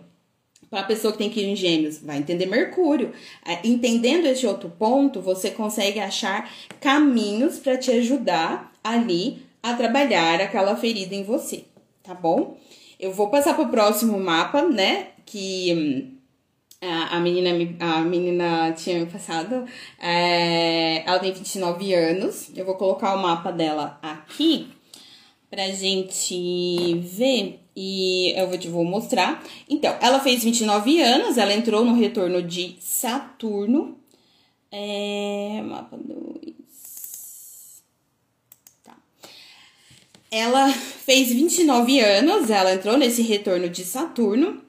para 0.69 0.81
a 0.81 0.83
pessoa 0.83 1.11
que 1.11 1.17
tem 1.17 1.29
que 1.29 1.41
ir 1.41 1.47
em 1.47 1.55
gêmeos, 1.55 1.97
vai 1.99 2.17
entender 2.17 2.45
Mercúrio. 2.45 3.11
É, 3.45 3.67
entendendo 3.67 4.25
este 4.25 4.45
outro 4.45 4.69
ponto, 4.69 5.21
você 5.21 5.49
consegue 5.51 5.99
achar 5.99 6.51
caminhos 6.79 7.57
para 7.57 7.77
te 7.77 7.91
ajudar 7.91 8.71
ali 8.83 9.43
a 9.61 9.73
trabalhar 9.73 10.39
aquela 10.41 10.75
ferida 10.75 11.15
em 11.15 11.23
você, 11.23 11.65
tá 12.03 12.13
bom? 12.13 12.57
Eu 12.99 13.13
vou 13.13 13.29
passar 13.29 13.53
para 13.53 13.63
o 13.63 13.69
próximo 13.69 14.19
mapa, 14.19 14.61
né? 14.61 15.07
Que 15.25 15.73
hum, 15.73 16.19
a, 16.81 17.17
a 17.17 17.19
menina, 17.19 17.49
a 17.79 18.01
menina 18.01 18.73
tinha 18.73 18.99
me 18.99 19.05
passado. 19.05 19.65
É, 19.99 21.03
ela 21.05 21.19
tem 21.19 21.31
29 21.31 21.93
anos. 21.93 22.51
Eu 22.55 22.65
vou 22.65 22.75
colocar 22.75 23.15
o 23.15 23.21
mapa 23.21 23.51
dela 23.51 23.97
aqui 24.01 24.67
pra 25.49 25.67
gente 25.69 26.99
ver. 26.99 27.59
E 27.81 28.33
eu 28.37 28.49
vou, 28.49 28.57
te 28.57 28.67
vou 28.67 28.83
mostrar. 28.83 29.41
Então, 29.69 29.97
ela 30.01 30.19
fez 30.19 30.43
29 30.43 31.01
anos, 31.01 31.37
ela 31.37 31.53
entrou 31.53 31.85
no 31.85 31.93
retorno 31.93 32.43
de 32.43 32.75
Saturno. 32.81 33.97
É, 34.69 35.61
mapa 35.63 35.95
2. 35.95 37.81
Tá. 38.83 38.97
Ela 40.29 40.69
fez 40.73 41.29
29 41.29 42.01
anos, 42.01 42.49
ela 42.49 42.73
entrou 42.73 42.97
nesse 42.97 43.21
retorno 43.21 43.69
de 43.69 43.85
Saturno. 43.85 44.61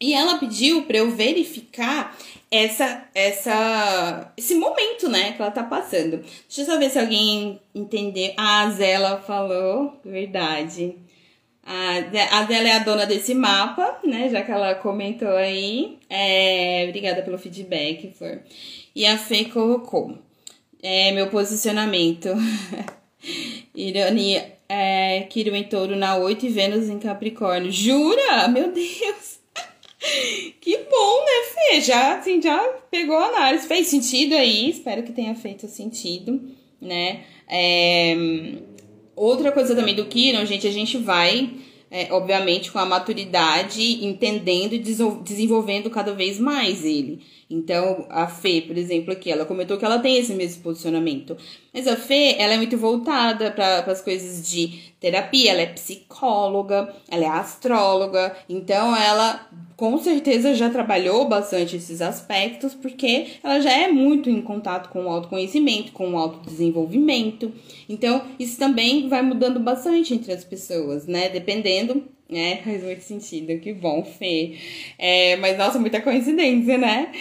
E 0.00 0.14
ela 0.14 0.38
pediu 0.38 0.84
para 0.84 0.96
eu 0.96 1.10
verificar 1.10 2.16
essa, 2.50 3.06
essa, 3.14 4.32
esse 4.34 4.54
momento, 4.54 5.10
né, 5.10 5.32
que 5.32 5.42
ela 5.42 5.50
tá 5.50 5.62
passando. 5.62 6.24
Deixa 6.48 6.62
eu 6.62 6.64
só 6.64 6.78
ver 6.78 6.88
se 6.88 6.98
alguém 6.98 7.60
entender. 7.74 8.32
Ah, 8.38 8.62
a 8.62 8.70
Zela 8.70 9.20
falou, 9.20 10.00
verdade. 10.02 10.96
A 11.72 12.44
Zela 12.46 12.68
é 12.68 12.72
a 12.72 12.78
dona 12.80 13.06
desse 13.06 13.32
mapa, 13.32 14.00
né, 14.02 14.28
já 14.28 14.42
que 14.42 14.50
ela 14.50 14.74
comentou 14.74 15.36
aí. 15.36 15.98
É, 16.08 16.84
obrigada 16.88 17.22
pelo 17.22 17.38
feedback, 17.38 18.12
Flor. 18.18 18.40
E 18.92 19.06
a 19.06 19.16
Fê 19.16 19.44
colocou. 19.44 20.18
É, 20.82 21.12
meu 21.12 21.28
posicionamento. 21.28 22.28
Ironia. 23.72 24.58
É, 24.68 25.20
Kiro 25.30 25.54
em 25.54 25.62
touro 25.62 25.94
na 25.94 26.16
8 26.16 26.46
e 26.46 26.48
Vênus 26.48 26.88
em 26.88 26.98
Capricórnio. 26.98 27.70
Jura? 27.70 28.48
Meu 28.48 28.72
Deus! 28.72 29.38
Que 30.60 30.78
bom, 30.78 31.24
né, 31.24 31.52
Fê? 31.52 31.80
Já, 31.82 32.16
assim, 32.16 32.40
já 32.40 32.58
pegou 32.90 33.18
a 33.18 33.26
análise. 33.26 33.68
Fez 33.68 33.86
sentido 33.86 34.34
aí? 34.34 34.70
Espero 34.70 35.02
que 35.02 35.12
tenha 35.12 35.34
feito 35.34 35.68
sentido, 35.68 36.40
né? 36.80 37.20
É... 37.46 38.16
Outra 39.20 39.52
coisa 39.52 39.76
também 39.76 39.94
do 39.94 40.06
Kiron, 40.06 40.46
gente, 40.46 40.66
a 40.66 40.72
gente 40.72 40.96
vai, 40.96 41.50
é, 41.90 42.10
obviamente, 42.10 42.72
com 42.72 42.78
a 42.78 42.86
maturidade, 42.86 44.02
entendendo 44.02 44.72
e 44.72 44.78
desenvolvendo 44.78 45.90
cada 45.90 46.14
vez 46.14 46.40
mais 46.40 46.86
ele. 46.86 47.20
Então, 47.50 48.06
a 48.08 48.28
Fê, 48.28 48.60
por 48.60 48.78
exemplo, 48.78 49.12
aqui, 49.12 49.28
ela 49.28 49.44
comentou 49.44 49.76
que 49.76 49.84
ela 49.84 49.98
tem 49.98 50.16
esse 50.16 50.32
mesmo 50.34 50.62
posicionamento. 50.62 51.36
Mas 51.74 51.88
a 51.88 51.96
Fê, 51.96 52.36
ela 52.38 52.54
é 52.54 52.56
muito 52.56 52.78
voltada 52.78 53.50
para 53.50 53.80
as 53.80 54.00
coisas 54.00 54.48
de 54.48 54.92
terapia, 55.00 55.50
ela 55.50 55.62
é 55.62 55.66
psicóloga, 55.66 56.94
ela 57.10 57.24
é 57.24 57.28
astróloga, 57.28 58.36
então 58.48 58.96
ela 58.96 59.48
com 59.76 59.96
certeza 59.96 60.54
já 60.54 60.68
trabalhou 60.68 61.26
bastante 61.26 61.74
esses 61.74 62.02
aspectos, 62.02 62.74
porque 62.74 63.28
ela 63.42 63.60
já 63.60 63.72
é 63.72 63.88
muito 63.88 64.28
em 64.28 64.42
contato 64.42 64.90
com 64.90 65.06
o 65.06 65.08
autoconhecimento, 65.08 65.90
com 65.92 66.12
o 66.12 66.18
autodesenvolvimento. 66.18 67.50
Então, 67.88 68.22
isso 68.38 68.58
também 68.58 69.08
vai 69.08 69.22
mudando 69.22 69.58
bastante 69.58 70.12
entre 70.12 70.32
as 70.32 70.44
pessoas, 70.44 71.06
né? 71.06 71.30
Dependendo 71.30 72.04
é, 72.32 72.58
faz 72.58 72.82
muito 72.82 73.02
sentido, 73.02 73.58
que 73.60 73.72
bom, 73.72 74.04
Fê. 74.04 74.56
É, 74.98 75.36
mas 75.36 75.56
nossa, 75.56 75.78
muita 75.78 76.00
coincidência, 76.00 76.78
né? 76.78 77.12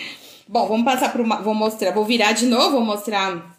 Bom, 0.47 0.67
vamos 0.67 0.85
passar 0.85 1.11
para 1.11 1.23
Vou 1.41 1.53
mostrar, 1.53 1.91
vou 1.91 2.05
virar 2.05 2.31
de 2.33 2.45
novo, 2.45 2.71
vou 2.71 2.85
mostrar 2.85 3.57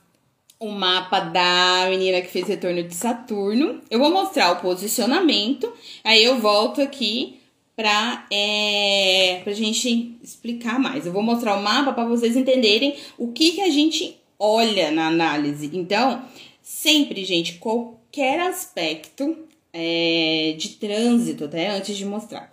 o 0.59 0.71
mapa 0.71 1.21
da 1.21 1.87
menina 1.89 2.21
que 2.21 2.29
fez 2.29 2.47
retorno 2.47 2.83
de 2.83 2.95
Saturno. 2.95 3.81
Eu 3.91 3.99
vou 3.99 4.11
mostrar 4.11 4.53
o 4.53 4.61
posicionamento, 4.61 5.73
aí 6.05 6.23
eu 6.23 6.39
volto 6.39 6.83
aqui 6.83 7.41
para 7.75 8.27
é, 8.31 9.41
pra 9.43 9.55
gente 9.55 10.17
explicar 10.23 10.79
mais. 10.79 11.07
Eu 11.07 11.13
vou 11.13 11.23
mostrar 11.23 11.57
o 11.57 11.63
mapa 11.63 11.93
para 11.93 12.05
vocês 12.05 12.37
entenderem 12.37 12.95
o 13.17 13.33
que, 13.33 13.53
que 13.53 13.63
a 13.63 13.71
gente 13.71 14.19
olha 14.39 14.91
na 14.91 15.07
análise. 15.07 15.71
Então, 15.73 16.23
sempre, 16.63 17.25
gente, 17.25 17.55
qualquer 17.55 18.41
aspecto 18.41 19.37
é, 19.73 20.55
de 20.59 20.71
trânsito, 20.71 21.45
até 21.45 21.69
antes 21.69 21.97
de 21.97 22.05
mostrar. 22.05 22.53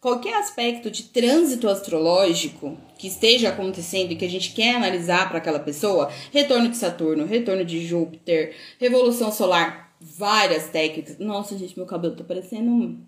Qualquer 0.00 0.34
aspecto 0.34 0.90
de 0.90 1.04
trânsito 1.04 1.66
astrológico 1.66 2.76
que 2.98 3.06
esteja 3.06 3.48
acontecendo 3.48 4.12
e 4.12 4.16
que 4.16 4.24
a 4.24 4.28
gente 4.28 4.52
quer 4.52 4.76
analisar 4.76 5.28
para 5.28 5.38
aquela 5.38 5.58
pessoa, 5.58 6.10
retorno 6.30 6.68
de 6.68 6.76
Saturno, 6.76 7.24
retorno 7.24 7.64
de 7.64 7.86
Júpiter, 7.86 8.54
revolução 8.78 9.32
solar, 9.32 9.94
várias 9.98 10.68
técnicas. 10.68 11.18
Nossa, 11.18 11.56
gente, 11.56 11.76
meu 11.76 11.86
cabelo 11.86 12.14
tá 12.14 12.22
parecendo 12.22 12.70
um, 12.70 13.02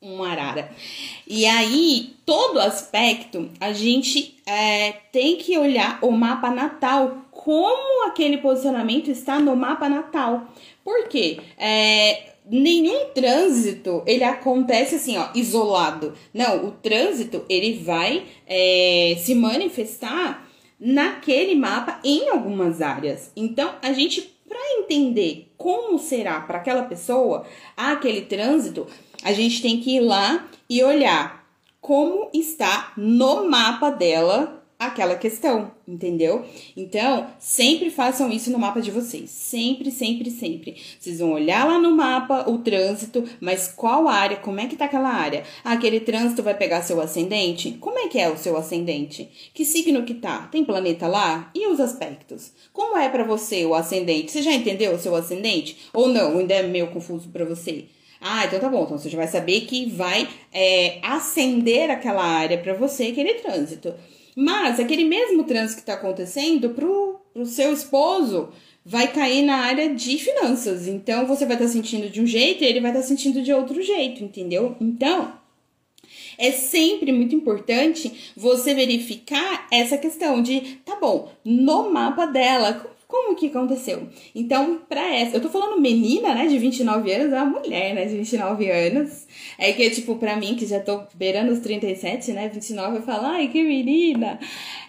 um 0.00 0.22
arara. 0.22 0.70
E 1.26 1.44
aí, 1.44 2.14
todo 2.24 2.60
aspecto, 2.60 3.50
a 3.60 3.72
gente 3.72 4.40
é, 4.46 4.92
tem 5.10 5.38
que 5.38 5.58
olhar 5.58 5.98
o 6.02 6.12
mapa 6.12 6.50
natal, 6.50 7.26
como 7.32 8.06
aquele 8.06 8.38
posicionamento 8.38 9.10
está 9.10 9.40
no 9.40 9.56
mapa 9.56 9.88
natal. 9.88 10.46
Por 10.84 11.08
quê? 11.08 11.40
É, 11.58 12.29
nenhum 12.50 13.10
trânsito 13.14 14.02
ele 14.06 14.24
acontece 14.24 14.96
assim, 14.96 15.16
ó, 15.16 15.28
isolado. 15.34 16.14
Não, 16.34 16.66
o 16.66 16.70
trânsito 16.72 17.44
ele 17.48 17.78
vai 17.78 18.24
é, 18.46 19.16
se 19.18 19.34
manifestar 19.34 20.48
naquele 20.78 21.54
mapa 21.54 22.00
em 22.02 22.28
algumas 22.28 22.82
áreas. 22.82 23.30
Então, 23.36 23.74
a 23.82 23.92
gente, 23.92 24.22
para 24.48 24.58
entender 24.78 25.52
como 25.56 25.98
será 25.98 26.40
para 26.40 26.58
aquela 26.58 26.82
pessoa 26.82 27.46
aquele 27.76 28.22
trânsito, 28.22 28.86
a 29.22 29.32
gente 29.32 29.62
tem 29.62 29.78
que 29.78 29.96
ir 29.96 30.00
lá 30.00 30.48
e 30.68 30.82
olhar 30.82 31.46
como 31.80 32.30
está 32.32 32.92
no 32.96 33.48
mapa 33.48 33.90
dela 33.90 34.59
aquela 34.80 35.14
questão, 35.14 35.70
entendeu? 35.86 36.42
Então, 36.74 37.26
sempre 37.38 37.90
façam 37.90 38.32
isso 38.32 38.50
no 38.50 38.58
mapa 38.58 38.80
de 38.80 38.90
vocês. 38.90 39.28
Sempre, 39.28 39.90
sempre, 39.90 40.30
sempre. 40.30 40.74
Vocês 40.98 41.18
vão 41.18 41.32
olhar 41.32 41.66
lá 41.66 41.78
no 41.78 41.94
mapa 41.94 42.48
o 42.50 42.56
trânsito, 42.58 43.22
mas 43.38 43.68
qual 43.68 44.08
área, 44.08 44.38
como 44.38 44.58
é 44.58 44.66
que 44.66 44.76
tá 44.76 44.86
aquela 44.86 45.10
área? 45.10 45.44
Ah, 45.62 45.72
aquele 45.72 46.00
trânsito 46.00 46.42
vai 46.42 46.54
pegar 46.54 46.80
seu 46.80 46.98
ascendente? 46.98 47.76
Como 47.78 47.98
é 47.98 48.08
que 48.08 48.18
é 48.18 48.30
o 48.30 48.38
seu 48.38 48.56
ascendente? 48.56 49.30
Que 49.52 49.66
signo 49.66 50.02
que 50.04 50.14
tá? 50.14 50.48
Tem 50.50 50.64
planeta 50.64 51.06
lá? 51.06 51.50
E 51.54 51.66
os 51.66 51.78
aspectos? 51.78 52.50
Como 52.72 52.96
é 52.96 53.10
para 53.10 53.22
você 53.22 53.66
o 53.66 53.74
ascendente? 53.74 54.32
Você 54.32 54.40
já 54.40 54.52
entendeu 54.52 54.94
o 54.94 54.98
seu 54.98 55.14
ascendente? 55.14 55.76
Ou 55.92 56.08
não? 56.08 56.38
Ainda 56.38 56.54
é 56.54 56.62
meio 56.62 56.86
confuso 56.86 57.28
para 57.28 57.44
você? 57.44 57.84
Ah, 58.18 58.46
então 58.46 58.58
tá 58.58 58.68
bom. 58.70 58.84
Então 58.84 58.96
você 58.96 59.10
já 59.10 59.18
vai 59.18 59.28
saber 59.28 59.60
que 59.62 59.90
vai 59.90 60.26
é, 60.50 61.00
acender 61.02 61.90
aquela 61.90 62.24
área 62.24 62.56
para 62.56 62.72
você, 62.72 63.08
aquele 63.08 63.34
trânsito. 63.34 63.92
Mas 64.36 64.78
aquele 64.78 65.04
mesmo 65.04 65.44
trânsito 65.44 65.76
que 65.76 65.82
está 65.82 65.94
acontecendo 65.94 66.70
pro, 66.70 67.20
pro 67.32 67.46
seu 67.46 67.72
esposo 67.72 68.50
vai 68.84 69.08
cair 69.08 69.42
na 69.42 69.56
área 69.56 69.94
de 69.94 70.18
finanças. 70.18 70.86
Então 70.86 71.26
você 71.26 71.44
vai 71.44 71.56
estar 71.56 71.66
tá 71.66 71.72
sentindo 71.72 72.08
de 72.08 72.20
um 72.20 72.26
jeito 72.26 72.64
e 72.64 72.66
ele 72.66 72.80
vai 72.80 72.90
estar 72.90 73.02
tá 73.02 73.06
sentindo 73.06 73.42
de 73.42 73.52
outro 73.52 73.82
jeito, 73.82 74.24
entendeu? 74.24 74.76
Então, 74.80 75.32
é 76.38 76.50
sempre 76.50 77.12
muito 77.12 77.34
importante 77.34 78.32
você 78.36 78.74
verificar 78.74 79.66
essa 79.70 79.98
questão 79.98 80.42
de, 80.42 80.78
tá 80.84 80.96
bom, 80.96 81.30
no 81.44 81.92
mapa 81.92 82.26
dela, 82.26 82.86
como 83.10 83.34
que 83.34 83.48
aconteceu? 83.48 84.08
Então, 84.34 84.80
para 84.88 85.04
essa, 85.14 85.36
eu 85.36 85.40
tô 85.40 85.48
falando 85.48 85.80
menina, 85.80 86.32
né, 86.32 86.46
de 86.46 86.56
29 86.56 87.12
anos, 87.12 87.32
é 87.32 87.42
uma 87.42 87.60
mulher, 87.60 87.94
né, 87.94 88.04
de 88.06 88.16
29 88.16 88.70
anos. 88.70 89.26
É 89.58 89.72
que, 89.72 89.90
tipo, 89.90 90.14
pra 90.16 90.36
mim, 90.36 90.54
que 90.54 90.64
já 90.64 90.80
tô 90.80 91.02
beirando 91.14 91.52
os 91.52 91.58
37, 91.58 92.32
né, 92.32 92.48
29, 92.48 92.98
eu 92.98 93.02
falo, 93.02 93.26
ai, 93.26 93.48
que 93.48 93.62
menina. 93.62 94.38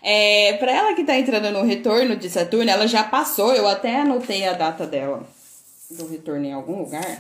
É, 0.02 0.54
pra 0.54 0.72
ela 0.72 0.94
que 0.94 1.04
tá 1.04 1.18
entrando 1.18 1.52
no 1.52 1.64
retorno 1.64 2.16
de 2.16 2.30
Saturno, 2.30 2.70
ela 2.70 2.88
já 2.88 3.04
passou, 3.04 3.54
eu 3.54 3.68
até 3.68 4.02
anotei 4.02 4.46
a 4.46 4.54
data 4.54 4.86
dela, 4.86 5.28
do 5.90 6.08
retorno 6.08 6.46
em 6.46 6.54
algum 6.54 6.78
lugar. 6.78 7.20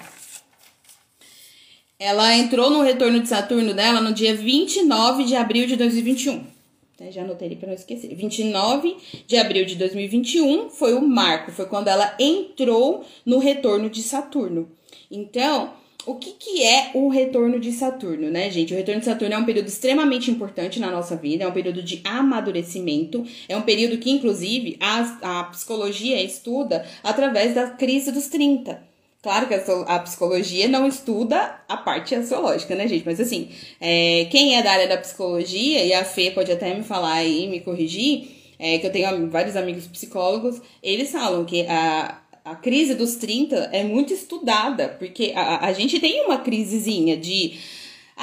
Ela 1.97 2.35
entrou 2.35 2.69
no 2.69 2.81
retorno 2.81 3.19
de 3.19 3.27
Saturno 3.27 3.73
dela 3.73 4.01
no 4.01 4.13
dia 4.13 4.35
29 4.35 5.23
de 5.23 5.35
abril 5.35 5.67
de 5.67 5.75
2021. 5.75 6.60
Né? 7.01 7.11
Já 7.11 7.23
anotei 7.23 7.55
para 7.55 7.69
não 7.69 7.73
esquecer. 7.73 8.13
29 8.13 8.95
de 9.25 9.35
abril 9.35 9.65
de 9.65 9.75
2021 9.75 10.69
foi 10.69 10.93
o 10.93 11.01
marco, 11.01 11.51
foi 11.51 11.65
quando 11.65 11.87
ela 11.87 12.15
entrou 12.19 13.03
no 13.25 13.39
retorno 13.39 13.89
de 13.89 14.03
Saturno. 14.03 14.69
Então, 15.09 15.73
o 16.05 16.15
que, 16.15 16.33
que 16.33 16.63
é 16.63 16.91
o 16.93 17.09
retorno 17.09 17.59
de 17.59 17.71
Saturno, 17.71 18.29
né, 18.29 18.51
gente? 18.51 18.71
O 18.71 18.77
retorno 18.77 18.99
de 18.99 19.05
Saturno 19.05 19.33
é 19.33 19.37
um 19.37 19.45
período 19.45 19.67
extremamente 19.67 20.29
importante 20.29 20.79
na 20.79 20.91
nossa 20.91 21.15
vida, 21.15 21.43
é 21.43 21.47
um 21.47 21.51
período 21.51 21.81
de 21.81 22.01
amadurecimento, 22.03 23.25
é 23.49 23.57
um 23.57 23.63
período 23.63 23.97
que, 23.97 24.11
inclusive, 24.11 24.77
a, 24.79 25.39
a 25.39 25.43
psicologia 25.45 26.21
estuda 26.21 26.85
através 27.03 27.55
da 27.55 27.71
crise 27.71 28.11
dos 28.11 28.27
30. 28.27 28.90
Claro 29.21 29.47
que 29.47 29.53
a, 29.53 29.99
psicologia 29.99 30.67
não 30.67 30.87
estuda 30.87 31.61
a 31.69 31.77
parte 31.77 32.15
astrológica, 32.15 32.73
né, 32.75 32.87
gente? 32.87 33.05
Mas 33.05 33.19
assim, 33.19 33.49
é, 33.79 34.25
quem 34.31 34.57
é 34.57 34.63
da 34.63 34.71
área 34.71 34.87
da 34.87 34.97
psicologia, 34.97 35.85
e 35.85 35.93
a 35.93 36.03
Fê 36.03 36.31
pode 36.31 36.51
até 36.51 36.73
me 36.73 36.83
falar 36.83 37.13
aí, 37.13 37.47
me 37.47 37.59
corrigir, 37.59 38.29
é, 38.57 38.79
que 38.79 38.87
eu 38.87 38.91
tenho 38.91 39.29
vários 39.29 39.55
amigos 39.55 39.85
psicólogos, 39.85 40.59
eles 40.81 41.11
falam 41.11 41.45
que 41.45 41.67
a, 41.67 42.19
a 42.43 42.55
crise 42.55 42.95
dos 42.95 43.15
30 43.15 43.69
é 43.71 43.83
muito 43.83 44.11
estudada, 44.11 44.89
porque 44.97 45.33
a, 45.35 45.67
a 45.67 45.73
gente 45.73 45.99
tem 45.99 46.25
uma 46.25 46.39
crisezinha 46.39 47.15
de 47.15 47.59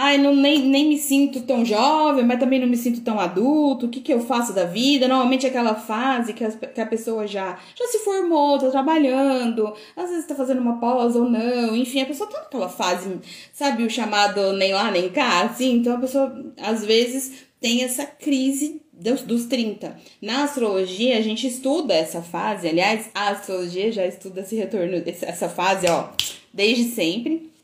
ai, 0.00 0.16
não, 0.16 0.32
nem, 0.32 0.60
nem 0.60 0.88
me 0.88 0.96
sinto 0.96 1.40
tão 1.40 1.64
jovem, 1.64 2.24
mas 2.24 2.38
também 2.38 2.60
não 2.60 2.68
me 2.68 2.76
sinto 2.76 3.00
tão 3.00 3.18
adulto, 3.18 3.86
o 3.86 3.88
que, 3.88 4.00
que 4.00 4.14
eu 4.14 4.20
faço 4.20 4.52
da 4.52 4.64
vida? 4.64 5.08
Normalmente 5.08 5.44
é 5.44 5.48
aquela 5.48 5.74
fase 5.74 6.32
que, 6.32 6.44
as, 6.44 6.54
que 6.54 6.80
a 6.80 6.86
pessoa 6.86 7.26
já, 7.26 7.58
já 7.74 7.86
se 7.88 7.98
formou, 7.98 8.60
tá 8.60 8.70
trabalhando, 8.70 9.74
às 9.96 10.08
vezes 10.08 10.24
tá 10.24 10.36
fazendo 10.36 10.60
uma 10.60 10.78
pausa 10.78 11.18
ou 11.18 11.28
não, 11.28 11.74
enfim, 11.74 12.00
a 12.00 12.06
pessoa 12.06 12.30
tá 12.30 12.38
naquela 12.38 12.68
fase, 12.68 13.18
sabe, 13.52 13.82
o 13.82 13.90
chamado 13.90 14.52
nem 14.52 14.72
lá 14.72 14.88
nem 14.92 15.08
cá, 15.08 15.42
assim, 15.42 15.78
então 15.78 15.96
a 15.96 16.00
pessoa 16.00 16.32
às 16.62 16.84
vezes 16.84 17.48
tem 17.60 17.82
essa 17.82 18.06
crise 18.06 18.80
dos, 18.92 19.22
dos 19.22 19.46
30. 19.46 19.96
Na 20.22 20.44
astrologia, 20.44 21.18
a 21.18 21.22
gente 21.22 21.44
estuda 21.48 21.92
essa 21.92 22.22
fase, 22.22 22.68
aliás, 22.68 23.10
a 23.12 23.30
astrologia 23.30 23.90
já 23.90 24.06
estuda 24.06 24.42
esse 24.42 24.54
retorno, 24.54 25.02
essa 25.04 25.48
fase, 25.48 25.88
ó, 25.90 26.10
desde 26.54 26.84
sempre. 26.84 27.57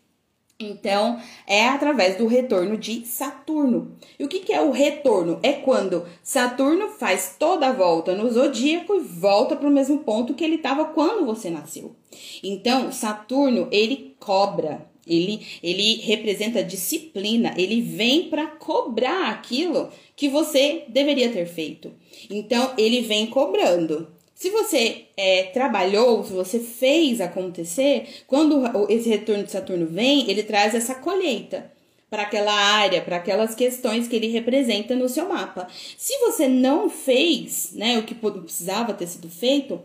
Então, 0.58 1.20
é 1.48 1.66
através 1.66 2.16
do 2.16 2.28
retorno 2.28 2.76
de 2.76 3.04
Saturno. 3.04 3.96
E 4.18 4.24
o 4.24 4.28
que, 4.28 4.40
que 4.40 4.52
é 4.52 4.60
o 4.60 4.70
retorno? 4.70 5.40
É 5.42 5.52
quando 5.52 6.06
Saturno 6.22 6.90
faz 6.90 7.34
toda 7.38 7.68
a 7.68 7.72
volta 7.72 8.14
no 8.14 8.30
zodíaco 8.30 8.94
e 8.94 9.00
volta 9.00 9.56
para 9.56 9.68
o 9.68 9.72
mesmo 9.72 9.98
ponto 10.00 10.32
que 10.32 10.44
ele 10.44 10.56
estava 10.56 10.84
quando 10.84 11.26
você 11.26 11.50
nasceu. 11.50 11.96
Então, 12.42 12.92
Saturno, 12.92 13.66
ele 13.72 14.14
cobra, 14.20 14.88
ele, 15.04 15.44
ele 15.60 15.96
representa 15.96 16.62
disciplina, 16.62 17.52
ele 17.56 17.82
vem 17.82 18.28
para 18.28 18.46
cobrar 18.46 19.30
aquilo 19.30 19.90
que 20.14 20.28
você 20.28 20.84
deveria 20.86 21.32
ter 21.32 21.46
feito. 21.46 21.92
Então, 22.30 22.72
ele 22.78 23.00
vem 23.00 23.26
cobrando. 23.26 24.06
Se 24.44 24.50
você 24.50 25.07
é, 25.16 25.44
trabalhou, 25.44 26.22
se 26.22 26.35
você 26.35 26.59
fez 26.59 27.18
acontecer, 27.18 28.07
quando 28.26 28.62
esse 28.90 29.09
retorno 29.09 29.42
de 29.42 29.50
Saturno 29.50 29.87
vem, 29.87 30.30
ele 30.30 30.42
traz 30.42 30.74
essa 30.74 30.96
colheita 30.96 31.72
para 32.11 32.24
aquela 32.24 32.52
área, 32.52 33.00
para 33.00 33.16
aquelas 33.16 33.54
questões 33.54 34.07
que 34.07 34.14
ele 34.14 34.26
representa 34.26 34.94
no 34.94 35.09
seu 35.09 35.30
mapa. 35.30 35.66
Se 35.96 36.18
você 36.18 36.46
não 36.46 36.90
fez, 36.90 37.70
né, 37.72 37.98
o 37.98 38.02
que 38.02 38.14
precisava 38.14 38.92
ter 38.92 39.07
sido 39.07 39.30
feito, 39.30 39.80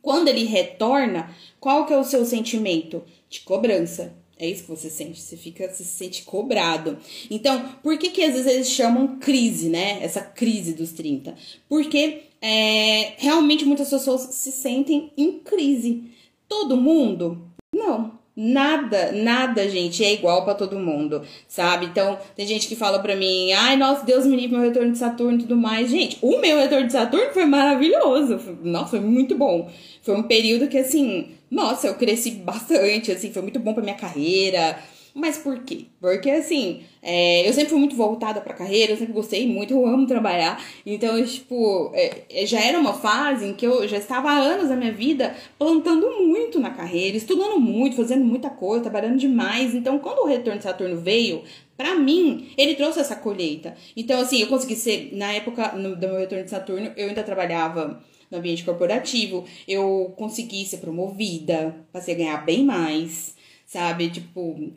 quando 0.00 0.28
ele 0.28 0.44
retorna, 0.44 1.36
qual 1.60 1.84
que 1.84 1.92
é 1.92 1.98
o 1.98 2.04
seu 2.04 2.24
sentimento? 2.24 3.04
De 3.28 3.40
cobrança. 3.40 4.14
É 4.38 4.48
isso 4.48 4.62
que 4.62 4.70
você 4.70 4.90
sente, 4.90 5.20
você 5.20 5.36
fica, 5.36 5.68
você 5.68 5.84
se 5.84 5.96
sente 5.96 6.22
cobrado. 6.24 6.98
Então, 7.30 7.76
por 7.82 7.96
que 7.98 8.10
que 8.10 8.22
às 8.22 8.32
vezes 8.32 8.46
eles 8.50 8.70
chamam 8.70 9.18
crise, 9.18 9.68
né? 9.68 10.02
Essa 10.02 10.22
crise 10.22 10.72
dos 10.72 10.90
30? 10.92 11.34
Porque 11.68 12.22
é, 12.46 13.14
realmente 13.16 13.64
muitas 13.64 13.88
pessoas 13.88 14.20
se 14.34 14.52
sentem 14.52 15.10
em 15.16 15.38
crise. 15.38 16.04
Todo 16.46 16.76
mundo? 16.76 17.38
Não. 17.74 18.12
Nada, 18.36 19.12
nada, 19.12 19.66
gente, 19.68 20.04
é 20.04 20.12
igual 20.12 20.44
para 20.44 20.54
todo 20.54 20.78
mundo, 20.78 21.22
sabe? 21.48 21.86
Então, 21.86 22.18
tem 22.36 22.44
gente 22.46 22.66
que 22.66 22.74
fala 22.74 22.98
pra 22.98 23.14
mim, 23.14 23.52
ai, 23.52 23.76
nossa, 23.76 24.04
Deus 24.04 24.26
me 24.26 24.36
livre, 24.36 24.56
meu 24.56 24.66
retorno 24.66 24.90
de 24.92 24.98
Saturno 24.98 25.38
e 25.38 25.42
tudo 25.42 25.56
mais. 25.56 25.88
Gente, 25.88 26.18
o 26.20 26.38
meu 26.38 26.58
retorno 26.58 26.86
de 26.86 26.92
Saturno 26.92 27.32
foi 27.32 27.46
maravilhoso. 27.46 28.38
Nossa, 28.62 28.90
foi 28.90 29.00
muito 29.00 29.36
bom. 29.36 29.70
Foi 30.02 30.14
um 30.14 30.24
período 30.24 30.68
que, 30.68 30.76
assim, 30.76 31.28
nossa, 31.50 31.86
eu 31.86 31.94
cresci 31.94 32.32
bastante, 32.32 33.10
assim, 33.12 33.32
foi 33.32 33.40
muito 33.40 33.60
bom 33.60 33.72
pra 33.72 33.82
minha 33.82 33.94
carreira. 33.94 34.78
Mas 35.14 35.38
por 35.38 35.60
quê? 35.60 35.86
Porque 36.00 36.28
assim, 36.28 36.82
é, 37.00 37.48
eu 37.48 37.52
sempre 37.52 37.70
fui 37.70 37.78
muito 37.78 37.94
voltada 37.94 38.40
pra 38.40 38.52
carreira, 38.52 38.92
eu 38.92 38.96
sempre 38.96 39.12
gostei 39.12 39.46
muito, 39.46 39.72
eu 39.72 39.86
amo 39.86 40.08
trabalhar. 40.08 40.60
Então, 40.84 41.16
eu, 41.16 41.24
tipo, 41.24 41.92
é, 41.94 42.24
é, 42.28 42.44
já 42.44 42.60
era 42.60 42.76
uma 42.76 42.92
fase 42.94 43.46
em 43.46 43.54
que 43.54 43.64
eu 43.64 43.86
já 43.86 43.96
estava 43.96 44.28
há 44.28 44.36
anos 44.36 44.68
da 44.68 44.74
minha 44.74 44.92
vida 44.92 45.32
plantando 45.56 46.10
muito 46.20 46.58
na 46.58 46.70
carreira, 46.70 47.16
estudando 47.16 47.60
muito, 47.60 47.94
fazendo 47.94 48.24
muita 48.24 48.50
coisa, 48.50 48.82
trabalhando 48.82 49.16
demais. 49.16 49.72
Então, 49.72 50.00
quando 50.00 50.18
o 50.18 50.26
retorno 50.26 50.58
de 50.58 50.64
Saturno 50.64 50.96
veio, 50.96 51.44
para 51.76 51.94
mim, 51.94 52.48
ele 52.58 52.74
trouxe 52.74 52.98
essa 52.98 53.14
colheita. 53.14 53.76
Então, 53.96 54.20
assim, 54.20 54.40
eu 54.40 54.48
consegui 54.48 54.74
ser, 54.74 55.10
na 55.12 55.32
época 55.32 55.72
no, 55.76 55.94
do 55.94 56.08
meu 56.08 56.18
retorno 56.18 56.42
de 56.42 56.50
Saturno, 56.50 56.90
eu 56.96 57.08
ainda 57.08 57.22
trabalhava 57.22 58.02
no 58.30 58.38
ambiente 58.38 58.64
corporativo, 58.64 59.44
eu 59.68 60.12
consegui 60.16 60.64
ser 60.66 60.78
promovida, 60.78 61.76
passei 61.92 62.14
a 62.14 62.18
ganhar 62.18 62.44
bem 62.44 62.64
mais, 62.64 63.33
sabe? 63.74 64.08
Tipo, 64.08 64.72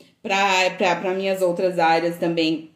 pra 0.96 1.14
minhas 1.14 1.42
outras 1.44 1.78
áreas 1.78 2.18
também, 2.18 2.72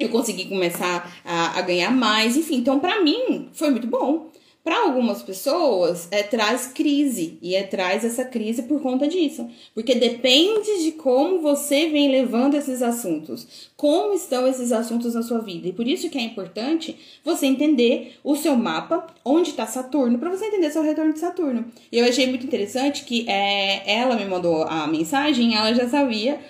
eu 0.00 0.08
consegui 0.08 0.46
começar 0.46 1.12
a, 1.24 1.58
a 1.58 1.62
ganhar 1.62 1.90
mais, 1.90 2.36
enfim. 2.36 2.56
Então, 2.56 2.80
para 2.80 3.02
mim, 3.02 3.50
foi 3.52 3.70
muito 3.70 3.86
bom. 3.86 4.30
Para 4.64 4.82
algumas 4.82 5.22
pessoas, 5.22 6.08
é, 6.10 6.22
traz 6.22 6.66
crise 6.66 7.38
e 7.40 7.54
é, 7.54 7.62
traz 7.62 8.04
essa 8.04 8.24
crise 8.24 8.64
por 8.64 8.82
conta 8.82 9.08
disso, 9.08 9.48
porque 9.72 9.94
depende 9.94 10.82
de 10.82 10.92
como 10.92 11.40
você 11.40 11.88
vem 11.88 12.10
levando 12.10 12.54
esses 12.54 12.82
assuntos, 12.82 13.70
como 13.76 14.12
estão 14.12 14.46
esses 14.46 14.70
assuntos 14.70 15.14
na 15.14 15.22
sua 15.22 15.38
vida. 15.38 15.68
E 15.68 15.72
por 15.72 15.86
isso 15.86 16.10
que 16.10 16.18
é 16.18 16.22
importante 16.22 16.98
você 17.24 17.46
entender 17.46 18.18
o 18.22 18.36
seu 18.36 18.56
mapa, 18.56 19.06
onde 19.24 19.50
está 19.50 19.66
Saturno, 19.66 20.18
para 20.18 20.28
você 20.28 20.46
entender 20.46 20.70
seu 20.70 20.82
retorno 20.82 21.14
de 21.14 21.20
Saturno. 21.20 21.64
E 21.90 21.98
eu 21.98 22.04
achei 22.04 22.26
muito 22.26 22.44
interessante 22.44 23.04
que 23.04 23.24
é, 23.26 23.90
ela 23.90 24.16
me 24.16 24.26
mandou 24.26 24.64
a 24.64 24.86
mensagem, 24.86 25.56
ela 25.56 25.72
já 25.72 25.88
sabia 25.88 26.40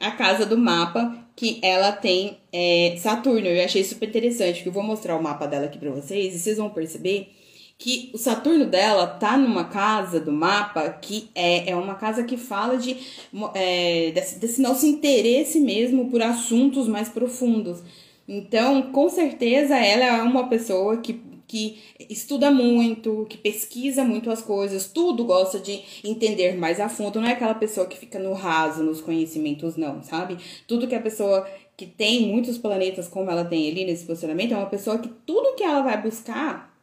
a 0.00 0.10
casa 0.10 0.44
do 0.44 0.58
mapa 0.58 1.16
que 1.36 1.60
ela 1.62 1.92
tem 1.92 2.38
é, 2.52 2.96
Saturno. 2.98 3.46
Eu 3.46 3.64
achei 3.64 3.84
super 3.84 4.08
interessante, 4.08 4.62
que 4.64 4.68
eu 4.68 4.72
vou 4.72 4.82
mostrar 4.82 5.16
o 5.16 5.22
mapa 5.22 5.46
dela 5.46 5.66
aqui 5.66 5.78
para 5.78 5.90
vocês 5.90 6.34
e 6.34 6.38
vocês 6.40 6.56
vão 6.56 6.70
perceber 6.70 7.37
que 7.78 8.10
o 8.12 8.18
Saturno 8.18 8.66
dela 8.66 9.06
tá 9.06 9.36
numa 9.36 9.64
casa 9.64 10.18
do 10.18 10.32
mapa 10.32 10.90
que 10.90 11.30
é, 11.32 11.70
é 11.70 11.76
uma 11.76 11.94
casa 11.94 12.24
que 12.24 12.36
fala 12.36 12.76
de 12.76 12.96
é, 13.54 14.10
desse, 14.10 14.40
desse 14.40 14.60
nosso 14.60 14.84
interesse 14.84 15.60
mesmo 15.60 16.10
por 16.10 16.20
assuntos 16.20 16.88
mais 16.88 17.08
profundos. 17.08 17.80
Então, 18.26 18.82
com 18.92 19.08
certeza, 19.08 19.76
ela 19.78 20.04
é 20.04 20.22
uma 20.22 20.48
pessoa 20.48 20.98
que, 20.98 21.18
que 21.46 21.78
estuda 22.10 22.50
muito, 22.50 23.24
que 23.30 23.38
pesquisa 23.38 24.04
muito 24.04 24.30
as 24.30 24.42
coisas, 24.42 24.86
tudo 24.92 25.24
gosta 25.24 25.58
de 25.60 25.80
entender 26.04 26.58
mais 26.58 26.80
a 26.80 26.88
fundo. 26.88 27.20
Não 27.20 27.28
é 27.28 27.32
aquela 27.32 27.54
pessoa 27.54 27.86
que 27.86 27.96
fica 27.96 28.18
no 28.18 28.34
raso 28.34 28.82
nos 28.82 29.00
conhecimentos, 29.00 29.76
não, 29.76 30.02
sabe? 30.02 30.36
Tudo 30.66 30.88
que 30.88 30.96
a 30.96 31.00
pessoa 31.00 31.48
que 31.76 31.86
tem 31.86 32.26
muitos 32.26 32.58
planetas 32.58 33.06
como 33.06 33.30
ela 33.30 33.44
tem 33.44 33.70
ali 33.70 33.84
nesse 33.84 34.04
posicionamento 34.04 34.52
é 34.52 34.56
uma 34.56 34.66
pessoa 34.66 34.98
que 34.98 35.08
tudo 35.08 35.54
que 35.54 35.62
ela 35.62 35.80
vai 35.80 36.02
buscar 36.02 36.76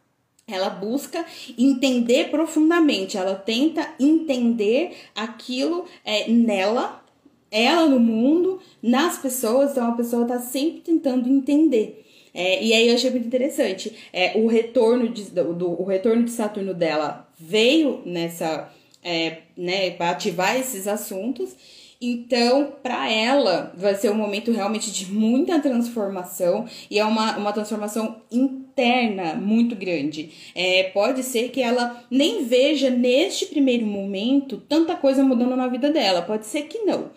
ela 0.47 0.69
busca 0.69 1.25
entender 1.57 2.29
profundamente, 2.29 3.17
ela 3.17 3.35
tenta 3.35 3.93
entender 3.99 4.95
aquilo 5.15 5.85
é, 6.03 6.29
nela, 6.29 7.03
ela 7.49 7.87
no 7.87 7.99
mundo, 7.99 8.59
nas 8.81 9.17
pessoas, 9.17 9.71
então 9.71 9.89
a 9.89 9.95
pessoa 9.95 10.23
está 10.23 10.39
sempre 10.39 10.81
tentando 10.81 11.27
entender. 11.27 12.05
É, 12.33 12.61
e 12.61 12.73
aí 12.73 12.89
eu 12.89 12.95
achei 12.95 13.09
muito 13.09 13.25
interessante. 13.25 13.95
É, 14.11 14.37
o 14.37 14.45
retorno 14.45 15.07
de, 15.07 15.23
do, 15.31 15.81
o 15.81 15.85
retorno 15.85 16.23
de 16.23 16.31
Saturno 16.31 16.73
dela 16.73 17.27
veio 17.39 18.01
nessa. 18.05 18.69
É, 19.01 19.43
né, 19.55 19.91
para 19.91 20.09
ativar 20.09 20.59
esses 20.59 20.87
assuntos. 20.87 21.55
Então, 21.99 22.73
para 22.83 23.09
ela, 23.09 23.73
vai 23.77 23.95
ser 23.95 24.11
um 24.11 24.15
momento 24.15 24.51
realmente 24.51 24.91
de 24.91 25.11
muita 25.11 25.59
transformação 25.59 26.65
e 26.89 26.99
é 26.99 27.05
uma, 27.05 27.37
uma 27.37 27.53
transformação 27.53 28.21
interna 28.29 29.35
muito 29.35 29.75
grande. 29.75 30.31
É, 30.53 30.83
pode 30.93 31.23
ser 31.23 31.49
que 31.49 31.61
ela 31.61 32.03
nem 32.11 32.45
veja 32.45 32.89
neste 32.89 33.45
primeiro 33.45 33.85
momento 33.85 34.57
tanta 34.67 34.95
coisa 34.95 35.23
mudando 35.23 35.55
na 35.55 35.67
vida 35.67 35.89
dela, 35.91 36.21
pode 36.21 36.45
ser 36.45 36.63
que 36.63 36.79
não. 36.79 37.11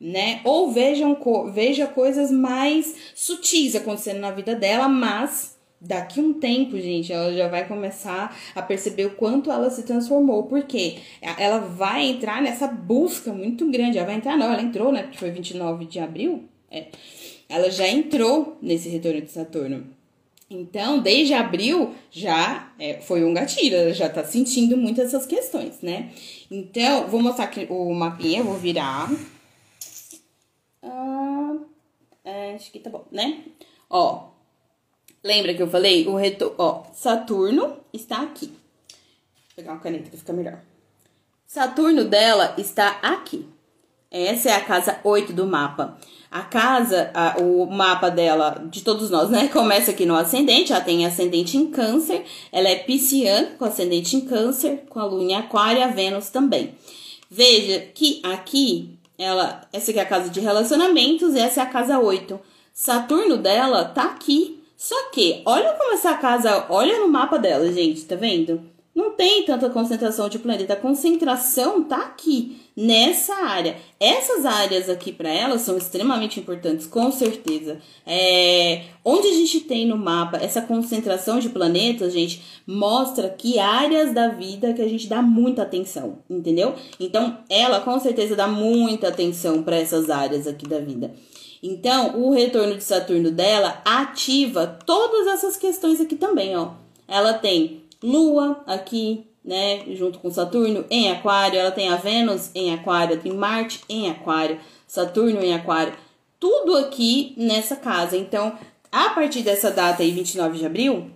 Né? 0.00 0.40
Ou 0.44 0.70
vejam, 0.70 1.16
veja 1.52 1.86
coisas 1.86 2.30
mais 2.30 2.94
sutis 3.14 3.76
acontecendo 3.76 4.18
na 4.18 4.32
vida 4.32 4.54
dela, 4.54 4.88
mas 4.88 5.53
daqui 5.84 6.20
um 6.20 6.34
tempo, 6.34 6.78
gente, 6.78 7.12
ela 7.12 7.32
já 7.32 7.48
vai 7.48 7.66
começar 7.68 8.36
a 8.54 8.62
perceber 8.62 9.06
o 9.06 9.14
quanto 9.14 9.50
ela 9.50 9.70
se 9.70 9.82
transformou, 9.82 10.44
porque 10.44 10.98
ela 11.38 11.58
vai 11.58 12.06
entrar 12.06 12.42
nessa 12.42 12.66
busca 12.66 13.32
muito 13.32 13.70
grande. 13.70 13.98
Ela 13.98 14.06
vai 14.06 14.16
entrar, 14.16 14.36
não, 14.36 14.52
ela 14.52 14.62
entrou, 14.62 14.90
né? 14.90 15.02
Porque 15.02 15.18
foi 15.18 15.30
29 15.30 15.84
de 15.84 15.98
abril. 16.00 16.44
É. 16.70 16.86
Ela 17.48 17.70
já 17.70 17.86
entrou 17.86 18.56
nesse 18.60 18.88
retorno 18.88 19.20
de 19.20 19.30
Saturno. 19.30 19.86
Então, 20.50 21.00
desde 21.00 21.34
abril 21.34 21.94
já 22.10 22.72
é, 22.78 23.00
foi 23.00 23.24
um 23.24 23.32
gatilho, 23.32 23.76
ela 23.76 23.92
já 23.92 24.08
tá 24.08 24.22
sentindo 24.24 24.76
muitas 24.76 25.08
essas 25.08 25.26
questões, 25.26 25.80
né? 25.80 26.10
Então, 26.50 27.08
vou 27.08 27.20
mostrar 27.20 27.46
aqui 27.46 27.66
o 27.70 27.92
mapinha, 27.92 28.42
vou 28.42 28.54
virar. 28.54 29.10
Ah, 30.82 31.56
é, 32.24 32.54
acho 32.54 32.70
que 32.70 32.78
tá 32.78 32.90
bom, 32.90 33.04
né? 33.10 33.42
Ó, 33.88 34.33
Lembra 35.24 35.54
que 35.54 35.62
eu 35.62 35.70
falei? 35.70 36.06
O 36.06 36.16
retorno, 36.16 36.54
ó, 36.58 36.82
Saturno 36.92 37.78
está 37.94 38.20
aqui. 38.20 38.48
Vou 38.48 39.56
pegar 39.56 39.72
uma 39.72 39.80
caneta 39.80 40.10
para 40.10 40.18
ficar 40.18 40.32
melhor. 40.34 40.58
Saturno 41.46 42.04
dela 42.04 42.54
está 42.58 42.98
aqui. 43.00 43.48
Essa 44.10 44.50
é 44.50 44.52
a 44.52 44.60
casa 44.60 45.00
8 45.02 45.32
do 45.32 45.46
mapa. 45.46 45.96
A 46.30 46.42
casa, 46.42 47.10
a, 47.14 47.38
o 47.40 47.64
mapa 47.64 48.10
dela, 48.10 48.66
de 48.70 48.82
todos 48.82 49.08
nós, 49.08 49.30
né? 49.30 49.48
Começa 49.48 49.92
aqui 49.92 50.04
no 50.04 50.14
ascendente, 50.14 50.72
ela 50.72 50.84
tem 50.84 51.06
ascendente 51.06 51.56
em 51.56 51.68
câncer, 51.68 52.24
ela 52.52 52.68
é 52.68 52.76
pisciana, 52.76 53.52
com 53.58 53.64
ascendente 53.64 54.16
em 54.16 54.20
câncer, 54.20 54.84
com 54.90 55.00
a 55.00 55.06
lua 55.06 55.22
em 55.22 55.34
aquário 55.34 55.80
e 55.80 55.82
a 55.82 55.88
Vênus 55.88 56.28
também. 56.28 56.74
Veja 57.30 57.80
que 57.94 58.20
aqui 58.22 58.98
ela, 59.18 59.62
essa 59.72 59.90
aqui 59.90 59.98
é 59.98 60.02
a 60.02 60.06
casa 60.06 60.28
de 60.28 60.40
relacionamentos, 60.40 61.34
essa 61.34 61.60
é 61.60 61.62
a 61.62 61.66
casa 61.66 61.98
8. 61.98 62.38
Saturno 62.74 63.38
dela 63.38 63.86
tá 63.86 64.04
aqui. 64.04 64.63
Só 64.84 65.08
que, 65.08 65.40
olha 65.46 65.72
como 65.72 65.94
essa 65.94 66.12
casa, 66.12 66.66
olha 66.68 66.98
no 66.98 67.08
mapa 67.08 67.38
dela, 67.38 67.72
gente, 67.72 68.04
tá 68.04 68.16
vendo? 68.16 68.60
Não 68.94 69.12
tem 69.12 69.42
tanta 69.42 69.70
concentração 69.70 70.28
de 70.28 70.38
planeta. 70.38 70.74
A 70.74 70.76
concentração 70.76 71.82
tá 71.84 71.96
aqui, 71.96 72.60
nessa 72.76 73.34
área. 73.46 73.76
Essas 73.98 74.44
áreas 74.44 74.90
aqui 74.90 75.10
para 75.10 75.30
ela 75.30 75.58
são 75.58 75.78
extremamente 75.78 76.38
importantes, 76.38 76.86
com 76.86 77.10
certeza. 77.10 77.78
É, 78.06 78.82
onde 79.02 79.26
a 79.26 79.32
gente 79.32 79.60
tem 79.60 79.86
no 79.86 79.96
mapa 79.96 80.36
essa 80.36 80.60
concentração 80.60 81.38
de 81.38 81.48
planetas, 81.48 82.12
gente, 82.12 82.42
mostra 82.66 83.30
que 83.30 83.58
áreas 83.58 84.12
da 84.12 84.28
vida 84.28 84.74
que 84.74 84.82
a 84.82 84.88
gente 84.88 85.08
dá 85.08 85.22
muita 85.22 85.62
atenção, 85.62 86.18
entendeu? 86.28 86.74
Então, 87.00 87.38
ela 87.48 87.80
com 87.80 87.98
certeza 87.98 88.36
dá 88.36 88.46
muita 88.46 89.08
atenção 89.08 89.62
para 89.62 89.76
essas 89.76 90.10
áreas 90.10 90.46
aqui 90.46 90.68
da 90.68 90.78
vida. 90.78 91.14
Então, 91.66 92.20
o 92.20 92.30
retorno 92.30 92.76
de 92.76 92.84
Saturno 92.84 93.30
dela 93.30 93.80
ativa 93.86 94.78
todas 94.84 95.26
essas 95.26 95.56
questões 95.56 95.98
aqui 95.98 96.14
também, 96.14 96.54
ó. 96.54 96.72
Ela 97.08 97.32
tem 97.32 97.84
Lua 98.02 98.62
aqui, 98.66 99.26
né, 99.42 99.82
junto 99.94 100.18
com 100.18 100.30
Saturno 100.30 100.84
em 100.90 101.10
Aquário, 101.10 101.58
ela 101.58 101.70
tem 101.70 101.88
a 101.88 101.96
Vênus 101.96 102.50
em 102.54 102.74
Aquário, 102.74 103.18
tem 103.18 103.32
Marte 103.32 103.80
em 103.88 104.10
Aquário, 104.10 104.60
Saturno 104.86 105.42
em 105.42 105.54
Aquário, 105.54 105.94
tudo 106.38 106.76
aqui 106.76 107.32
nessa 107.34 107.76
casa. 107.76 108.14
Então, 108.14 108.58
a 108.92 109.08
partir 109.10 109.40
dessa 109.40 109.70
data 109.70 110.02
aí, 110.02 110.10
29 110.10 110.58
de 110.58 110.66
abril, 110.66 111.10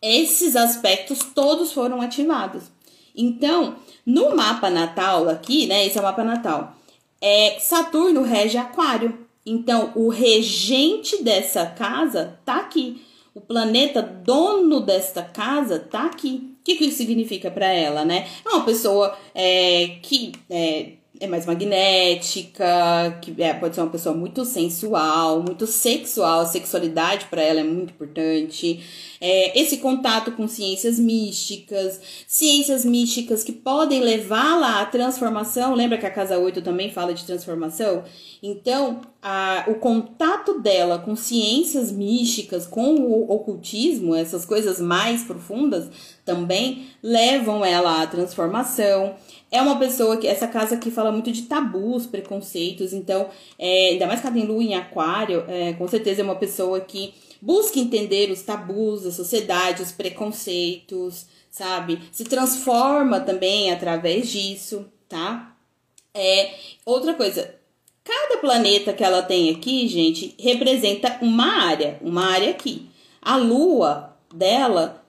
esses 0.00 0.54
aspectos 0.54 1.18
todos 1.34 1.72
foram 1.72 2.00
ativados. 2.00 2.70
Então, 3.16 3.74
no 4.06 4.36
mapa 4.36 4.70
natal 4.70 5.28
aqui, 5.28 5.66
né, 5.66 5.84
esse 5.84 5.98
é 5.98 6.00
o 6.00 6.04
mapa 6.04 6.22
natal, 6.22 6.76
é 7.20 7.58
Saturno 7.58 8.22
rege 8.22 8.56
Aquário. 8.56 9.31
Então, 9.44 9.92
o 9.96 10.08
regente 10.08 11.22
dessa 11.22 11.66
casa 11.66 12.38
tá 12.44 12.56
aqui. 12.56 13.02
O 13.34 13.40
planeta 13.40 14.02
dono 14.02 14.80
desta 14.80 15.22
casa 15.22 15.78
tá 15.78 16.06
aqui. 16.06 16.54
O 16.60 16.64
que, 16.64 16.76
que 16.76 16.84
isso 16.84 16.98
significa 16.98 17.50
para 17.50 17.66
ela, 17.66 18.04
né? 18.04 18.28
É 18.44 18.48
uma 18.48 18.64
pessoa 18.64 19.16
é, 19.34 19.96
que 20.02 20.32
é, 20.48 20.92
é 21.22 21.26
mais 21.28 21.46
magnética, 21.46 23.16
que 23.22 23.40
é, 23.40 23.54
pode 23.54 23.76
ser 23.76 23.80
uma 23.80 23.90
pessoa 23.90 24.12
muito 24.12 24.44
sensual, 24.44 25.40
muito 25.40 25.68
sexual. 25.68 26.40
A 26.40 26.46
sexualidade 26.46 27.26
para 27.26 27.40
ela 27.40 27.60
é 27.60 27.64
muito 27.64 27.90
importante. 27.90 28.82
É, 29.20 29.56
esse 29.56 29.76
contato 29.76 30.32
com 30.32 30.48
ciências 30.48 30.98
místicas, 30.98 32.00
ciências 32.26 32.84
místicas 32.84 33.44
que 33.44 33.52
podem 33.52 34.00
levá-la 34.00 34.80
à 34.80 34.84
transformação. 34.84 35.76
Lembra 35.76 35.96
que 35.96 36.06
a 36.06 36.10
casa 36.10 36.38
8 36.38 36.60
também 36.60 36.90
fala 36.90 37.14
de 37.14 37.24
transformação? 37.24 38.02
Então, 38.42 39.00
a, 39.22 39.64
o 39.68 39.76
contato 39.76 40.60
dela 40.60 40.98
com 40.98 41.14
ciências 41.14 41.92
místicas, 41.92 42.66
com 42.66 42.96
o 42.96 43.30
ocultismo, 43.30 44.16
essas 44.16 44.44
coisas 44.44 44.80
mais 44.80 45.22
profundas, 45.22 45.88
também 46.24 46.88
levam 47.00 47.64
ela 47.64 48.02
à 48.02 48.06
transformação. 48.08 49.14
É 49.52 49.60
uma 49.60 49.78
pessoa 49.78 50.16
que, 50.16 50.26
essa 50.26 50.48
casa 50.48 50.74
aqui 50.74 50.90
fala 50.90 51.12
muito 51.12 51.30
de 51.30 51.42
tabus, 51.42 52.06
preconceitos, 52.06 52.92
então, 52.92 53.28
é, 53.58 53.90
ainda 53.90 54.06
mais 54.06 54.20
que 54.20 54.26
ela 54.26 54.34
tem 54.34 54.46
lua 54.46 54.62
em 54.62 54.74
aquário, 54.74 55.44
é, 55.46 55.74
com 55.74 55.86
certeza 55.86 56.22
é 56.22 56.24
uma 56.24 56.36
pessoa 56.36 56.80
que 56.80 57.12
busca 57.40 57.78
entender 57.78 58.30
os 58.30 58.42
tabus 58.42 59.02
da 59.02 59.12
sociedade, 59.12 59.82
os 59.82 59.92
preconceitos, 59.92 61.26
sabe? 61.50 62.00
Se 62.10 62.24
transforma 62.24 63.20
também 63.20 63.70
através 63.70 64.30
disso, 64.30 64.86
tá? 65.08 65.54
É, 66.14 66.54
outra 66.86 67.14
coisa, 67.14 67.62
Cada 68.04 68.38
planeta 68.38 68.92
que 68.92 69.04
ela 69.04 69.22
tem 69.22 69.50
aqui, 69.50 69.86
gente, 69.86 70.34
representa 70.38 71.18
uma 71.22 71.62
área, 71.66 71.98
uma 72.02 72.32
área 72.32 72.50
aqui. 72.50 72.90
A 73.20 73.36
lua 73.36 74.16
dela 74.34 75.01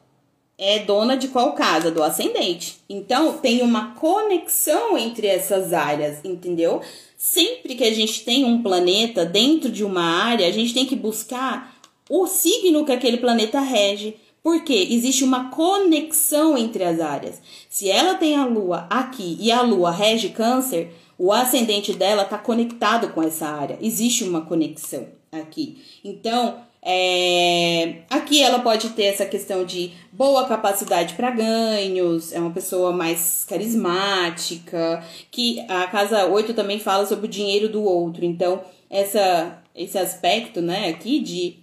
é 0.57 0.79
dona 0.79 1.17
de 1.17 1.27
qual 1.27 1.53
casa? 1.53 1.91
Do 1.91 2.03
ascendente. 2.03 2.77
Então, 2.89 3.33
tem 3.33 3.61
uma 3.61 3.93
conexão 3.95 4.97
entre 4.97 5.27
essas 5.27 5.73
áreas, 5.73 6.19
entendeu? 6.23 6.81
Sempre 7.17 7.75
que 7.75 7.83
a 7.83 7.93
gente 7.93 8.23
tem 8.23 8.45
um 8.45 8.61
planeta 8.61 9.25
dentro 9.25 9.71
de 9.71 9.83
uma 9.83 10.03
área, 10.03 10.47
a 10.47 10.51
gente 10.51 10.73
tem 10.73 10.85
que 10.85 10.95
buscar 10.95 11.75
o 12.09 12.27
signo 12.27 12.85
que 12.85 12.91
aquele 12.91 13.17
planeta 13.17 13.59
rege. 13.59 14.17
Porque 14.43 14.73
existe 14.73 15.23
uma 15.23 15.49
conexão 15.49 16.57
entre 16.57 16.83
as 16.83 16.99
áreas. 16.99 17.41
Se 17.69 17.89
ela 17.89 18.15
tem 18.15 18.35
a 18.35 18.45
lua 18.45 18.85
aqui 18.89 19.37
e 19.39 19.49
a 19.49 19.61
lua 19.61 19.89
rege 19.89 20.29
câncer, 20.29 20.93
o 21.17 21.31
ascendente 21.31 21.93
dela 21.93 22.23
está 22.23 22.37
conectado 22.37 23.07
com 23.13 23.23
essa 23.23 23.47
área. 23.47 23.77
Existe 23.81 24.25
uma 24.25 24.41
conexão 24.41 25.07
aqui. 25.31 25.81
Então, 26.03 26.57
é, 26.85 28.01
aqui 28.09 28.43
ela 28.43 28.59
pode 28.59 28.89
ter 28.89 29.05
essa 29.05 29.25
questão 29.25 29.63
de 29.63 29.93
boa 30.11 30.45
capacidade 30.45 31.13
para 31.13 31.31
ganhos, 31.31 32.33
é 32.33 32.39
uma 32.39 32.51
pessoa 32.51 32.91
mais 32.91 33.45
carismática, 33.45 35.01
que 35.31 35.65
a 35.69 35.87
casa 35.87 36.25
8 36.25 36.53
também 36.53 36.79
fala 36.79 37.05
sobre 37.05 37.25
o 37.25 37.29
dinheiro 37.29 37.69
do 37.69 37.81
outro. 37.83 38.25
Então, 38.25 38.61
essa, 38.89 39.63
esse 39.73 39.97
aspecto, 39.97 40.61
né, 40.61 40.89
aqui 40.89 41.19
de 41.19 41.62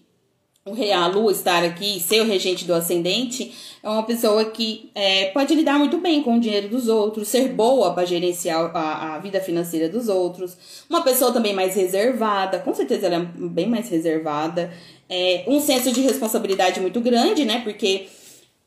a 0.67 1.07
lua 1.07 1.33
estar 1.33 1.65
aqui 1.65 1.97
e 1.97 2.01
ser 2.01 2.21
o 2.21 2.27
regente 2.27 2.67
do 2.67 2.75
ascendente, 2.75 3.53
é 3.83 3.89
uma 3.89 4.03
pessoa 4.03 4.45
que 4.45 4.91
é, 4.95 5.27
pode 5.31 5.55
lidar 5.55 5.79
muito 5.79 5.97
bem 5.99 6.23
com 6.23 6.37
o 6.37 6.41
dinheiro 6.41 6.69
dos 6.69 6.87
outros, 6.87 7.29
ser 7.29 7.49
boa 7.49 7.95
para 7.95 8.05
gerenciar 8.05 8.71
a, 8.77 9.15
a, 9.15 9.19
vida 9.19 9.41
financeira 9.41 9.89
dos 9.89 10.09
outros. 10.09 10.85
Uma 10.89 11.03
pessoa 11.03 11.33
também 11.33 11.55
mais 11.55 11.75
reservada, 11.75 12.59
com 12.59 12.75
certeza 12.75 13.07
ela 13.07 13.17
é 13.17 13.49
bem 13.49 13.69
mais 13.69 13.89
reservada. 13.89 14.71
É, 15.09 15.45
um 15.47 15.61
senso 15.61 15.93
de 15.93 16.03
responsabilidade 16.03 16.79
muito 16.79 17.01
grande, 17.01 17.45
né? 17.47 17.63
Porque 17.65 18.07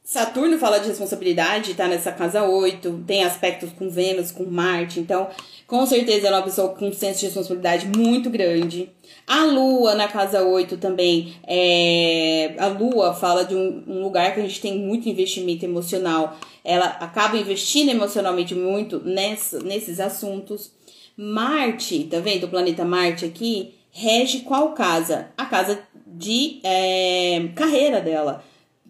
Saturno 0.03 0.57
fala 0.57 0.79
de 0.79 0.87
responsabilidade, 0.87 1.75
tá 1.75 1.87
nessa 1.87 2.11
casa 2.11 2.43
8, 2.43 3.03
tem 3.07 3.23
aspectos 3.23 3.69
com 3.71 3.89
Vênus, 3.89 4.31
com 4.31 4.43
Marte, 4.43 4.99
então 4.99 5.29
com 5.65 5.85
certeza 5.85 6.27
ela 6.27 6.37
é 6.37 6.39
uma 6.39 6.45
pessoa 6.45 6.69
com 6.69 6.89
um 6.89 6.93
senso 6.93 7.21
de 7.21 7.27
responsabilidade 7.27 7.87
muito 7.87 8.29
grande. 8.29 8.91
A 9.25 9.45
Lua 9.45 9.95
na 9.95 10.07
casa 10.07 10.43
8 10.43 10.77
também, 10.77 11.35
é, 11.47 12.55
a 12.57 12.67
Lua 12.67 13.13
fala 13.13 13.43
de 13.43 13.55
um, 13.55 13.83
um 13.87 14.03
lugar 14.03 14.33
que 14.33 14.39
a 14.39 14.43
gente 14.43 14.59
tem 14.59 14.77
muito 14.77 15.07
investimento 15.07 15.63
emocional. 15.63 16.37
Ela 16.63 16.85
acaba 16.85 17.37
investindo 17.37 17.89
emocionalmente 17.89 18.53
muito 18.53 18.99
nessa, 18.99 19.59
nesses 19.59 19.99
assuntos. 19.99 20.71
Marte, 21.15 22.03
tá 22.05 22.19
vendo 22.19 22.45
o 22.45 22.49
planeta 22.49 22.83
Marte 22.83 23.25
aqui? 23.25 23.75
Rege 23.91 24.39
qual 24.39 24.73
casa? 24.73 25.29
A 25.37 25.45
casa 25.45 25.79
de 26.05 26.59
é, 26.63 27.49
carreira 27.55 28.01
dela 28.01 28.43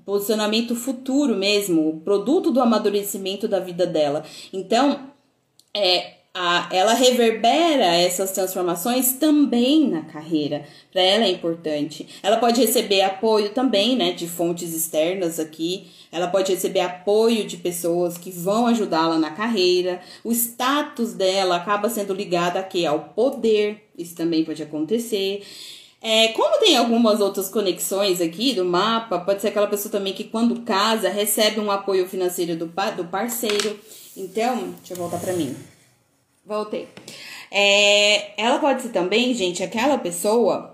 posicionamento 0.06 0.76
futuro 0.76 1.36
mesmo, 1.36 2.02
produto 2.04 2.52
do 2.52 2.62
amadurecimento 2.62 3.48
da 3.48 3.60
vida 3.60 3.86
dela. 3.86 4.26
Então, 4.52 5.10
é, 5.74 6.16
a, 6.36 6.68
ela 6.72 6.94
reverbera 6.94 7.96
essas 7.96 8.32
transformações 8.32 9.14
também 9.14 9.88
na 9.88 10.02
carreira. 10.02 10.66
Para 10.92 11.02
ela 11.02 11.26
é 11.26 11.30
importante. 11.30 12.08
Ela 12.24 12.38
pode 12.38 12.60
receber 12.60 13.02
apoio 13.02 13.50
também, 13.50 13.96
né, 13.96 14.14
de 14.14 14.28
fontes 14.28 14.74
externas 14.74 15.40
aqui. 15.40 15.92
Ela 16.12 16.28
pode 16.28 16.52
receber 16.52 16.80
apoio 16.80 17.46
de 17.46 17.58
pessoas 17.58 18.18
que 18.18 18.32
vão 18.32 18.66
ajudá-la 18.66 19.20
na 19.20 19.30
carreira. 19.30 20.02
O 20.24 20.32
status 20.32 21.14
dela 21.14 21.58
acaba 21.58 21.88
sendo 21.88 22.14
ligado 22.16 22.58
aqui 22.58 22.84
ao 22.84 23.00
poder. 23.00 23.84
Isso 23.96 24.16
também 24.16 24.44
pode 24.44 24.64
acontecer. 24.64 25.44
É, 26.02 26.30
como 26.30 26.60
tem 26.60 26.76
algumas 26.76 27.22
outras 27.22 27.48
conexões 27.48 28.20
aqui 28.20 28.54
do 28.54 28.66
mapa, 28.66 29.20
pode 29.20 29.40
ser 29.40 29.50
aquela 29.50 29.68
pessoa 29.68 29.92
também 29.92 30.14
que 30.14 30.24
quando 30.26 30.62
casa 30.62 31.10
recebe 31.10 31.60
um 31.60 31.72
apoio 31.72 32.08
financeiro 32.10 32.56
do, 32.56 32.66
do 32.98 33.06
parceiro. 33.06 33.80
Então, 34.18 34.74
deixa 34.80 34.94
eu 34.94 34.98
voltar 34.98 35.20
para 35.20 35.34
mim. 35.34 35.56
Voltei. 36.46 36.88
É, 37.52 38.42
ela 38.42 38.60
pode 38.60 38.82
ser 38.82 38.90
também, 38.90 39.34
gente, 39.34 39.64
aquela 39.64 39.98
pessoa 39.98 40.74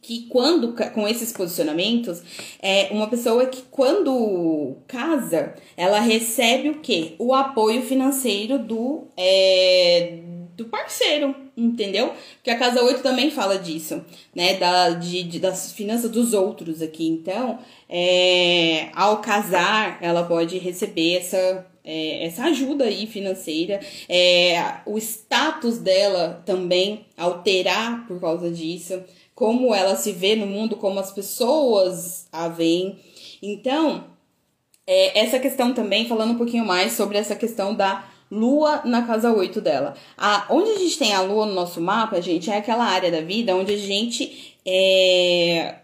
que 0.00 0.26
quando 0.28 0.74
com 0.92 1.08
esses 1.08 1.32
posicionamentos 1.32 2.22
é 2.60 2.88
uma 2.90 3.06
pessoa 3.06 3.46
que 3.46 3.62
quando 3.70 4.76
casa 4.86 5.54
ela 5.78 5.98
recebe 5.98 6.68
o 6.68 6.80
que 6.80 7.14
o 7.18 7.32
apoio 7.34 7.80
financeiro 7.80 8.58
do 8.58 9.04
é, 9.16 10.18
do 10.56 10.66
parceiro, 10.66 11.34
entendeu? 11.56 12.12
Porque 12.36 12.50
a 12.50 12.58
casa 12.58 12.82
8 12.82 13.02
também 13.02 13.30
fala 13.30 13.58
disso, 13.58 14.04
né? 14.34 14.54
Da, 14.54 14.90
de, 14.90 15.24
de 15.24 15.40
das 15.40 15.72
finanças 15.72 16.10
dos 16.10 16.32
outros 16.32 16.80
aqui. 16.80 17.08
Então, 17.08 17.58
é, 17.88 18.88
ao 18.94 19.18
casar, 19.20 19.98
ela 20.00 20.22
pode 20.22 20.58
receber 20.58 21.16
essa, 21.16 21.66
é, 21.84 22.24
essa 22.24 22.44
ajuda 22.44 22.84
aí 22.84 23.06
financeira. 23.06 23.78
É, 24.08 24.80
o 24.86 24.96
status 24.96 25.78
dela 25.78 26.42
também 26.46 27.04
alterar 27.16 28.06
por 28.06 28.18
causa 28.18 28.50
disso. 28.50 29.02
Como 29.34 29.74
ela 29.74 29.94
se 29.94 30.12
vê 30.12 30.34
no 30.34 30.46
mundo, 30.46 30.76
como 30.76 30.98
as 30.98 31.12
pessoas 31.12 32.26
a 32.32 32.48
veem. 32.48 32.98
Então, 33.42 34.04
é, 34.86 35.20
essa 35.20 35.38
questão 35.38 35.74
também, 35.74 36.08
falando 36.08 36.32
um 36.32 36.38
pouquinho 36.38 36.64
mais 36.64 36.92
sobre 36.92 37.18
essa 37.18 37.36
questão 37.36 37.74
da 37.74 38.08
Lua 38.30 38.82
na 38.84 39.02
casa 39.02 39.32
8 39.32 39.60
dela. 39.60 39.94
A, 40.16 40.46
onde 40.50 40.70
a 40.70 40.78
gente 40.78 40.98
tem 40.98 41.12
a 41.12 41.20
Lua 41.20 41.46
no 41.46 41.54
nosso 41.54 41.80
mapa, 41.80 42.20
gente, 42.22 42.50
é 42.50 42.56
aquela 42.56 42.84
área 42.84 43.10
da 43.10 43.20
vida 43.20 43.54
onde 43.54 43.74
a 43.74 43.76
gente 43.76 44.56
é, 44.64 45.76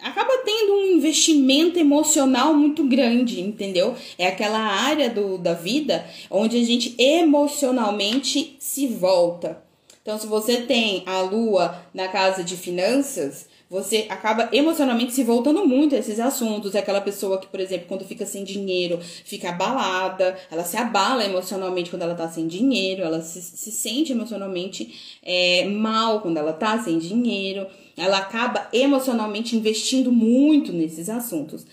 acaba 0.00 0.38
tendo 0.44 0.74
um 0.74 0.96
investimento 0.96 1.78
emocional 1.78 2.54
muito 2.54 2.84
grande, 2.84 3.40
entendeu? 3.40 3.94
É 4.16 4.28
aquela 4.28 4.58
área 4.58 5.10
do, 5.10 5.38
da 5.38 5.54
vida 5.54 6.06
onde 6.30 6.56
a 6.56 6.64
gente 6.64 6.94
emocionalmente 6.98 8.56
se 8.58 8.86
volta. 8.86 9.62
Então, 10.00 10.18
se 10.18 10.26
você 10.26 10.62
tem 10.62 11.02
a 11.04 11.20
lua 11.20 11.84
na 11.92 12.08
casa 12.08 12.42
de 12.42 12.56
finanças, 12.56 13.46
você 13.68 14.06
acaba 14.08 14.48
emocionalmente 14.52 15.12
se 15.12 15.22
voltando 15.22 15.66
muito 15.66 15.94
a 15.94 15.98
esses 15.98 16.18
assuntos. 16.18 16.74
É 16.74 16.78
aquela 16.78 17.00
pessoa 17.00 17.38
que, 17.38 17.46
por 17.46 17.60
exemplo, 17.60 17.86
quando 17.88 18.06
fica 18.06 18.24
sem 18.24 18.42
dinheiro, 18.42 18.98
fica 19.02 19.50
abalada, 19.50 20.38
ela 20.50 20.64
se 20.64 20.76
abala 20.76 21.24
emocionalmente 21.24 21.90
quando 21.90 22.02
ela 22.02 22.14
tá 22.14 22.26
sem 22.28 22.46
dinheiro, 22.46 23.02
ela 23.02 23.20
se, 23.20 23.42
se 23.42 23.70
sente 23.70 24.12
emocionalmente 24.12 25.18
é, 25.22 25.66
mal 25.66 26.20
quando 26.20 26.38
ela 26.38 26.54
tá 26.54 26.78
sem 26.82 26.98
dinheiro, 26.98 27.66
ela 27.98 28.18
acaba 28.18 28.68
emocionalmente 28.72 29.56
investindo 29.56 30.10
muito 30.12 30.72
nesses 30.72 31.08
assuntos. 31.08 31.66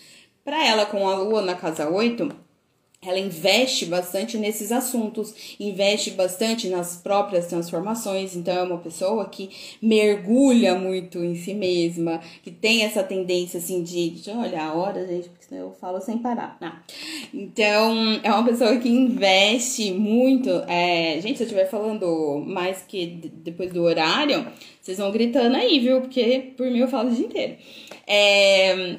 Para 0.43 0.65
ela, 0.65 0.86
com 0.86 1.07
a 1.07 1.15
lua 1.15 1.41
na 1.41 1.55
casa 1.55 1.89
8, 1.89 2.44
ela 3.09 3.19
investe 3.19 3.85
bastante 3.85 4.37
nesses 4.37 4.71
assuntos, 4.71 5.55
investe 5.59 6.11
bastante 6.11 6.67
nas 6.67 6.97
próprias 6.97 7.47
transformações. 7.47 8.35
Então, 8.35 8.53
é 8.53 8.63
uma 8.63 8.77
pessoa 8.77 9.27
que 9.29 9.49
mergulha 9.81 10.75
muito 10.75 11.23
em 11.23 11.35
si 11.35 11.53
mesma, 11.53 12.19
que 12.43 12.51
tem 12.51 12.83
essa 12.83 13.03
tendência 13.03 13.57
assim 13.57 13.83
de, 13.83 14.09
de 14.11 14.29
olhar 14.31 14.69
a 14.69 14.73
hora, 14.73 15.07
gente, 15.07 15.29
porque 15.29 15.45
senão 15.45 15.61
eu 15.61 15.71
falo 15.79 16.01
sem 16.01 16.17
parar. 16.17 16.57
Não. 16.59 16.73
Então, 17.33 18.19
é 18.23 18.31
uma 18.31 18.45
pessoa 18.45 18.77
que 18.77 18.89
investe 18.89 19.91
muito. 19.91 20.49
É... 20.67 21.19
Gente, 21.21 21.37
se 21.37 21.43
eu 21.43 21.47
estiver 21.47 21.69
falando 21.69 22.43
mais 22.45 22.81
que 22.81 23.05
depois 23.43 23.71
do 23.71 23.83
horário, 23.83 24.47
vocês 24.81 24.97
vão 24.97 25.11
gritando 25.11 25.55
aí, 25.55 25.79
viu? 25.79 26.01
Porque 26.01 26.53
por 26.55 26.69
mim 26.69 26.79
eu 26.79 26.87
falo 26.87 27.09
o 27.09 27.13
dia 27.13 27.25
inteiro. 27.25 27.55
É 28.07 28.97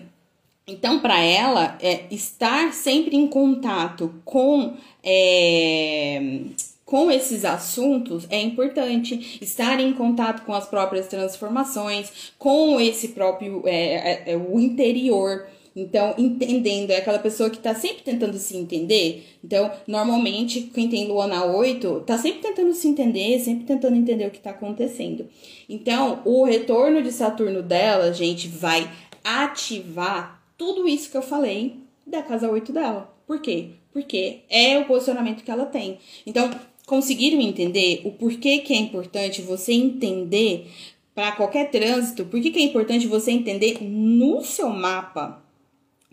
então, 0.68 0.98
para 0.98 1.22
ela, 1.22 1.78
é, 1.80 2.04
estar 2.10 2.72
sempre 2.72 3.16
em 3.16 3.28
contato 3.28 4.12
com, 4.24 4.74
é, 5.02 6.40
com 6.84 7.08
esses 7.08 7.44
assuntos 7.44 8.26
é 8.30 8.40
importante. 8.40 9.38
Estar 9.40 9.78
em 9.78 9.92
contato 9.92 10.44
com 10.44 10.52
as 10.52 10.66
próprias 10.66 11.06
transformações, 11.06 12.32
com 12.36 12.80
esse 12.80 13.08
próprio 13.08 13.62
é, 13.64 14.24
é, 14.28 14.32
é 14.32 14.36
o 14.36 14.58
interior. 14.58 15.46
Então, 15.76 16.14
entendendo, 16.18 16.90
é 16.90 16.96
aquela 16.96 17.18
pessoa 17.20 17.50
que 17.50 17.58
tá 17.58 17.72
sempre 17.74 18.02
tentando 18.02 18.36
se 18.36 18.56
entender. 18.56 19.24
Então, 19.44 19.70
normalmente, 19.86 20.62
quem 20.62 20.88
tem 20.88 21.06
lua 21.06 21.28
na 21.28 21.44
8, 21.44 22.00
tá 22.00 22.18
sempre 22.18 22.40
tentando 22.40 22.72
se 22.72 22.88
entender, 22.88 23.38
sempre 23.38 23.66
tentando 23.66 23.94
entender 23.94 24.26
o 24.26 24.30
que 24.32 24.40
tá 24.40 24.50
acontecendo. 24.50 25.28
Então, 25.68 26.22
o 26.24 26.44
retorno 26.44 27.02
de 27.02 27.12
Saturno 27.12 27.62
dela, 27.62 28.12
gente, 28.12 28.48
vai 28.48 28.90
ativar 29.22 30.35
tudo 30.56 30.88
isso 30.88 31.10
que 31.10 31.16
eu 31.16 31.22
falei 31.22 31.76
da 32.06 32.22
casa 32.22 32.50
8 32.50 32.72
dela. 32.72 33.14
Por 33.26 33.40
quê? 33.40 33.70
Porque 33.92 34.40
é 34.48 34.78
o 34.78 34.84
posicionamento 34.84 35.42
que 35.42 35.50
ela 35.50 35.66
tem. 35.66 35.98
Então, 36.26 36.50
conseguiram 36.86 37.40
entender 37.40 38.02
o 38.04 38.12
porquê 38.12 38.58
que 38.58 38.72
é 38.72 38.76
importante 38.76 39.42
você 39.42 39.72
entender 39.72 40.70
para 41.14 41.32
qualquer 41.32 41.70
trânsito, 41.70 42.26
por 42.26 42.40
que, 42.40 42.50
que 42.50 42.58
é 42.58 42.62
importante 42.62 43.06
você 43.06 43.30
entender 43.30 43.82
no 43.82 44.42
seu 44.42 44.68
mapa 44.68 45.42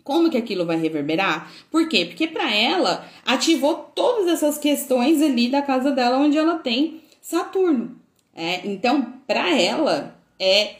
como 0.04 0.30
que 0.30 0.36
aquilo 0.36 0.66
vai 0.66 0.76
reverberar? 0.76 1.50
Por 1.70 1.88
quê? 1.88 2.04
Porque 2.04 2.26
para 2.26 2.54
ela 2.54 3.08
ativou 3.24 3.90
todas 3.94 4.28
essas 4.28 4.58
questões 4.58 5.22
ali 5.22 5.48
da 5.48 5.62
casa 5.62 5.90
dela 5.90 6.18
onde 6.18 6.36
ela 6.36 6.58
tem 6.58 7.00
Saturno. 7.22 7.96
É, 8.34 8.66
então, 8.66 9.14
para 9.26 9.58
ela 9.58 10.14
é 10.38 10.76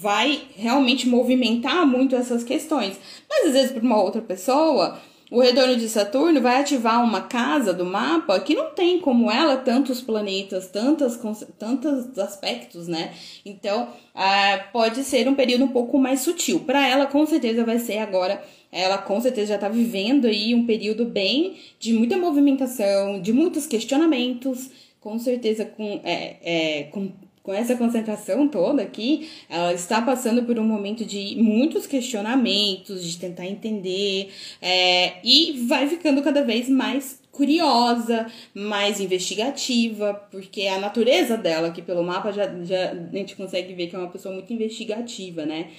vai 0.00 0.42
realmente 0.56 1.08
movimentar 1.08 1.86
muito 1.86 2.14
essas 2.14 2.44
questões. 2.44 2.98
Mas 3.28 3.46
às 3.46 3.52
vezes 3.52 3.72
para 3.72 3.82
uma 3.82 4.00
outra 4.00 4.22
pessoa, 4.22 4.98
o 5.30 5.40
retorno 5.40 5.76
de 5.76 5.88
Saturno 5.88 6.40
vai 6.40 6.60
ativar 6.60 7.04
uma 7.04 7.20
casa 7.20 7.74
do 7.74 7.84
mapa 7.84 8.40
que 8.40 8.54
não 8.54 8.70
tem 8.70 8.98
como 8.98 9.30
ela 9.30 9.58
tantos 9.58 10.00
planetas, 10.00 10.68
tantas, 10.68 11.18
tantos 11.58 12.18
aspectos, 12.18 12.88
né? 12.88 13.12
Então, 13.44 13.88
ah, 14.14 14.64
pode 14.72 15.04
ser 15.04 15.28
um 15.28 15.34
período 15.34 15.64
um 15.64 15.68
pouco 15.68 15.98
mais 15.98 16.20
sutil. 16.20 16.60
Para 16.60 16.86
ela, 16.88 17.06
com 17.06 17.26
certeza, 17.26 17.64
vai 17.64 17.78
ser 17.78 17.98
agora. 17.98 18.42
Ela 18.72 18.98
com 18.98 19.20
certeza 19.20 19.48
já 19.48 19.54
está 19.56 19.68
vivendo 19.68 20.26
aí 20.26 20.54
um 20.54 20.64
período 20.64 21.04
bem 21.04 21.56
de 21.78 21.92
muita 21.92 22.16
movimentação, 22.16 23.20
de 23.20 23.32
muitos 23.32 23.66
questionamentos, 23.66 24.70
com 25.00 25.18
certeza 25.18 25.64
com, 25.64 26.00
é, 26.04 26.36
é, 26.42 26.82
com 26.84 27.12
com 27.42 27.52
essa 27.52 27.76
concentração 27.76 28.48
toda 28.48 28.82
aqui, 28.82 29.28
ela 29.48 29.72
está 29.72 30.02
passando 30.02 30.42
por 30.44 30.58
um 30.58 30.64
momento 30.64 31.04
de 31.04 31.36
muitos 31.36 31.86
questionamentos, 31.86 33.04
de 33.04 33.18
tentar 33.18 33.46
entender, 33.46 34.30
é, 34.60 35.14
e 35.24 35.66
vai 35.66 35.88
ficando 35.88 36.22
cada 36.22 36.42
vez 36.42 36.68
mais 36.68 37.20
curiosa, 37.32 38.26
mais 38.52 39.00
investigativa, 39.00 40.12
porque 40.30 40.66
a 40.66 40.80
natureza 40.80 41.36
dela 41.36 41.68
aqui 41.68 41.80
pelo 41.80 42.02
mapa 42.02 42.32
já, 42.32 42.46
já 42.64 42.90
a 42.90 43.16
gente 43.16 43.36
consegue 43.36 43.74
ver 43.74 43.86
que 43.86 43.94
é 43.94 43.98
uma 43.98 44.10
pessoa 44.10 44.34
muito 44.34 44.52
investigativa, 44.52 45.46
né? 45.46 45.70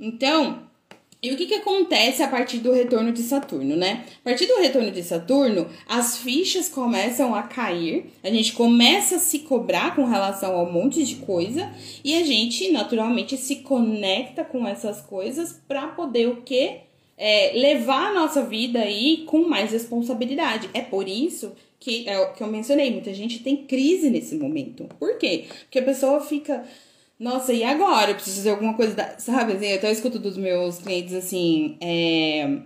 Então, 0.00 0.71
e 1.22 1.30
o 1.30 1.36
que, 1.36 1.46
que 1.46 1.54
acontece 1.54 2.20
a 2.20 2.26
partir 2.26 2.58
do 2.58 2.72
retorno 2.72 3.12
de 3.12 3.22
Saturno, 3.22 3.76
né? 3.76 4.04
A 4.22 4.30
partir 4.30 4.46
do 4.46 4.56
retorno 4.56 4.90
de 4.90 5.04
Saturno, 5.04 5.68
as 5.88 6.18
fichas 6.18 6.68
começam 6.68 7.32
a 7.32 7.44
cair, 7.44 8.06
a 8.24 8.28
gente 8.28 8.52
começa 8.54 9.16
a 9.16 9.18
se 9.20 9.38
cobrar 9.40 9.94
com 9.94 10.04
relação 10.04 10.58
a 10.58 10.62
um 10.64 10.72
monte 10.72 11.04
de 11.04 11.16
coisa 11.16 11.72
e 12.02 12.16
a 12.16 12.24
gente 12.24 12.72
naturalmente 12.72 13.36
se 13.36 13.56
conecta 13.56 14.44
com 14.44 14.66
essas 14.66 15.00
coisas 15.00 15.60
para 15.68 15.86
poder 15.88 16.26
o 16.26 16.42
quê? 16.42 16.80
É, 17.16 17.52
levar 17.54 18.08
a 18.08 18.14
nossa 18.14 18.42
vida 18.42 18.80
aí 18.80 19.22
com 19.24 19.48
mais 19.48 19.70
responsabilidade. 19.70 20.68
É 20.74 20.80
por 20.80 21.08
isso 21.08 21.52
que 21.78 22.08
é 22.08 22.18
o 22.18 22.32
que 22.32 22.42
eu 22.42 22.48
mencionei, 22.48 22.90
muita 22.90 23.14
gente 23.14 23.40
tem 23.40 23.58
crise 23.58 24.10
nesse 24.10 24.34
momento. 24.34 24.88
Por 24.98 25.18
quê? 25.18 25.44
Porque 25.64 25.78
a 25.78 25.84
pessoa 25.84 26.20
fica 26.20 26.64
nossa, 27.22 27.52
e 27.52 27.62
agora? 27.62 28.10
Eu 28.10 28.14
preciso 28.16 28.38
fazer 28.38 28.50
alguma 28.50 28.74
coisa, 28.74 28.94
da... 28.94 29.16
sabe? 29.16 29.52
Assim, 29.52 29.66
eu 29.66 29.76
até 29.76 29.92
escuto 29.92 30.18
dos 30.18 30.36
meus 30.36 30.78
clientes 30.78 31.14
assim, 31.14 31.76
é... 31.80 32.58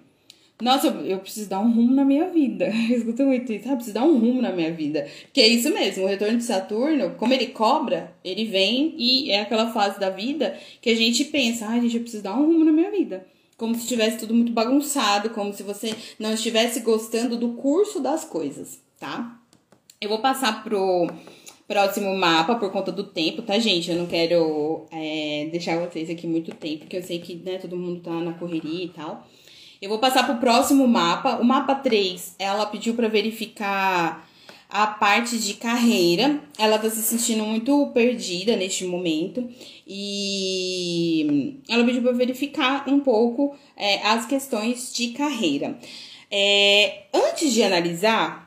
Nossa, 0.63 0.87
eu, 0.87 1.19
preciso 1.19 1.51
dar 1.51 1.61
um 1.61 1.71
rumo 1.71 1.95
na 1.95 2.07
minha 2.07 2.31
vida. 2.31 2.65
Eu 2.89 2.97
escuto 2.97 3.25
muito 3.25 3.53
isso, 3.53 3.65
sabe? 3.65 3.77
Preciso 3.77 3.95
dar 3.95 4.05
um 4.05 4.19
rumo 4.19 4.41
na 4.41 4.51
minha 4.51 4.73
vida. 4.73 5.07
Que 5.31 5.43
é 5.43 5.47
isso 5.49 5.69
mesmo, 5.69 6.05
o 6.05 6.07
retorno 6.07 6.39
de 6.39 6.45
Saturno, 6.45 7.11
como 7.19 7.35
ele 7.35 7.49
cobra, 7.49 8.15
ele 8.25 8.47
vem 8.47 8.95
e 8.97 9.31
é 9.31 9.43
aquela 9.43 9.71
fase 9.71 10.01
da 10.01 10.09
vida 10.09 10.59
que 10.81 10.89
a 10.89 10.97
gente 10.97 11.27
pensa, 11.27 11.67
ai, 11.67 11.79
ah, 11.79 11.83
gente, 11.83 11.97
eu 11.97 12.01
preciso 12.01 12.23
dar 12.23 12.35
um 12.37 12.47
rumo 12.47 12.65
na 12.65 12.73
minha 12.73 12.91
vida. 12.91 13.27
Como 13.59 13.75
se 13.75 13.83
estivesse 13.83 14.17
tudo 14.17 14.33
muito 14.33 14.53
bagunçado, 14.53 15.29
como 15.29 15.53
se 15.53 15.63
você 15.63 15.95
não 16.19 16.33
estivesse 16.33 16.81
gostando 16.81 17.37
do 17.37 17.51
curso 17.51 18.01
das 18.01 18.25
coisas, 18.25 18.81
tá? 18.99 19.39
Eu 20.01 20.09
vou 20.09 20.21
passar 20.21 20.65
pro 20.65 21.11
próximo 21.67 22.17
mapa 22.17 22.55
por 22.55 22.71
conta 22.71 22.93
do 22.93 23.05
tempo, 23.05 23.43
tá, 23.43 23.59
gente? 23.59 23.91
Eu 23.91 23.97
não 23.97 24.07
quero 24.07 24.87
é, 24.91 25.49
deixar 25.51 25.79
vocês 25.79 26.09
aqui 26.09 26.27
muito 26.27 26.55
tempo, 26.55 26.81
porque 26.81 26.97
eu 26.97 27.03
sei 27.03 27.19
que 27.19 27.35
né, 27.35 27.59
todo 27.59 27.77
mundo 27.77 28.01
tá 28.01 28.11
na 28.11 28.35
correria 28.35 28.85
e 28.85 28.89
tal. 28.89 29.27
Eu 29.81 29.91
vou 29.91 29.99
passar 29.99 30.25
pro 30.25 30.37
próximo 30.37 30.87
mapa. 30.87 31.37
O 31.37 31.45
mapa 31.45 31.75
3, 31.75 32.37
ela 32.39 32.67
pediu 32.67 32.95
para 32.95 33.09
verificar 33.09 34.27
a 34.69 34.87
parte 34.87 35.39
de 35.39 35.55
carreira. 35.55 36.41
Ela 36.59 36.79
tá 36.79 36.89
se 36.89 37.03
sentindo 37.03 37.45
muito 37.45 37.89
perdida 37.89 38.57
neste 38.57 38.85
momento. 38.85 39.47
E 39.87 41.61
ela 41.69 41.85
pediu 41.85 42.03
para 42.03 42.13
verificar 42.13 42.89
um 42.89 43.01
pouco 43.01 43.55
é, 43.77 44.07
as 44.07 44.27
questões 44.27 44.95
de 44.95 45.09
carreira. 45.09 45.79
É, 46.31 47.05
antes 47.13 47.53
de 47.53 47.63
analisar, 47.63 48.46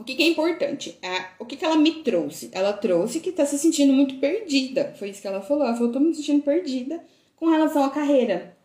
o 0.00 0.04
que, 0.04 0.14
que 0.14 0.22
é 0.22 0.28
importante? 0.28 0.96
É, 1.02 1.26
o 1.38 1.44
que, 1.44 1.56
que 1.56 1.64
ela 1.64 1.76
me 1.76 2.02
trouxe? 2.02 2.48
Ela 2.52 2.72
trouxe 2.72 3.20
que 3.20 3.30
tá 3.30 3.44
se 3.44 3.58
sentindo 3.58 3.92
muito 3.92 4.14
perdida. 4.16 4.94
Foi 4.98 5.10
isso 5.10 5.20
que 5.20 5.26
ela 5.26 5.42
falou. 5.42 5.64
Ela 5.64 5.76
falou, 5.76 5.92
tô 5.92 6.00
me 6.00 6.14
sentindo 6.14 6.42
perdida 6.42 7.04
com 7.36 7.50
relação 7.50 7.84
à 7.84 7.90
carreira. 7.90 8.56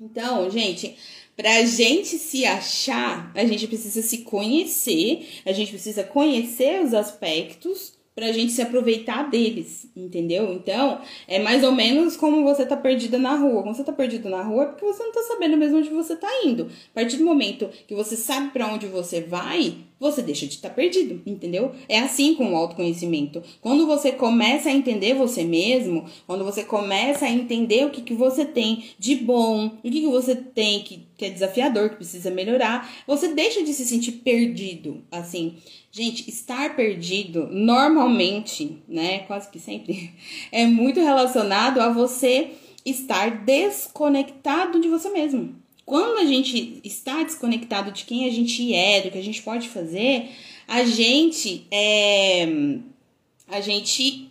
Então, 0.00 0.48
gente, 0.48 0.96
pra 1.36 1.64
gente 1.64 2.16
se 2.16 2.46
achar, 2.46 3.32
a 3.34 3.44
gente 3.44 3.66
precisa 3.66 4.00
se 4.00 4.18
conhecer, 4.18 5.26
a 5.44 5.52
gente 5.52 5.72
precisa 5.72 6.04
conhecer 6.04 6.82
os 6.84 6.94
aspectos 6.94 7.98
pra 8.14 8.30
gente 8.30 8.52
se 8.52 8.62
aproveitar 8.62 9.28
deles, 9.28 9.90
entendeu? 9.96 10.52
Então, 10.52 11.00
é 11.26 11.40
mais 11.40 11.64
ou 11.64 11.72
menos 11.72 12.16
como 12.16 12.44
você 12.44 12.64
tá 12.64 12.76
perdida 12.76 13.18
na 13.18 13.34
rua. 13.34 13.62
Quando 13.62 13.76
você 13.76 13.84
tá 13.84 13.92
perdido 13.92 14.28
na 14.28 14.42
rua 14.42 14.62
é 14.62 14.66
porque 14.66 14.84
você 14.84 15.02
não 15.02 15.12
tá 15.12 15.22
sabendo 15.22 15.56
mesmo 15.56 15.78
onde 15.78 15.90
você 15.90 16.14
tá 16.14 16.28
indo. 16.44 16.70
A 16.92 16.94
partir 16.94 17.16
do 17.16 17.24
momento 17.24 17.68
que 17.88 17.94
você 17.94 18.16
sabe 18.16 18.50
para 18.50 18.72
onde 18.72 18.86
você 18.86 19.20
vai, 19.20 19.74
você 20.00 20.22
deixa 20.22 20.46
de 20.46 20.54
estar 20.54 20.70
perdido, 20.70 21.20
entendeu? 21.26 21.72
É 21.86 21.98
assim 21.98 22.34
com 22.34 22.52
o 22.52 22.56
autoconhecimento. 22.56 23.42
Quando 23.60 23.86
você 23.86 24.10
começa 24.10 24.70
a 24.70 24.72
entender 24.72 25.14
você 25.14 25.44
mesmo, 25.44 26.06
quando 26.26 26.42
você 26.42 26.64
começa 26.64 27.26
a 27.26 27.30
entender 27.30 27.84
o 27.84 27.90
que, 27.90 28.00
que 28.00 28.14
você 28.14 28.46
tem 28.46 28.86
de 28.98 29.16
bom, 29.16 29.66
o 29.66 29.82
que, 29.82 30.00
que 30.00 30.06
você 30.06 30.34
tem 30.34 30.82
que, 30.82 31.06
que 31.18 31.26
é 31.26 31.30
desafiador, 31.30 31.90
que 31.90 31.96
precisa 31.96 32.30
melhorar, 32.30 32.90
você 33.06 33.28
deixa 33.34 33.62
de 33.62 33.74
se 33.74 33.84
sentir 33.84 34.12
perdido. 34.12 35.04
Assim, 35.10 35.56
gente, 35.92 36.28
estar 36.30 36.74
perdido 36.74 37.46
normalmente, 37.50 38.78
né? 38.88 39.18
Quase 39.20 39.50
que 39.50 39.58
sempre, 39.58 40.10
é 40.50 40.64
muito 40.64 40.98
relacionado 40.98 41.78
a 41.78 41.92
você 41.92 42.52
estar 42.86 43.44
desconectado 43.44 44.80
de 44.80 44.88
você 44.88 45.10
mesmo. 45.10 45.60
Quando 45.90 46.18
a 46.18 46.24
gente 46.24 46.80
está 46.84 47.24
desconectado 47.24 47.90
de 47.90 48.04
quem 48.04 48.24
a 48.24 48.30
gente 48.30 48.72
é, 48.72 49.00
do 49.00 49.10
que 49.10 49.18
a 49.18 49.24
gente 49.24 49.42
pode 49.42 49.68
fazer, 49.68 50.30
a 50.68 50.84
gente 50.84 51.66
é, 51.68 52.46
a 53.48 53.60
gente 53.60 54.30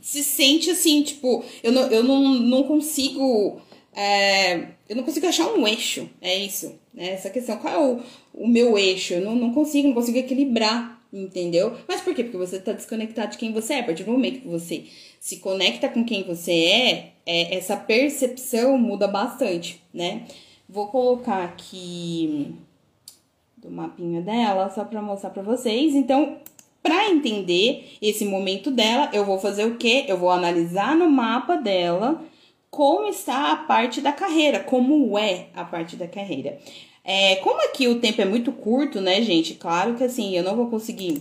se 0.00 0.24
sente 0.24 0.70
assim, 0.70 1.02
tipo, 1.02 1.44
eu 1.62 1.72
não, 1.72 1.82
eu 1.88 2.02
não, 2.02 2.34
não 2.36 2.62
consigo. 2.62 3.60
É, 3.92 4.68
eu 4.88 4.96
não 4.96 5.02
consigo 5.02 5.26
achar 5.26 5.52
um 5.52 5.68
eixo, 5.68 6.08
é 6.22 6.38
isso, 6.38 6.74
né? 6.94 7.10
Essa 7.10 7.28
questão, 7.28 7.58
qual 7.58 7.74
é 7.74 7.78
o, 7.78 8.00
o 8.32 8.48
meu 8.48 8.78
eixo? 8.78 9.12
Eu 9.12 9.26
não, 9.26 9.34
não 9.34 9.52
consigo, 9.52 9.88
não 9.88 9.94
consigo 9.94 10.16
equilibrar, 10.16 11.06
entendeu? 11.12 11.76
Mas 11.86 12.00
por 12.00 12.14
quê? 12.14 12.24
Porque 12.24 12.38
você 12.38 12.56
está 12.56 12.72
desconectado 12.72 13.32
de 13.32 13.36
quem 13.36 13.52
você 13.52 13.74
é. 13.74 13.80
A 13.80 13.84
partir 13.84 14.04
do 14.04 14.10
momento 14.10 14.40
que 14.40 14.48
você 14.48 14.84
se 15.20 15.36
conecta 15.36 15.86
com 15.86 16.02
quem 16.02 16.22
você 16.22 16.50
é, 16.50 17.12
é 17.26 17.56
essa 17.56 17.76
percepção 17.76 18.78
muda 18.78 19.06
bastante, 19.06 19.82
né? 19.92 20.24
Vou 20.74 20.88
colocar 20.88 21.44
aqui 21.44 22.52
do 23.56 23.70
mapinha 23.70 24.20
dela 24.20 24.68
só 24.70 24.84
para 24.84 25.00
mostrar 25.00 25.30
para 25.30 25.40
vocês. 25.40 25.94
Então, 25.94 26.38
para 26.82 27.10
entender 27.10 27.96
esse 28.02 28.24
momento 28.24 28.72
dela, 28.72 29.08
eu 29.12 29.24
vou 29.24 29.38
fazer 29.38 29.66
o 29.66 29.76
quê? 29.76 30.04
Eu 30.08 30.18
vou 30.18 30.30
analisar 30.30 30.96
no 30.96 31.08
mapa 31.08 31.54
dela 31.54 32.20
como 32.72 33.06
está 33.06 33.52
a 33.52 33.56
parte 33.56 34.00
da 34.00 34.10
carreira, 34.10 34.58
como 34.58 35.16
é 35.16 35.46
a 35.54 35.62
parte 35.62 35.94
da 35.94 36.08
carreira. 36.08 36.58
É, 37.04 37.36
como 37.36 37.64
aqui 37.64 37.86
o 37.86 38.00
tempo 38.00 38.20
é 38.20 38.24
muito 38.24 38.50
curto, 38.50 39.00
né, 39.00 39.22
gente? 39.22 39.54
Claro 39.54 39.94
que 39.94 40.02
assim, 40.02 40.36
eu 40.36 40.42
não 40.42 40.56
vou 40.56 40.66
conseguir 40.66 41.20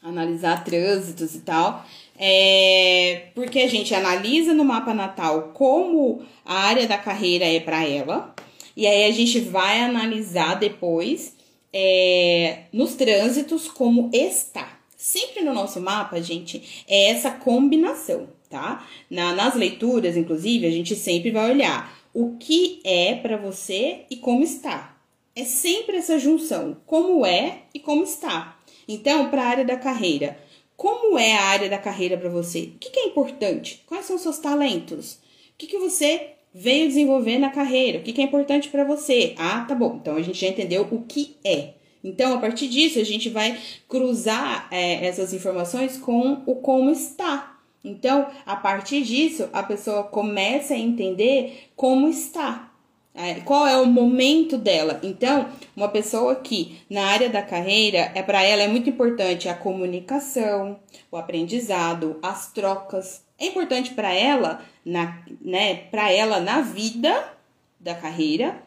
analisar 0.00 0.62
trânsitos 0.62 1.34
e 1.34 1.40
tal. 1.40 1.84
É, 2.16 3.30
porque 3.34 3.58
a 3.58 3.68
gente 3.68 3.92
analisa 3.92 4.54
no 4.54 4.64
mapa 4.64 4.94
natal 4.94 5.50
como 5.54 6.22
a 6.44 6.54
área 6.54 6.86
da 6.86 6.96
carreira 6.96 7.44
é 7.44 7.58
para 7.58 7.84
ela, 7.84 8.33
e 8.76 8.86
aí 8.86 9.04
a 9.04 9.10
gente 9.12 9.40
vai 9.40 9.80
analisar 9.80 10.54
depois 10.54 11.34
é, 11.72 12.64
nos 12.72 12.94
trânsitos 12.94 13.68
como 13.68 14.10
está. 14.12 14.80
Sempre 14.96 15.42
no 15.42 15.52
nosso 15.52 15.80
mapa, 15.80 16.22
gente, 16.22 16.84
é 16.88 17.10
essa 17.10 17.30
combinação, 17.30 18.28
tá? 18.48 18.86
Na, 19.10 19.34
nas 19.34 19.54
leituras, 19.54 20.16
inclusive, 20.16 20.66
a 20.66 20.70
gente 20.70 20.96
sempre 20.96 21.30
vai 21.30 21.50
olhar 21.50 21.94
o 22.14 22.36
que 22.38 22.80
é 22.84 23.14
para 23.16 23.36
você 23.36 24.06
e 24.08 24.16
como 24.16 24.42
está. 24.42 24.96
É 25.36 25.44
sempre 25.44 25.96
essa 25.96 26.18
junção, 26.18 26.76
como 26.86 27.26
é 27.26 27.62
e 27.74 27.80
como 27.80 28.04
está. 28.04 28.56
Então, 28.86 29.28
para 29.30 29.42
a 29.42 29.46
área 29.48 29.64
da 29.64 29.76
carreira, 29.76 30.38
como 30.76 31.18
é 31.18 31.34
a 31.34 31.42
área 31.42 31.68
da 31.68 31.78
carreira 31.78 32.16
para 32.16 32.28
você? 32.28 32.72
O 32.74 32.78
que, 32.78 32.90
que, 32.90 33.00
é 33.00 33.06
importante? 33.06 33.82
Quais 33.86 34.06
são 34.06 34.16
os 34.16 34.22
seus 34.22 34.38
talentos? 34.38 35.14
O 35.14 35.18
que, 35.58 35.66
que 35.66 35.78
você 35.78 36.34
veio 36.54 36.86
desenvolver 36.86 37.38
na 37.38 37.50
carreira? 37.50 37.98
O 37.98 38.02
que, 38.02 38.12
que 38.12 38.20
é 38.20 38.24
importante 38.24 38.68
para 38.68 38.84
você? 38.84 39.34
Ah, 39.36 39.64
tá 39.66 39.74
bom. 39.74 39.98
Então 40.00 40.16
a 40.16 40.22
gente 40.22 40.40
já 40.40 40.48
entendeu 40.48 40.86
o 40.90 41.02
que 41.02 41.36
é. 41.44 41.74
Então, 42.04 42.34
a 42.34 42.38
partir 42.38 42.68
disso, 42.68 42.98
a 42.98 43.04
gente 43.04 43.30
vai 43.30 43.58
cruzar 43.88 44.68
é, 44.70 45.06
essas 45.06 45.32
informações 45.32 45.96
com 45.96 46.42
o 46.44 46.56
como 46.56 46.90
está. 46.90 47.56
Então, 47.82 48.28
a 48.44 48.56
partir 48.56 49.02
disso, 49.02 49.48
a 49.52 49.62
pessoa 49.62 50.04
começa 50.04 50.74
a 50.74 50.78
entender 50.78 51.70
como 51.74 52.06
está. 52.06 52.70
É, 53.14 53.34
qual 53.40 53.66
é 53.66 53.76
o 53.76 53.86
momento 53.86 54.58
dela? 54.58 54.98
Então, 55.02 55.48
uma 55.76 55.88
pessoa 55.88 56.34
que 56.34 56.78
na 56.90 57.06
área 57.06 57.30
da 57.30 57.42
carreira 57.42 58.10
é 58.14 58.22
para 58.22 58.42
ela 58.42 58.62
é 58.62 58.68
muito 58.68 58.90
importante 58.90 59.48
a 59.48 59.54
comunicação, 59.54 60.80
o 61.10 61.16
aprendizado, 61.16 62.18
as 62.22 62.52
trocas. 62.52 63.22
É 63.38 63.46
importante 63.46 63.92
para 63.94 64.12
ela 64.12 64.64
na, 64.84 65.22
né, 65.40 65.76
para 65.90 66.10
ela 66.10 66.40
na 66.40 66.60
vida 66.60 67.32
da 67.80 67.94
carreira 67.94 68.62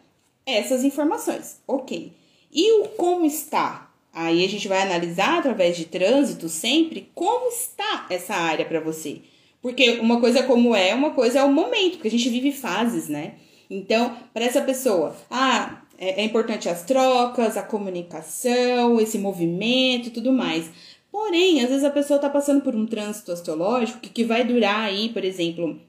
essas 0.45 0.83
informações. 0.83 1.61
OK. 1.67 2.11
E 2.51 2.81
o 2.81 2.89
como 2.89 3.25
está? 3.25 3.91
Aí 4.13 4.43
a 4.43 4.49
gente 4.49 4.67
vai 4.67 4.81
analisar 4.81 5.39
através 5.39 5.77
de 5.77 5.85
trânsito 5.85 6.49
sempre 6.49 7.11
como 7.13 7.49
está 7.49 8.07
essa 8.09 8.33
área 8.33 8.65
para 8.65 8.79
você. 8.79 9.21
Porque 9.61 9.99
uma 9.99 10.19
coisa 10.19 10.43
como 10.43 10.75
é, 10.75 10.93
uma 10.95 11.11
coisa 11.11 11.39
é 11.39 11.43
o 11.43 11.51
momento, 11.51 11.93
porque 11.93 12.07
a 12.07 12.11
gente 12.11 12.29
vive 12.29 12.51
fases, 12.51 13.09
né? 13.09 13.33
Então, 13.69 14.15
para 14.33 14.45
essa 14.45 14.61
pessoa, 14.61 15.15
ah, 15.29 15.81
é, 15.97 16.21
é 16.21 16.23
importante 16.23 16.69
as 16.69 16.83
trocas, 16.83 17.57
a 17.57 17.63
comunicação, 17.63 18.99
esse 18.99 19.17
movimento 19.17 20.07
e 20.07 20.11
tudo 20.11 20.31
mais. 20.31 20.69
Porém, 21.11 21.61
às 21.63 21.69
vezes 21.69 21.83
a 21.83 21.89
pessoa 21.89 22.17
está 22.17 22.29
passando 22.29 22.61
por 22.61 22.75
um 22.75 22.85
trânsito 22.85 23.31
astrológico 23.31 23.99
que, 23.99 24.23
vai 24.23 24.43
durar 24.43 24.81
aí, 24.81 25.09
por 25.09 25.23
exemplo, 25.23 25.79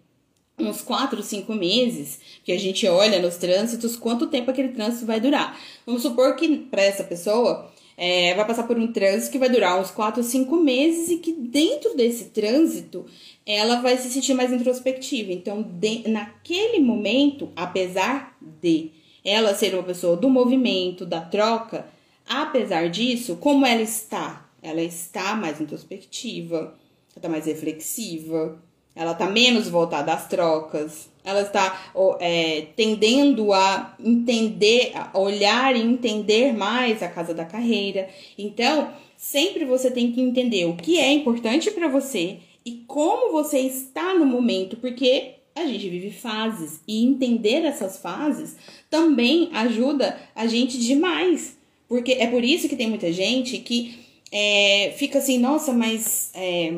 uns 0.59 0.81
4, 0.81 1.23
5 1.23 1.55
meses, 1.55 2.19
que 2.45 2.53
a 2.53 2.59
gente 2.59 2.87
olha 2.87 3.21
nos 3.21 3.37
trânsitos 3.37 3.97
quanto 3.97 4.29
tempo 4.29 4.51
aquele 4.51 4.69
trânsito 4.69 5.07
vai 5.07 5.21
durar. 5.21 5.59
Vamos 5.87 6.03
supor 6.03 6.35
que 6.37 6.57
para 6.57 6.83
essa 6.83 7.05
pessoa 7.05 7.71
é, 7.97 8.35
vai 8.35 8.47
passar 8.47 8.63
por 8.65 8.79
um 8.79 8.93
trânsito 8.93 9.33
que 9.33 9.39
vai 9.39 9.49
durar 9.49 9.81
uns 9.81 9.91
4, 9.91 10.23
5 10.23 10.57
meses 10.57 11.11
e 11.11 11.19
que 11.19 11.33
dentro 11.33 11.97
desse 11.97 12.27
trânsito 12.27 13.05
ela 13.45 13.81
vai 13.81 13.97
se 13.97 14.11
sentir 14.11 14.35
mais 14.35 14.53
introspectiva. 14.53 15.33
Então, 15.33 15.63
de, 15.63 16.09
naquele 16.09 16.81
momento, 16.81 17.51
apesar 17.57 18.37
de 18.41 18.91
ela 19.25 19.55
ser 19.55 19.75
uma 19.75 19.83
pessoa 19.83 20.17
do 20.17 20.31
movimento, 20.31 21.05
da 21.05 21.21
troca, 21.21 21.87
apesar 22.29 22.89
disso, 22.89 23.37
como 23.37 23.67
ela 23.67 23.83
está? 23.83 24.48
Ela 24.69 24.83
está 24.83 25.35
mais 25.35 25.61
introspectiva, 25.61 26.57
ela 26.57 27.17
está 27.17 27.29
mais 27.29 27.47
reflexiva, 27.47 28.61
ela 28.95 29.13
está 29.13 29.31
menos 29.31 29.69
voltada 29.69 30.13
às 30.13 30.29
trocas, 30.29 31.09
ela 31.25 31.41
está 31.43 31.91
é, 32.21 32.67
tendendo 32.77 33.53
a 33.53 33.97
entender, 33.99 34.93
a 34.95 35.19
olhar 35.19 35.75
e 35.75 35.81
entender 35.81 36.53
mais 36.53 37.03
a 37.03 37.09
casa 37.09 37.33
da 37.33 37.45
carreira. 37.45 38.11
Então, 38.37 38.93
sempre 39.17 39.65
você 39.65 39.91
tem 39.91 40.13
que 40.13 40.21
entender 40.21 40.67
o 40.67 40.77
que 40.77 40.99
é 40.99 41.13
importante 41.13 41.71
para 41.71 41.89
você 41.89 42.39
e 42.65 42.83
como 42.87 43.33
você 43.33 43.61
está 43.61 44.15
no 44.15 44.27
momento, 44.27 44.77
porque 44.77 45.37
a 45.55 45.65
gente 45.65 45.89
vive 45.89 46.11
fases 46.11 46.81
e 46.87 47.05
entender 47.05 47.65
essas 47.65 47.99
fases 47.99 48.57
também 48.91 49.49
ajuda 49.53 50.19
a 50.35 50.47
gente 50.47 50.79
demais. 50.79 51.57
Porque 51.89 52.13
é 52.13 52.27
por 52.27 52.45
isso 52.45 52.69
que 52.69 52.77
tem 52.77 52.89
muita 52.89 53.11
gente 53.11 53.59
que 53.59 54.08
é, 54.31 54.95
fica 54.97 55.19
assim, 55.19 55.39
nossa, 55.39 55.73
mas 55.73 56.31
é, 56.35 56.71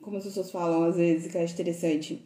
como 0.00 0.16
as 0.16 0.24
pessoas 0.24 0.50
falam 0.50 0.84
às 0.84 0.96
vezes, 0.96 1.30
que 1.30 1.38
eu 1.38 1.44
interessante. 1.44 2.24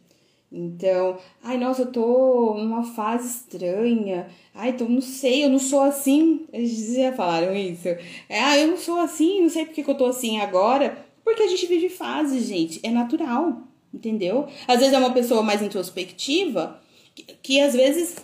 Então, 0.51 1.17
ai, 1.43 1.57
nossa, 1.57 1.81
eu 1.81 1.91
tô 1.91 2.55
numa 2.57 2.83
fase 2.83 3.27
estranha. 3.27 4.27
Ai, 4.53 4.69
então 4.69 4.87
não 4.87 5.01
sei, 5.01 5.43
eu 5.43 5.49
não 5.49 5.59
sou 5.59 5.81
assim. 5.81 6.45
Eles 6.53 6.95
já 6.95 7.11
falaram 7.11 7.53
isso. 7.55 7.87
É, 8.29 8.39
ah, 8.39 8.57
eu 8.57 8.67
não 8.69 8.77
sou 8.77 8.99
assim, 8.99 9.41
não 9.41 9.49
sei 9.49 9.65
porque 9.65 9.83
que 9.83 9.89
eu 9.89 9.97
tô 9.97 10.05
assim 10.05 10.39
agora. 10.39 11.05
Porque 11.23 11.43
a 11.43 11.47
gente 11.47 11.65
vive 11.65 11.89
fases, 11.89 12.45
gente. 12.45 12.79
É 12.83 12.89
natural, 12.89 13.63
entendeu? 13.93 14.47
Às 14.67 14.79
vezes 14.79 14.93
é 14.93 14.97
uma 14.97 15.11
pessoa 15.11 15.41
mais 15.43 15.61
introspectiva, 15.61 16.79
que, 17.13 17.23
que 17.41 17.59
às 17.59 17.73
vezes, 17.73 18.15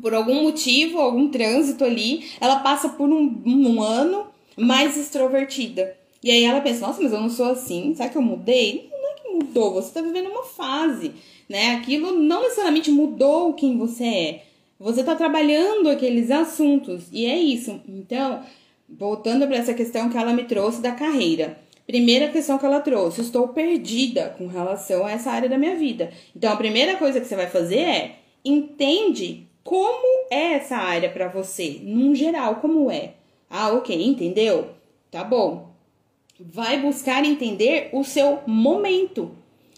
por 0.00 0.14
algum 0.14 0.42
motivo, 0.44 0.98
algum 0.98 1.28
trânsito 1.28 1.84
ali, 1.84 2.30
ela 2.40 2.60
passa 2.60 2.88
por 2.90 3.10
um, 3.10 3.42
um 3.44 3.82
ano 3.82 4.26
mais 4.58 4.96
extrovertida. 4.96 5.96
E 6.22 6.30
aí 6.30 6.44
ela 6.44 6.60
pensa, 6.60 6.86
nossa, 6.86 7.00
mas 7.00 7.12
eu 7.12 7.20
não 7.20 7.30
sou 7.30 7.46
assim, 7.46 7.94
será 7.94 8.08
que 8.08 8.18
eu 8.18 8.22
mudei? 8.22 8.90
Não 8.90 9.10
é 9.10 9.14
que 9.14 9.28
mudou, 9.28 9.74
você 9.74 9.92
tá 9.92 10.02
vivendo 10.02 10.30
uma 10.30 10.42
fase, 10.42 11.12
né? 11.48 11.76
Aquilo 11.76 12.12
não 12.12 12.42
necessariamente 12.42 12.90
mudou 12.90 13.54
quem 13.54 13.78
você 13.78 14.04
é. 14.04 14.42
Você 14.80 15.02
tá 15.02 15.14
trabalhando 15.14 15.88
aqueles 15.88 16.30
assuntos, 16.30 17.04
e 17.12 17.26
é 17.26 17.36
isso. 17.36 17.80
Então, 17.88 18.42
voltando 18.88 19.46
para 19.46 19.56
essa 19.56 19.74
questão 19.74 20.08
que 20.08 20.16
ela 20.16 20.32
me 20.32 20.44
trouxe 20.44 20.80
da 20.80 20.92
carreira. 20.92 21.58
Primeira 21.86 22.28
questão 22.28 22.58
que 22.58 22.66
ela 22.66 22.80
trouxe, 22.80 23.20
estou 23.20 23.48
perdida 23.48 24.34
com 24.36 24.46
relação 24.46 25.06
a 25.06 25.10
essa 25.10 25.30
área 25.30 25.48
da 25.48 25.56
minha 25.56 25.74
vida. 25.74 26.12
Então, 26.36 26.52
a 26.52 26.56
primeira 26.56 26.96
coisa 26.96 27.20
que 27.20 27.26
você 27.26 27.34
vai 27.34 27.48
fazer 27.48 27.78
é 27.78 28.16
entende 28.44 29.46
como 29.64 30.26
é 30.30 30.54
essa 30.54 30.76
área 30.76 31.10
para 31.10 31.28
você, 31.28 31.80
num 31.82 32.14
geral, 32.14 32.56
como 32.56 32.90
é. 32.90 33.14
Ah, 33.50 33.72
ok, 33.72 33.94
entendeu? 34.04 34.70
Tá 35.10 35.24
bom. 35.24 35.70
Vai 36.38 36.80
buscar 36.80 37.24
entender 37.24 37.90
o 37.92 38.04
seu 38.04 38.40
momento. 38.46 39.34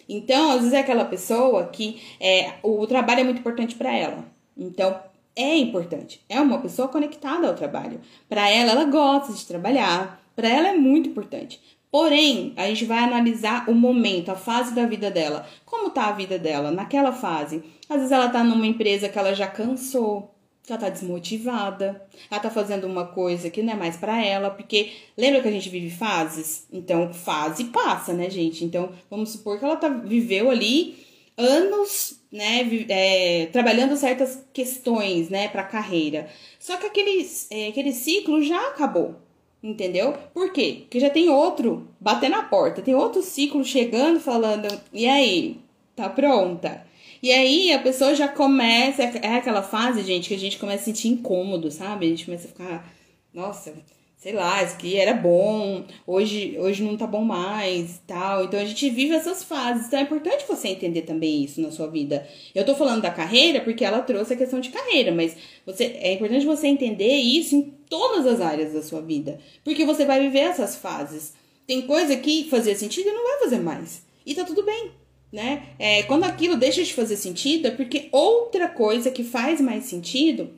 Então, 0.09 0.51
às 0.51 0.59
vezes 0.59 0.73
é 0.73 0.81
aquela 0.81 1.05
pessoa 1.05 1.67
que 1.69 2.03
é, 2.21 2.55
o 2.63 2.87
trabalho 2.87 3.21
é 3.21 3.25
muito 3.25 3.39
importante 3.39 3.77
para 3.77 3.97
ela. 3.97 4.25
Então, 4.57 4.99
é 5.37 5.57
importante. 5.57 6.21
É 6.29 6.41
uma 6.41 6.59
pessoa 6.59 6.89
conectada 6.89 7.47
ao 7.47 7.55
trabalho. 7.55 8.01
Para 8.29 8.49
ela, 8.51 8.73
ela 8.73 8.85
gosta 8.85 9.33
de 9.33 9.47
trabalhar. 9.47 10.21
Para 10.35 10.49
ela 10.49 10.69
é 10.69 10.77
muito 10.77 11.09
importante. 11.09 11.61
Porém, 11.91 12.53
a 12.57 12.67
gente 12.67 12.85
vai 12.85 12.99
analisar 12.99 13.69
o 13.69 13.75
momento, 13.75 14.31
a 14.31 14.37
fase 14.37 14.75
da 14.75 14.87
vida 14.87 15.11
dela. 15.11 15.47
Como 15.65 15.91
tá 15.91 16.07
a 16.07 16.13
vida 16.13 16.39
dela 16.39 16.71
naquela 16.71 17.13
fase? 17.13 17.63
Às 17.89 17.97
vezes 17.97 18.13
ela 18.13 18.29
tá 18.29 18.45
numa 18.45 18.67
empresa 18.67 19.09
que 19.09 19.19
ela 19.19 19.35
já 19.35 19.49
cansou, 19.49 20.33
que 20.71 20.73
ela 20.73 20.81
tá 20.81 20.89
desmotivada, 20.89 22.01
ela 22.31 22.41
tá 22.41 22.49
fazendo 22.49 22.87
uma 22.87 23.07
coisa 23.07 23.51
que 23.51 23.63
não 23.63 23.73
é 23.73 23.77
mais 23.77 23.97
para 23.97 24.25
ela, 24.25 24.51
porque 24.51 24.93
lembra 25.17 25.43
que 25.43 25.49
a 25.49 25.53
gente 25.53 25.69
vive 25.69 25.91
fases? 25.91 26.67
Então, 26.73 27.13
fase 27.13 27.65
passa, 27.65 28.13
né, 28.13 28.31
gente? 28.31 28.65
Então, 28.65 28.93
vamos 29.11 29.31
supor 29.31 29.59
que 29.59 29.65
ela 29.65 29.77
tá 29.77 29.89
viveu 29.89 30.49
ali 30.51 31.05
anos, 31.37 32.21
né, 32.31 32.69
é, 32.89 33.47
trabalhando 33.47 33.97
certas 33.97 34.45
questões, 34.53 35.29
né, 35.29 35.49
para 35.49 35.65
carreira. 35.65 36.29
Só 36.59 36.77
que 36.77 36.87
aquele, 36.87 37.27
é, 37.51 37.69
aquele 37.69 37.93
ciclo 37.93 38.43
já 38.43 38.61
acabou. 38.69 39.17
Entendeu? 39.63 40.15
Por 40.33 40.53
quê? 40.53 40.79
Porque 40.83 40.99
já 41.01 41.11
tem 41.11 41.29
outro 41.29 41.87
bater 42.01 42.31
na 42.31 42.45
porta, 42.45 42.81
tem 42.81 42.95
outro 42.95 43.23
ciclo 43.23 43.63
chegando 43.63 44.19
falando: 44.19 44.67
e 44.91 45.07
aí, 45.07 45.59
tá 45.95 46.09
pronta? 46.09 46.87
E 47.23 47.31
aí 47.33 47.73
a 47.73 47.79
pessoa 47.79 48.15
já 48.15 48.29
começa, 48.29 49.03
é 49.03 49.37
aquela 49.37 49.63
fase, 49.63 50.03
gente, 50.03 50.29
que 50.29 50.35
a 50.35 50.39
gente 50.39 50.59
começa 50.59 50.83
a 50.83 50.85
sentir 50.87 51.09
incômodo, 51.09 51.71
sabe? 51.71 52.07
A 52.07 52.09
gente 52.09 52.25
começa 52.25 52.47
a 52.47 52.51
ficar, 52.51 52.95
nossa, 53.35 53.75
sei 54.21 54.33
lá, 54.33 54.63
isso 54.63 54.75
aqui 54.75 54.97
era 54.97 55.15
bom, 55.15 55.83
hoje, 56.07 56.57
hoje 56.59 56.83
não 56.83 56.95
tá 56.97 57.07
bom 57.07 57.25
mais 57.25 57.97
e 57.97 58.01
tal. 58.07 58.45
Então 58.45 58.61
a 58.61 58.65
gente 58.65 58.89
vive 58.91 59.15
essas 59.15 59.43
fases. 59.43 59.87
Então 59.87 59.99
é 59.99 60.03
importante 60.03 60.45
você 60.47 60.69
entender 60.69 61.03
também 61.03 61.43
isso 61.43 61.61
na 61.61 61.71
sua 61.71 61.87
vida. 61.87 62.27
Eu 62.55 62.65
tô 62.65 62.75
falando 62.75 63.01
da 63.01 63.11
carreira 63.11 63.61
porque 63.61 63.85
ela 63.85 64.03
trouxe 64.03 64.35
a 64.35 64.37
questão 64.37 64.61
de 64.61 64.69
carreira, 64.69 65.11
mas 65.11 65.37
você 65.65 65.85
é 66.01 66.13
importante 66.13 66.45
você 66.45 66.67
entender 66.67 67.17
isso 67.17 67.55
em 67.55 67.63
todas 67.89 68.27
as 68.27 68.41
áreas 68.41 68.75
da 68.75 68.83
sua 68.83 69.01
vida, 69.01 69.39
porque 69.65 69.85
você 69.87 70.05
vai 70.05 70.21
viver 70.21 70.41
essas 70.41 70.77
fases. 70.77 71.33
Tem 71.67 71.83
coisa 71.83 72.17
que 72.17 72.49
fazia 72.51 72.75
sentido 72.75 73.09
e 73.09 73.13
não 73.13 73.25
vai 73.25 73.39
fazer 73.41 73.61
mais. 73.61 74.03
E 74.27 74.35
tá 74.35 74.45
tudo 74.45 74.63
bem, 74.65 74.91
né? 75.33 75.63
É, 75.79 76.03
quando 76.05 76.25
aquilo 76.25 76.57
deixa 76.57 76.83
de 76.83 76.93
fazer 76.93 77.17
sentido, 77.17 77.69
é 77.69 77.71
porque 77.71 78.09
outra 78.11 78.69
coisa 78.69 79.11
que 79.11 79.23
faz 79.23 79.61
mais 79.61 79.85
sentido 79.85 80.51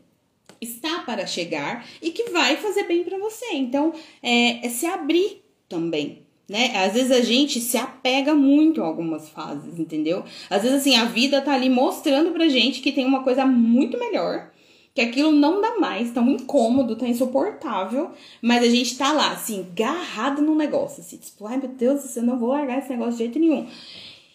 está 0.60 1.00
para 1.00 1.26
chegar 1.26 1.86
e 2.00 2.10
que 2.10 2.30
vai 2.30 2.56
fazer 2.56 2.84
bem 2.84 3.02
para 3.04 3.18
você. 3.18 3.46
Então, 3.54 3.92
é, 4.22 4.64
é, 4.64 4.70
se 4.70 4.86
abrir 4.86 5.42
também. 5.68 6.22
Né? 6.48 6.76
Às 6.76 6.92
vezes 6.92 7.10
a 7.10 7.20
gente 7.20 7.60
se 7.60 7.76
apega 7.76 8.34
muito 8.34 8.82
a 8.82 8.86
algumas 8.86 9.28
fases, 9.28 9.78
entendeu? 9.78 10.24
Às 10.50 10.62
vezes 10.62 10.80
assim, 10.80 10.96
a 10.96 11.04
vida 11.04 11.40
tá 11.40 11.54
ali 11.54 11.68
mostrando 11.70 12.30
pra 12.30 12.48
gente 12.48 12.80
que 12.80 12.92
tem 12.92 13.06
uma 13.06 13.22
coisa 13.22 13.46
muito 13.46 13.98
melhor, 13.98 14.50
que 14.94 15.00
aquilo 15.00 15.32
não 15.32 15.62
dá 15.62 15.78
mais, 15.78 16.10
tá 16.10 16.20
um 16.20 16.32
incômodo, 16.32 16.96
tá 16.96 17.08
insuportável, 17.08 18.10
mas 18.42 18.62
a 18.62 18.68
gente 18.68 18.98
tá 18.98 19.12
lá, 19.12 19.32
assim, 19.32 19.66
garrado 19.74 20.42
no 20.42 20.54
negócio, 20.54 21.00
assim, 21.00 21.16
tipo, 21.16 21.46
ai 21.46 21.56
meu 21.56 21.68
Deus, 21.68 22.02
você 22.02 22.20
não 22.20 22.38
vou 22.38 22.50
largar 22.50 22.80
esse 22.80 22.90
negócio 22.90 23.12
de 23.12 23.18
jeito 23.18 23.38
nenhum. 23.38 23.66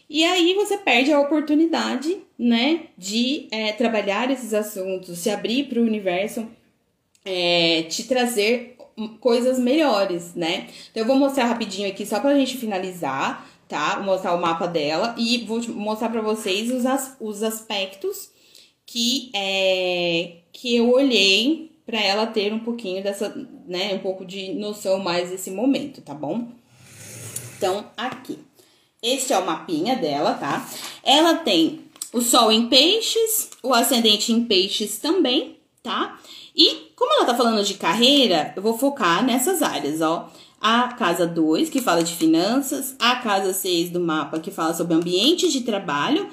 E 0.10 0.24
aí 0.24 0.54
você 0.54 0.78
perde 0.78 1.12
a 1.12 1.20
oportunidade, 1.20 2.18
né, 2.40 2.88
de 2.98 3.48
é, 3.52 3.74
trabalhar 3.74 4.32
esses 4.32 4.54
assuntos, 4.54 5.18
se 5.18 5.30
abrir 5.30 5.66
para 5.66 5.80
o 5.80 5.84
universo, 5.84 6.48
é, 7.26 7.84
te 7.84 8.04
trazer 8.04 8.78
coisas 9.20 9.60
melhores, 9.60 10.34
né? 10.34 10.68
Então 10.90 11.04
eu 11.04 11.08
vou 11.08 11.16
mostrar 11.16 11.46
rapidinho 11.46 11.90
aqui 11.90 12.06
só 12.06 12.20
para 12.20 12.30
a 12.30 12.36
gente 12.36 12.58
finalizar, 12.58 13.48
tá? 13.68 13.96
Vou 13.96 14.06
mostrar 14.06 14.34
o 14.34 14.42
mapa 14.42 14.66
dela 14.66 15.14
e 15.18 15.40
vou 15.46 15.62
mostrar 15.70 16.10
para 16.10 16.22
vocês 16.22 16.72
os, 16.72 16.86
as, 16.86 17.16
os 17.20 17.44
aspectos 17.44 18.32
que 18.86 19.30
é, 19.36 20.38
que 20.54 20.76
eu 20.76 20.90
olhei 20.90 21.72
para 21.86 22.02
ela 22.02 22.26
ter 22.26 22.54
um 22.54 22.60
pouquinho 22.60 23.04
dessa, 23.04 23.34
né, 23.68 23.94
um 23.94 24.00
pouco 24.00 24.26
de 24.26 24.54
noção 24.54 25.00
mais 25.00 25.30
desse 25.30 25.52
momento, 25.52 26.02
tá 26.02 26.14
bom? 26.14 26.48
Então, 27.58 27.86
aqui. 27.96 28.40
Este 29.02 29.32
é 29.32 29.38
o 29.38 29.46
mapinha 29.46 29.96
dela, 29.96 30.34
tá? 30.34 30.68
Ela 31.04 31.36
tem 31.36 31.82
o 32.12 32.20
sol 32.20 32.52
em 32.52 32.68
peixes, 32.68 33.52
o 33.62 33.72
ascendente 33.72 34.34
em 34.34 34.44
peixes 34.46 34.98
também, 34.98 35.58
tá? 35.84 36.20
E 36.56 36.92
como 36.96 37.14
ela 37.14 37.26
tá 37.26 37.36
falando 37.36 37.64
de 37.64 37.76
carreira, 37.76 38.54
eu 38.56 38.62
vou 38.62 38.76
focar 38.76 39.24
nessas 39.24 39.62
áreas, 39.62 40.02
ó. 40.02 40.32
A 40.60 40.88
casa 40.94 41.28
2, 41.28 41.70
que 41.70 41.80
fala 41.80 42.02
de 42.02 42.16
finanças, 42.16 42.96
a 42.98 43.18
casa 43.18 43.54
6 43.54 43.92
do 43.92 44.00
mapa, 44.00 44.40
que 44.40 44.50
fala 44.50 44.74
sobre 44.74 44.96
ambiente 44.96 45.52
de 45.52 45.62
trabalho, 45.62 46.28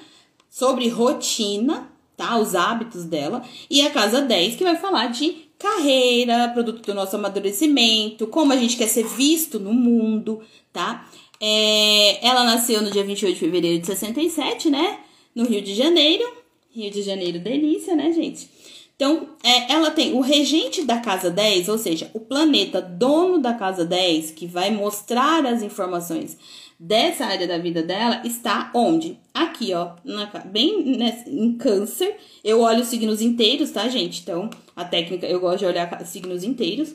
sobre 0.48 0.88
rotina, 0.88 1.90
tá? 2.16 2.38
Os 2.38 2.54
hábitos 2.54 3.04
dela, 3.04 3.42
e 3.68 3.82
a 3.82 3.90
casa 3.90 4.22
10, 4.22 4.56
que 4.56 4.64
vai 4.64 4.76
falar 4.76 5.08
de 5.08 5.44
carreira, 5.58 6.48
produto 6.54 6.80
do 6.80 6.94
nosso 6.94 7.16
amadurecimento, 7.16 8.26
como 8.26 8.54
a 8.54 8.56
gente 8.56 8.78
quer 8.78 8.88
ser 8.88 9.06
visto 9.06 9.60
no 9.60 9.74
mundo, 9.74 10.40
tá? 10.72 11.06
É, 11.40 12.26
ela 12.26 12.44
nasceu 12.44 12.82
no 12.82 12.90
dia 12.90 13.04
28 13.04 13.34
de 13.34 13.40
fevereiro 13.40 13.80
de 13.80 13.86
67, 13.86 14.70
né? 14.70 15.00
No 15.34 15.44
Rio 15.44 15.62
de 15.62 15.74
Janeiro. 15.74 16.24
Rio 16.70 16.90
de 16.90 17.02
Janeiro, 17.02 17.38
delícia, 17.38 17.94
né, 17.94 18.12
gente? 18.12 18.48
Então, 18.96 19.30
é, 19.42 19.72
ela 19.72 19.90
tem 19.90 20.12
o 20.12 20.20
regente 20.20 20.84
da 20.84 21.00
casa 21.00 21.28
10, 21.28 21.68
ou 21.68 21.78
seja, 21.78 22.10
o 22.14 22.20
planeta 22.20 22.80
dono 22.80 23.38
da 23.40 23.52
casa 23.52 23.84
10, 23.84 24.30
que 24.30 24.46
vai 24.46 24.70
mostrar 24.70 25.44
as 25.44 25.62
informações 25.62 26.36
dessa 26.78 27.24
área 27.24 27.46
da 27.46 27.58
vida 27.58 27.82
dela, 27.82 28.22
está 28.24 28.70
onde? 28.74 29.18
Aqui, 29.32 29.72
ó, 29.74 29.94
na, 30.04 30.26
bem 30.44 30.96
nessa, 30.96 31.28
em 31.28 31.56
câncer. 31.56 32.16
Eu 32.42 32.60
olho 32.60 32.82
os 32.82 32.88
signos 32.88 33.20
inteiros, 33.20 33.70
tá, 33.70 33.88
gente? 33.88 34.20
Então, 34.20 34.48
a 34.76 34.84
técnica, 34.84 35.26
eu 35.26 35.40
gosto 35.40 35.60
de 35.60 35.66
olhar 35.66 36.04
signos 36.04 36.44
inteiros. 36.44 36.94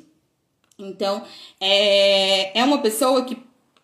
Então, 0.78 1.24
é, 1.60 2.58
é 2.58 2.64
uma 2.64 2.78
pessoa 2.78 3.26
que 3.26 3.38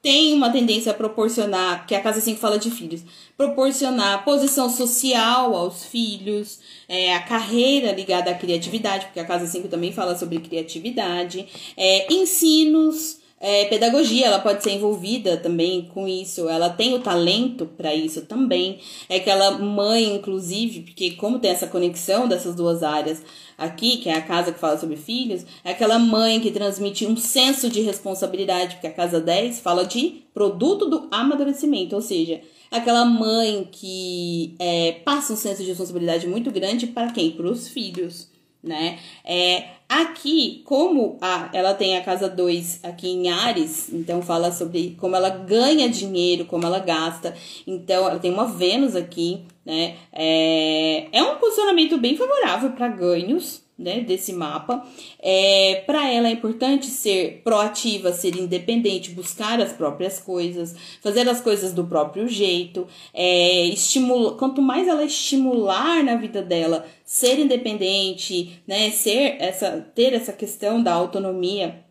tem 0.06 0.36
uma 0.36 0.52
tendência 0.52 0.92
a 0.92 0.94
proporcionar, 0.94 1.88
que 1.88 1.96
a 1.96 2.00
casa 2.00 2.22
5 2.22 2.40
fala 2.40 2.60
de 2.60 2.70
filhos, 2.70 3.02
proporcionar 3.36 4.24
posição 4.24 4.70
social 4.70 5.56
aos 5.56 5.84
filhos, 5.84 6.60
é, 6.88 7.16
a 7.16 7.24
carreira 7.24 7.92
ligada 7.92 8.30
à 8.30 8.36
criatividade, 8.36 9.06
porque 9.08 9.20
a 9.20 9.26
casa 9.26 9.48
5 9.48 9.68
também 9.68 9.92
fala 9.92 10.16
sobre 10.16 10.38
criatividade, 10.38 11.48
é, 11.76 12.14
ensinos, 12.14 13.18
é, 13.48 13.66
pedagogia, 13.66 14.26
ela 14.26 14.40
pode 14.40 14.64
ser 14.64 14.72
envolvida 14.72 15.38
também 15.38 15.84
com 15.94 16.08
isso, 16.08 16.50
ela 16.50 16.68
tem 16.68 16.96
o 16.96 17.00
talento 17.00 17.68
para 17.78 17.94
isso 17.94 18.24
também. 18.24 18.80
É 19.08 19.18
aquela 19.18 19.60
mãe, 19.60 20.16
inclusive, 20.16 20.82
porque 20.82 21.12
como 21.12 21.38
tem 21.38 21.52
essa 21.52 21.68
conexão 21.68 22.28
dessas 22.28 22.56
duas 22.56 22.82
áreas 22.82 23.22
aqui, 23.56 23.98
que 23.98 24.10
é 24.10 24.16
a 24.16 24.22
casa 24.24 24.52
que 24.52 24.60
fala 24.60 24.80
sobre 24.80 24.96
filhos, 24.96 25.46
é 25.64 25.70
aquela 25.70 26.00
mãe 26.00 26.40
que 26.40 26.50
transmite 26.50 27.06
um 27.06 27.16
senso 27.16 27.70
de 27.70 27.82
responsabilidade, 27.82 28.78
porque 28.78 28.88
a 28.88 28.94
casa 28.94 29.22
10 29.22 29.60
fala 29.60 29.86
de 29.86 30.24
produto 30.34 30.90
do 30.90 31.08
amadurecimento, 31.12 31.96
ou 31.96 32.02
seja, 32.02 32.42
aquela 32.72 33.06
mãe 33.06 33.70
que 33.72 34.56
é, 34.58 34.94
passa 35.06 35.34
um 35.34 35.38
senso 35.38 35.62
de 35.62 35.70
responsabilidade 35.70 36.26
muito 36.26 36.50
grande 36.50 36.88
para 36.88 37.12
quem? 37.12 37.30
Para 37.30 37.46
os 37.46 37.68
filhos 37.68 38.28
né? 38.66 38.98
É, 39.24 39.68
aqui, 39.88 40.62
como 40.66 41.18
a, 41.22 41.50
ela 41.54 41.74
tem 41.74 41.98
a 41.98 42.04
casa 42.04 42.28
2 42.28 42.82
aqui 42.84 43.10
em 43.10 43.30
Ares, 43.30 43.92
então 43.94 44.22
fala 44.22 44.52
sobre 44.52 44.96
como 45.00 45.16
ela 45.16 45.30
ganha 45.30 45.90
dinheiro, 45.90 46.46
como 46.46 46.66
ela 46.66 46.80
gasta. 46.80 47.36
Então, 47.66 48.08
ela 48.10 48.20
tem 48.20 48.32
uma 48.32 48.46
Vênus 48.46 48.96
aqui, 48.96 49.42
né? 49.66 49.96
É, 50.12 51.08
é 51.12 51.24
um 51.24 51.38
posicionamento 51.38 51.98
bem 51.98 52.16
favorável 52.16 52.72
para 52.72 52.88
ganhos, 52.88 53.66
né, 53.78 54.00
desse 54.00 54.32
mapa. 54.32 54.86
É, 55.20 55.84
para 55.86 56.10
ela 56.10 56.30
é 56.30 56.32
importante 56.32 56.86
ser 56.86 57.42
proativa, 57.44 58.14
ser 58.14 58.36
independente, 58.36 59.12
buscar 59.12 59.60
as 59.60 59.74
próprias 59.74 60.20
coisas, 60.20 60.76
fazer 61.02 61.28
as 61.28 61.42
coisas 61.42 61.74
do 61.74 61.84
próprio 61.84 62.28
jeito. 62.28 62.88
É, 63.14 63.66
estimula, 63.66 64.36
quanto 64.36 64.62
mais 64.62 64.88
ela 64.88 65.04
estimular 65.04 66.04
na 66.04 66.16
vida 66.16 66.42
dela 66.42 66.86
ser 67.04 67.38
independente, 67.38 68.60
né, 68.68 68.90
ser 68.90 69.36
essa, 69.40 69.75
ter 69.82 70.14
essa 70.14 70.34
questão 70.34 70.82
da 70.82 70.94
autonomia, 70.94 71.84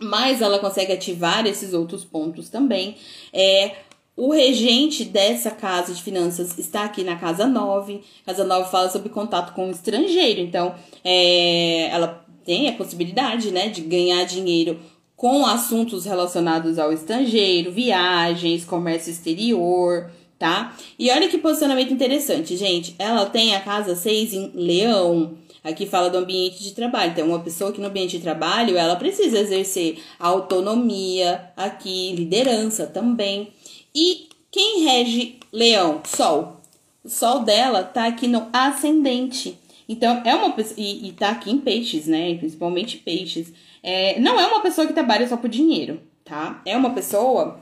mais 0.00 0.42
ela 0.42 0.58
consegue 0.58 0.92
ativar 0.92 1.46
esses 1.46 1.72
outros 1.72 2.04
pontos 2.04 2.48
também. 2.48 2.96
É, 3.32 3.72
o 4.16 4.32
regente 4.32 5.04
dessa 5.04 5.50
casa 5.50 5.92
de 5.92 6.02
finanças 6.02 6.56
está 6.58 6.84
aqui 6.84 7.02
na 7.02 7.16
casa 7.16 7.46
9. 7.46 8.00
Casa 8.24 8.44
9 8.44 8.70
fala 8.70 8.88
sobre 8.88 9.08
contato 9.08 9.54
com 9.54 9.68
o 9.68 9.70
estrangeiro. 9.70 10.40
Então, 10.40 10.74
é, 11.04 11.88
ela 11.90 12.24
tem 12.44 12.68
a 12.68 12.72
possibilidade 12.72 13.50
né, 13.50 13.68
de 13.68 13.80
ganhar 13.80 14.24
dinheiro 14.24 14.78
com 15.16 15.46
assuntos 15.46 16.04
relacionados 16.04 16.78
ao 16.78 16.92
estrangeiro, 16.92 17.72
viagens, 17.72 18.64
comércio 18.64 19.10
exterior, 19.10 20.10
tá? 20.38 20.76
E 20.98 21.10
olha 21.10 21.28
que 21.28 21.38
posicionamento 21.38 21.92
interessante, 21.92 22.56
gente. 22.56 22.94
Ela 22.98 23.26
tem 23.26 23.54
a 23.54 23.60
casa 23.60 23.96
6 23.96 24.34
em 24.34 24.50
leão. 24.54 25.32
Aqui 25.64 25.86
fala 25.86 26.10
do 26.10 26.18
ambiente 26.18 26.62
de 26.62 26.72
trabalho. 26.72 27.12
Então, 27.12 27.26
uma 27.26 27.40
pessoa 27.40 27.72
que 27.72 27.80
no 27.80 27.86
ambiente 27.86 28.18
de 28.18 28.22
trabalho, 28.22 28.76
ela 28.76 28.96
precisa 28.96 29.38
exercer 29.38 29.98
autonomia 30.18 31.50
aqui, 31.56 32.14
liderança 32.14 32.86
também. 32.86 33.48
E 33.94 34.28
quem 34.50 34.84
rege 34.84 35.38
Leão? 35.50 36.02
Sol. 36.04 36.60
O 37.02 37.08
Sol 37.08 37.40
dela 37.40 37.82
tá 37.82 38.06
aqui 38.06 38.28
no 38.28 38.46
ascendente. 38.52 39.58
Então, 39.88 40.20
é 40.26 40.34
uma 40.34 40.52
pessoa. 40.52 40.76
E, 40.78 41.08
e 41.08 41.12
tá 41.12 41.30
aqui 41.30 41.50
em 41.50 41.58
peixes, 41.58 42.06
né? 42.06 42.34
Principalmente 42.34 42.98
peixes. 42.98 43.50
É, 43.82 44.20
não 44.20 44.38
é 44.38 44.46
uma 44.46 44.60
pessoa 44.60 44.86
que 44.86 44.92
trabalha 44.92 45.26
só 45.26 45.36
por 45.36 45.48
dinheiro, 45.48 45.98
tá? 46.24 46.60
É 46.66 46.76
uma 46.76 46.90
pessoa. 46.90 47.58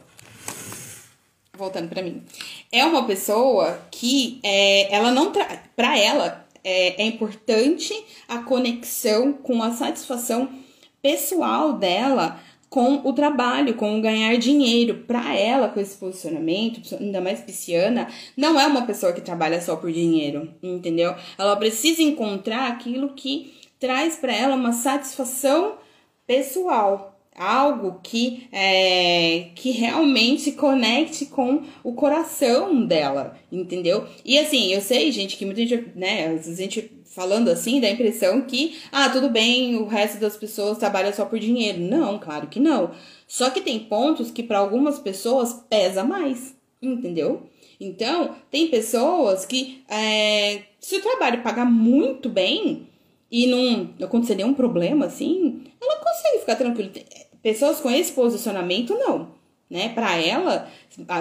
Voltando 1.57 1.88
para 1.88 2.03
mim. 2.03 2.20
É 2.72 2.84
uma 2.84 3.05
pessoa 3.05 3.80
que 3.92 4.40
é, 4.42 4.92
ela 4.92 5.12
não. 5.12 5.30
Tra... 5.30 5.62
Pra 5.76 5.96
ela, 5.96 6.41
é, 6.64 7.02
é 7.02 7.06
importante 7.06 7.92
a 8.28 8.38
conexão 8.38 9.32
com 9.32 9.62
a 9.62 9.72
satisfação 9.72 10.48
pessoal 11.00 11.74
dela 11.74 12.40
com 12.72 13.06
o 13.06 13.12
trabalho, 13.12 13.74
com 13.74 13.98
o 13.98 14.00
ganhar 14.00 14.34
dinheiro. 14.38 15.04
Para 15.06 15.36
ela, 15.36 15.68
com 15.68 15.78
esse 15.78 15.94
posicionamento, 15.94 16.80
ainda 16.98 17.20
mais 17.20 17.40
pisciana, 17.40 18.08
não 18.34 18.58
é 18.58 18.66
uma 18.66 18.86
pessoa 18.86 19.12
que 19.12 19.20
trabalha 19.20 19.60
só 19.60 19.76
por 19.76 19.92
dinheiro, 19.92 20.48
entendeu? 20.62 21.14
Ela 21.36 21.54
precisa 21.56 22.00
encontrar 22.00 22.68
aquilo 22.68 23.10
que 23.10 23.52
traz 23.78 24.16
para 24.16 24.34
ela 24.34 24.56
uma 24.56 24.72
satisfação 24.72 25.74
pessoal, 26.26 27.11
algo 27.36 28.00
que 28.02 28.48
é, 28.52 29.50
que 29.54 29.70
realmente 29.70 30.52
conecte 30.52 31.26
com 31.26 31.62
o 31.82 31.94
coração 31.94 32.84
dela, 32.84 33.36
entendeu? 33.50 34.06
E 34.24 34.38
assim, 34.38 34.72
eu 34.72 34.80
sei, 34.80 35.10
gente, 35.10 35.36
que 35.36 35.44
muita 35.44 35.66
gente, 35.66 35.92
né, 35.96 36.28
a 36.28 36.54
gente 36.54 36.90
falando 37.12 37.48
assim, 37.48 37.80
dá 37.80 37.88
a 37.88 37.92
impressão 37.92 38.40
que, 38.42 38.78
ah, 38.90 39.08
tudo 39.10 39.28
bem, 39.28 39.76
o 39.76 39.86
resto 39.86 40.18
das 40.18 40.36
pessoas 40.36 40.78
trabalha 40.78 41.12
só 41.12 41.26
por 41.26 41.38
dinheiro. 41.38 41.78
Não, 41.78 42.18
claro 42.18 42.46
que 42.46 42.58
não. 42.58 42.92
Só 43.28 43.50
que 43.50 43.60
tem 43.60 43.80
pontos 43.80 44.30
que 44.30 44.42
para 44.42 44.58
algumas 44.58 44.98
pessoas 44.98 45.64
pesa 45.68 46.02
mais, 46.02 46.54
entendeu? 46.80 47.42
Então, 47.78 48.34
tem 48.50 48.68
pessoas 48.68 49.44
que, 49.44 49.82
é, 49.88 50.62
se 50.80 50.96
o 50.96 51.02
trabalho 51.02 51.42
pagar 51.42 51.66
muito 51.66 52.28
bem 52.28 52.88
e 53.32 53.46
não 53.46 53.88
acontecer 54.04 54.34
nenhum 54.34 54.52
problema, 54.52 55.06
assim, 55.06 55.62
ela 55.80 55.96
consegue 56.04 56.40
ficar 56.40 56.56
tranquila. 56.56 56.90
Pessoas 57.42 57.80
com 57.80 57.90
esse 57.90 58.12
posicionamento, 58.12 58.94
não. 58.94 59.30
Né? 59.70 59.88
Para 59.88 60.18
ela, 60.18 60.68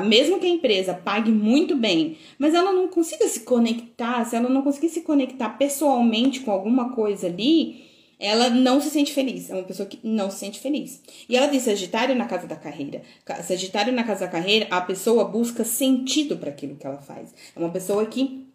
mesmo 0.05 0.38
que 0.38 0.45
a 0.45 0.49
empresa 0.49 0.93
pague 0.93 1.32
muito 1.32 1.74
bem, 1.74 2.18
mas 2.38 2.53
ela 2.53 2.74
não 2.74 2.89
consiga 2.89 3.26
se 3.30 3.39
conectar, 3.39 4.26
se 4.26 4.36
ela 4.36 4.49
não 4.49 4.62
conseguir 4.62 4.89
se 4.89 5.01
conectar 5.01 5.51
pessoalmente 5.51 6.41
com 6.41 6.51
alguma 6.51 6.93
coisa 6.93 7.28
ali, 7.28 7.89
ela 8.20 8.49
não 8.49 8.82
se 8.82 8.89
sente 8.89 9.14
feliz. 9.14 9.49
É 9.49 9.53
uma 9.53 9.64
pessoa 9.64 9.88
que 9.88 9.97
não 10.03 10.30
se 10.30 10.39
sente 10.39 10.59
feliz. 10.59 11.01
E 11.30 11.38
ela 11.38 11.47
diz 11.47 11.64
Sagitário 11.64 12.14
na 12.14 12.26
casa 12.26 12.45
da 12.45 12.57
carreira. 12.57 13.01
Sagitário 13.41 13.93
na 13.93 14.03
casa 14.03 14.26
da 14.26 14.32
carreira, 14.32 14.68
a 14.70 14.82
pessoa 14.82 15.24
busca 15.24 15.64
sentido 15.64 16.36
para 16.36 16.49
aquilo 16.49 16.76
que 16.76 16.86
ela 16.86 17.01
faz. 17.01 17.34
É 17.55 17.59
uma 17.59 17.70
pessoa 17.70 18.05
que 18.05 18.45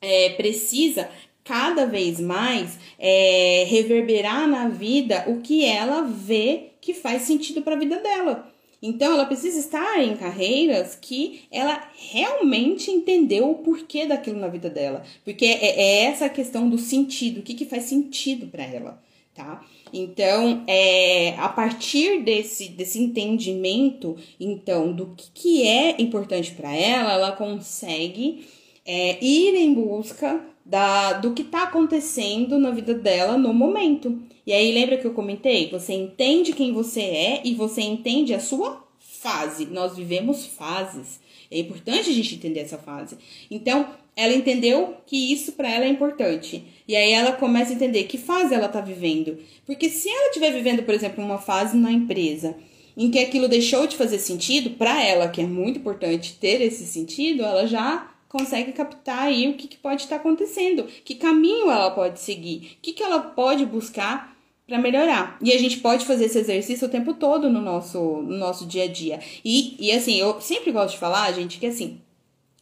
é, 0.00 0.30
precisa 0.30 1.08
cada 1.46 1.86
vez 1.86 2.20
mais 2.20 2.76
é, 2.98 3.64
reverberar 3.68 4.48
na 4.48 4.68
vida 4.68 5.24
o 5.28 5.40
que 5.40 5.64
ela 5.64 6.02
vê 6.02 6.72
que 6.80 6.92
faz 6.92 7.22
sentido 7.22 7.62
para 7.62 7.76
a 7.76 7.78
vida 7.78 7.98
dela. 8.00 8.52
Então, 8.82 9.12
ela 9.12 9.24
precisa 9.24 9.58
estar 9.58 10.02
em 10.02 10.16
carreiras 10.16 10.98
que 11.00 11.42
ela 11.50 11.88
realmente 12.12 12.90
entendeu 12.90 13.50
o 13.50 13.54
porquê 13.56 14.06
daquilo 14.06 14.38
na 14.38 14.48
vida 14.48 14.68
dela. 14.68 15.02
Porque 15.24 15.46
é, 15.46 15.80
é 15.80 16.04
essa 16.04 16.28
questão 16.28 16.68
do 16.68 16.76
sentido, 16.76 17.40
o 17.40 17.42
que, 17.42 17.54
que 17.54 17.64
faz 17.64 17.84
sentido 17.84 18.46
para 18.48 18.64
ela, 18.64 19.02
tá? 19.34 19.64
Então, 19.92 20.64
é, 20.66 21.34
a 21.38 21.48
partir 21.48 22.22
desse, 22.22 22.68
desse 22.68 23.00
entendimento, 23.00 24.16
então, 24.38 24.92
do 24.92 25.14
que, 25.16 25.30
que 25.32 25.66
é 25.66 26.00
importante 26.02 26.52
para 26.52 26.74
ela, 26.74 27.12
ela 27.12 27.32
consegue 27.32 28.46
é, 28.84 29.24
ir 29.24 29.54
em 29.54 29.72
busca 29.72 30.44
da, 30.66 31.12
do 31.12 31.32
que 31.32 31.42
está 31.42 31.62
acontecendo 31.62 32.58
na 32.58 32.72
vida 32.72 32.92
dela 32.92 33.38
no 33.38 33.54
momento. 33.54 34.20
E 34.44 34.52
aí, 34.52 34.72
lembra 34.72 34.98
que 34.98 35.06
eu 35.06 35.14
comentei? 35.14 35.70
Você 35.70 35.92
entende 35.92 36.52
quem 36.52 36.72
você 36.72 37.00
é 37.00 37.40
e 37.44 37.54
você 37.54 37.82
entende 37.82 38.34
a 38.34 38.40
sua 38.40 38.84
fase. 38.98 39.66
Nós 39.66 39.96
vivemos 39.96 40.44
fases. 40.44 41.20
É 41.50 41.58
importante 41.58 42.10
a 42.10 42.12
gente 42.12 42.34
entender 42.34 42.60
essa 42.60 42.78
fase. 42.78 43.16
Então, 43.48 43.88
ela 44.16 44.34
entendeu 44.34 44.96
que 45.06 45.32
isso 45.32 45.52
para 45.52 45.70
ela 45.70 45.84
é 45.84 45.88
importante. 45.88 46.64
E 46.88 46.96
aí 46.96 47.12
ela 47.12 47.32
começa 47.32 47.70
a 47.72 47.74
entender 47.74 48.04
que 48.04 48.18
fase 48.18 48.52
ela 48.52 48.68
tá 48.68 48.80
vivendo. 48.80 49.38
Porque 49.64 49.88
se 49.88 50.08
ela 50.08 50.28
estiver 50.28 50.52
vivendo, 50.52 50.82
por 50.82 50.94
exemplo, 50.94 51.24
uma 51.24 51.38
fase 51.38 51.76
na 51.76 51.92
empresa 51.92 52.56
em 52.96 53.10
que 53.10 53.18
aquilo 53.18 53.46
deixou 53.46 53.86
de 53.86 53.94
fazer 53.94 54.18
sentido, 54.18 54.70
para 54.70 55.04
ela, 55.04 55.28
que 55.28 55.42
é 55.42 55.46
muito 55.46 55.78
importante 55.78 56.36
ter 56.40 56.62
esse 56.62 56.86
sentido, 56.86 57.44
ela 57.44 57.66
já 57.66 58.10
consegue 58.28 58.72
captar 58.72 59.24
aí 59.24 59.48
o 59.48 59.54
que, 59.54 59.68
que 59.68 59.76
pode 59.76 60.02
estar 60.02 60.16
acontecendo, 60.16 60.84
que 61.04 61.14
caminho 61.14 61.70
ela 61.70 61.90
pode 61.90 62.20
seguir, 62.20 62.76
o 62.78 62.82
que, 62.82 62.92
que 62.92 63.02
ela 63.02 63.20
pode 63.20 63.64
buscar 63.64 64.36
para 64.66 64.78
melhorar. 64.78 65.38
E 65.40 65.52
a 65.52 65.58
gente 65.58 65.78
pode 65.78 66.04
fazer 66.04 66.24
esse 66.24 66.38
exercício 66.38 66.88
o 66.88 66.90
tempo 66.90 67.14
todo 67.14 67.48
no 67.48 67.60
nosso, 67.60 67.98
no 67.98 68.36
nosso 68.36 68.66
dia 68.66 68.84
a 68.84 68.88
dia. 68.88 69.20
E, 69.44 69.76
e 69.78 69.92
assim, 69.92 70.16
eu 70.16 70.40
sempre 70.40 70.72
gosto 70.72 70.94
de 70.94 70.98
falar, 70.98 71.32
gente, 71.32 71.58
que 71.58 71.66
assim, 71.66 72.00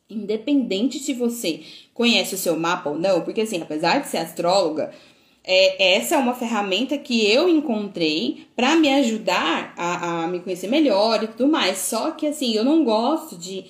independente 0.09 0.99
se 0.99 1.15
você 1.15 1.63
conhece 1.95 2.35
o 2.35 2.39
seu 2.39 2.59
mapa 2.59 2.91
ou 2.91 2.99
não, 2.99 3.23
porque 3.23 3.41
assim, 3.41 3.61
apesar 3.61 4.01
de 4.01 4.09
ser 4.09 4.19
astróloga, 4.19 4.93
é, 5.43 5.97
essa 5.97 6.15
é 6.15 6.19
uma 6.19 6.35
ferramenta 6.35 6.97
que 6.97 7.27
eu 7.31 7.49
encontrei 7.49 8.47
para 8.57 8.77
me 8.77 8.89
ajudar 8.89 9.75
a, 9.77 10.25
a 10.25 10.27
me 10.27 10.41
conhecer 10.41 10.69
melhor 10.69 11.23
e 11.23 11.29
tudo 11.29 11.49
mais. 11.49 11.79
Só 11.79 12.11
que 12.11 12.27
assim, 12.27 12.55
eu 12.55 12.65
não 12.65 12.85
gosto 12.85 13.37
de 13.37 13.65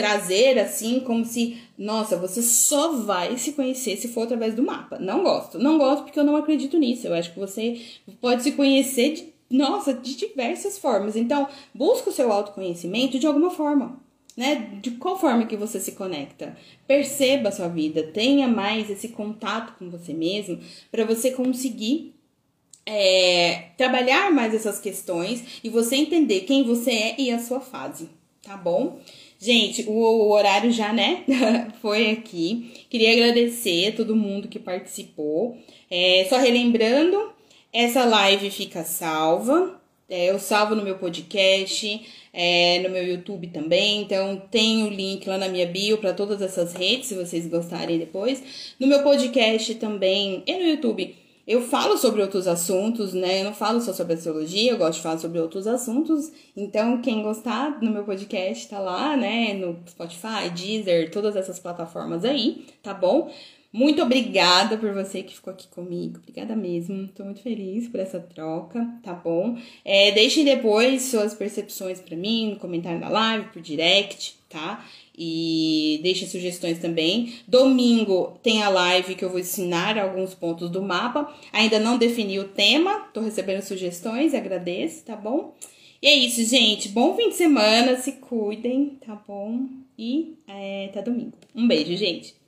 trazer 0.00 0.58
assim 0.58 1.00
como 1.00 1.26
se, 1.26 1.58
nossa, 1.76 2.16
você 2.16 2.40
só 2.40 2.92
vai 3.02 3.36
se 3.36 3.52
conhecer 3.52 3.98
se 3.98 4.08
for 4.08 4.22
através 4.22 4.54
do 4.54 4.62
mapa. 4.62 4.98
Não 4.98 5.22
gosto. 5.22 5.58
Não 5.58 5.76
gosto 5.76 6.04
porque 6.04 6.18
eu 6.18 6.24
não 6.24 6.36
acredito 6.36 6.78
nisso. 6.78 7.06
Eu 7.06 7.14
acho 7.14 7.34
que 7.34 7.38
você 7.38 7.78
pode 8.18 8.42
se 8.42 8.52
conhecer 8.52 9.12
de, 9.12 9.28
nossa, 9.50 9.92
de 9.92 10.16
diversas 10.16 10.78
formas. 10.78 11.16
Então, 11.16 11.46
busca 11.74 12.08
o 12.08 12.12
seu 12.12 12.32
autoconhecimento 12.32 13.18
de 13.18 13.26
alguma 13.26 13.50
forma. 13.50 14.00
Né? 14.34 14.78
De 14.80 14.92
qual 14.92 15.18
forma 15.18 15.44
que 15.44 15.56
você 15.56 15.78
se 15.78 15.92
conecta? 15.92 16.56
Perceba 16.86 17.50
a 17.50 17.52
sua 17.52 17.68
vida, 17.68 18.02
tenha 18.04 18.48
mais 18.48 18.88
esse 18.88 19.08
contato 19.08 19.74
com 19.78 19.90
você 19.90 20.14
mesmo 20.14 20.58
para 20.90 21.04
você 21.04 21.32
conseguir 21.32 22.14
é, 22.86 23.66
trabalhar 23.76 24.32
mais 24.32 24.54
essas 24.54 24.78
questões 24.78 25.60
e 25.62 25.68
você 25.68 25.96
entender 25.96 26.40
quem 26.40 26.64
você 26.64 26.90
é 26.90 27.14
e 27.20 27.30
a 27.30 27.38
sua 27.38 27.60
fase, 27.60 28.08
tá 28.42 28.56
bom? 28.56 28.98
Gente, 29.42 29.84
o, 29.88 29.92
o 29.92 30.32
horário 30.32 30.70
já, 30.70 30.92
né? 30.92 31.24
Foi 31.80 32.10
aqui. 32.10 32.84
Queria 32.90 33.12
agradecer 33.12 33.88
a 33.88 33.92
todo 33.92 34.14
mundo 34.14 34.48
que 34.48 34.58
participou. 34.58 35.56
É, 35.90 36.26
só 36.28 36.36
relembrando, 36.36 37.32
essa 37.72 38.04
live 38.04 38.50
fica 38.50 38.84
salva. 38.84 39.80
É, 40.10 40.28
eu 40.28 40.38
salvo 40.38 40.74
no 40.74 40.82
meu 40.82 40.98
podcast, 40.98 42.02
é, 42.34 42.80
no 42.80 42.90
meu 42.90 43.02
YouTube 43.02 43.46
também. 43.46 44.02
Então, 44.02 44.42
tem 44.50 44.84
o 44.84 44.90
link 44.90 45.26
lá 45.26 45.38
na 45.38 45.48
minha 45.48 45.66
bio 45.66 45.96
para 45.96 46.12
todas 46.12 46.42
essas 46.42 46.74
redes, 46.74 47.06
se 47.06 47.14
vocês 47.14 47.46
gostarem 47.46 47.98
depois. 47.98 48.74
No 48.78 48.86
meu 48.86 49.02
podcast 49.02 49.74
também 49.76 50.42
e 50.46 50.52
no 50.52 50.64
YouTube 50.68 51.16
eu 51.46 51.62
falo 51.62 51.96
sobre 51.96 52.22
outros 52.22 52.46
assuntos, 52.46 53.12
né? 53.12 53.40
Eu 53.40 53.44
não 53.44 53.54
falo 53.54 53.80
só 53.80 53.92
sobre 53.92 54.14
astrologia, 54.14 54.70
eu 54.70 54.78
gosto 54.78 54.98
de 54.98 55.02
falar 55.02 55.18
sobre 55.18 55.40
outros 55.40 55.66
assuntos. 55.66 56.32
Então, 56.56 57.00
quem 57.00 57.22
gostar 57.22 57.80
no 57.82 57.90
meu 57.90 58.04
podcast 58.04 58.68
tá 58.68 58.78
lá, 58.78 59.16
né? 59.16 59.54
No 59.54 59.78
Spotify, 59.88 60.50
Deezer, 60.54 61.10
todas 61.10 61.36
essas 61.36 61.58
plataformas 61.58 62.24
aí, 62.24 62.66
tá 62.82 62.94
bom? 62.94 63.30
Muito 63.72 64.02
obrigada 64.02 64.76
por 64.76 64.92
você 64.92 65.22
que 65.22 65.34
ficou 65.34 65.52
aqui 65.52 65.68
comigo. 65.68 66.18
Obrigada 66.18 66.56
mesmo. 66.56 67.06
Tô 67.08 67.22
muito 67.24 67.40
feliz 67.40 67.86
por 67.88 68.00
essa 68.00 68.18
troca, 68.18 68.84
tá 69.02 69.12
bom? 69.12 69.56
É, 69.84 70.10
deixem 70.10 70.44
depois 70.44 71.02
suas 71.02 71.34
percepções 71.34 72.00
para 72.00 72.16
mim 72.16 72.50
no 72.50 72.56
comentário 72.56 73.00
da 73.00 73.08
live, 73.08 73.48
por 73.52 73.62
direct, 73.62 74.34
tá? 74.48 74.84
E 75.22 76.00
deixe 76.02 76.24
sugestões 76.26 76.78
também. 76.78 77.34
Domingo 77.46 78.38
tem 78.42 78.62
a 78.62 78.70
live 78.70 79.14
que 79.14 79.22
eu 79.22 79.28
vou 79.28 79.38
ensinar 79.38 79.98
alguns 79.98 80.32
pontos 80.32 80.70
do 80.70 80.80
mapa. 80.80 81.30
Ainda 81.52 81.78
não 81.78 81.98
defini 81.98 82.38
o 82.38 82.48
tema, 82.48 83.00
tô 83.12 83.20
recebendo 83.20 83.60
sugestões, 83.60 84.32
agradeço, 84.32 85.04
tá 85.04 85.14
bom? 85.14 85.54
E 86.00 86.06
é 86.06 86.14
isso, 86.14 86.42
gente. 86.44 86.88
Bom 86.88 87.14
fim 87.14 87.28
de 87.28 87.34
semana, 87.34 87.98
se 87.98 88.12
cuidem, 88.12 88.96
tá 89.04 89.14
bom? 89.28 89.68
E 89.98 90.38
é, 90.48 90.86
até 90.86 91.02
domingo. 91.02 91.34
Um 91.54 91.68
beijo, 91.68 91.94
gente. 91.98 92.39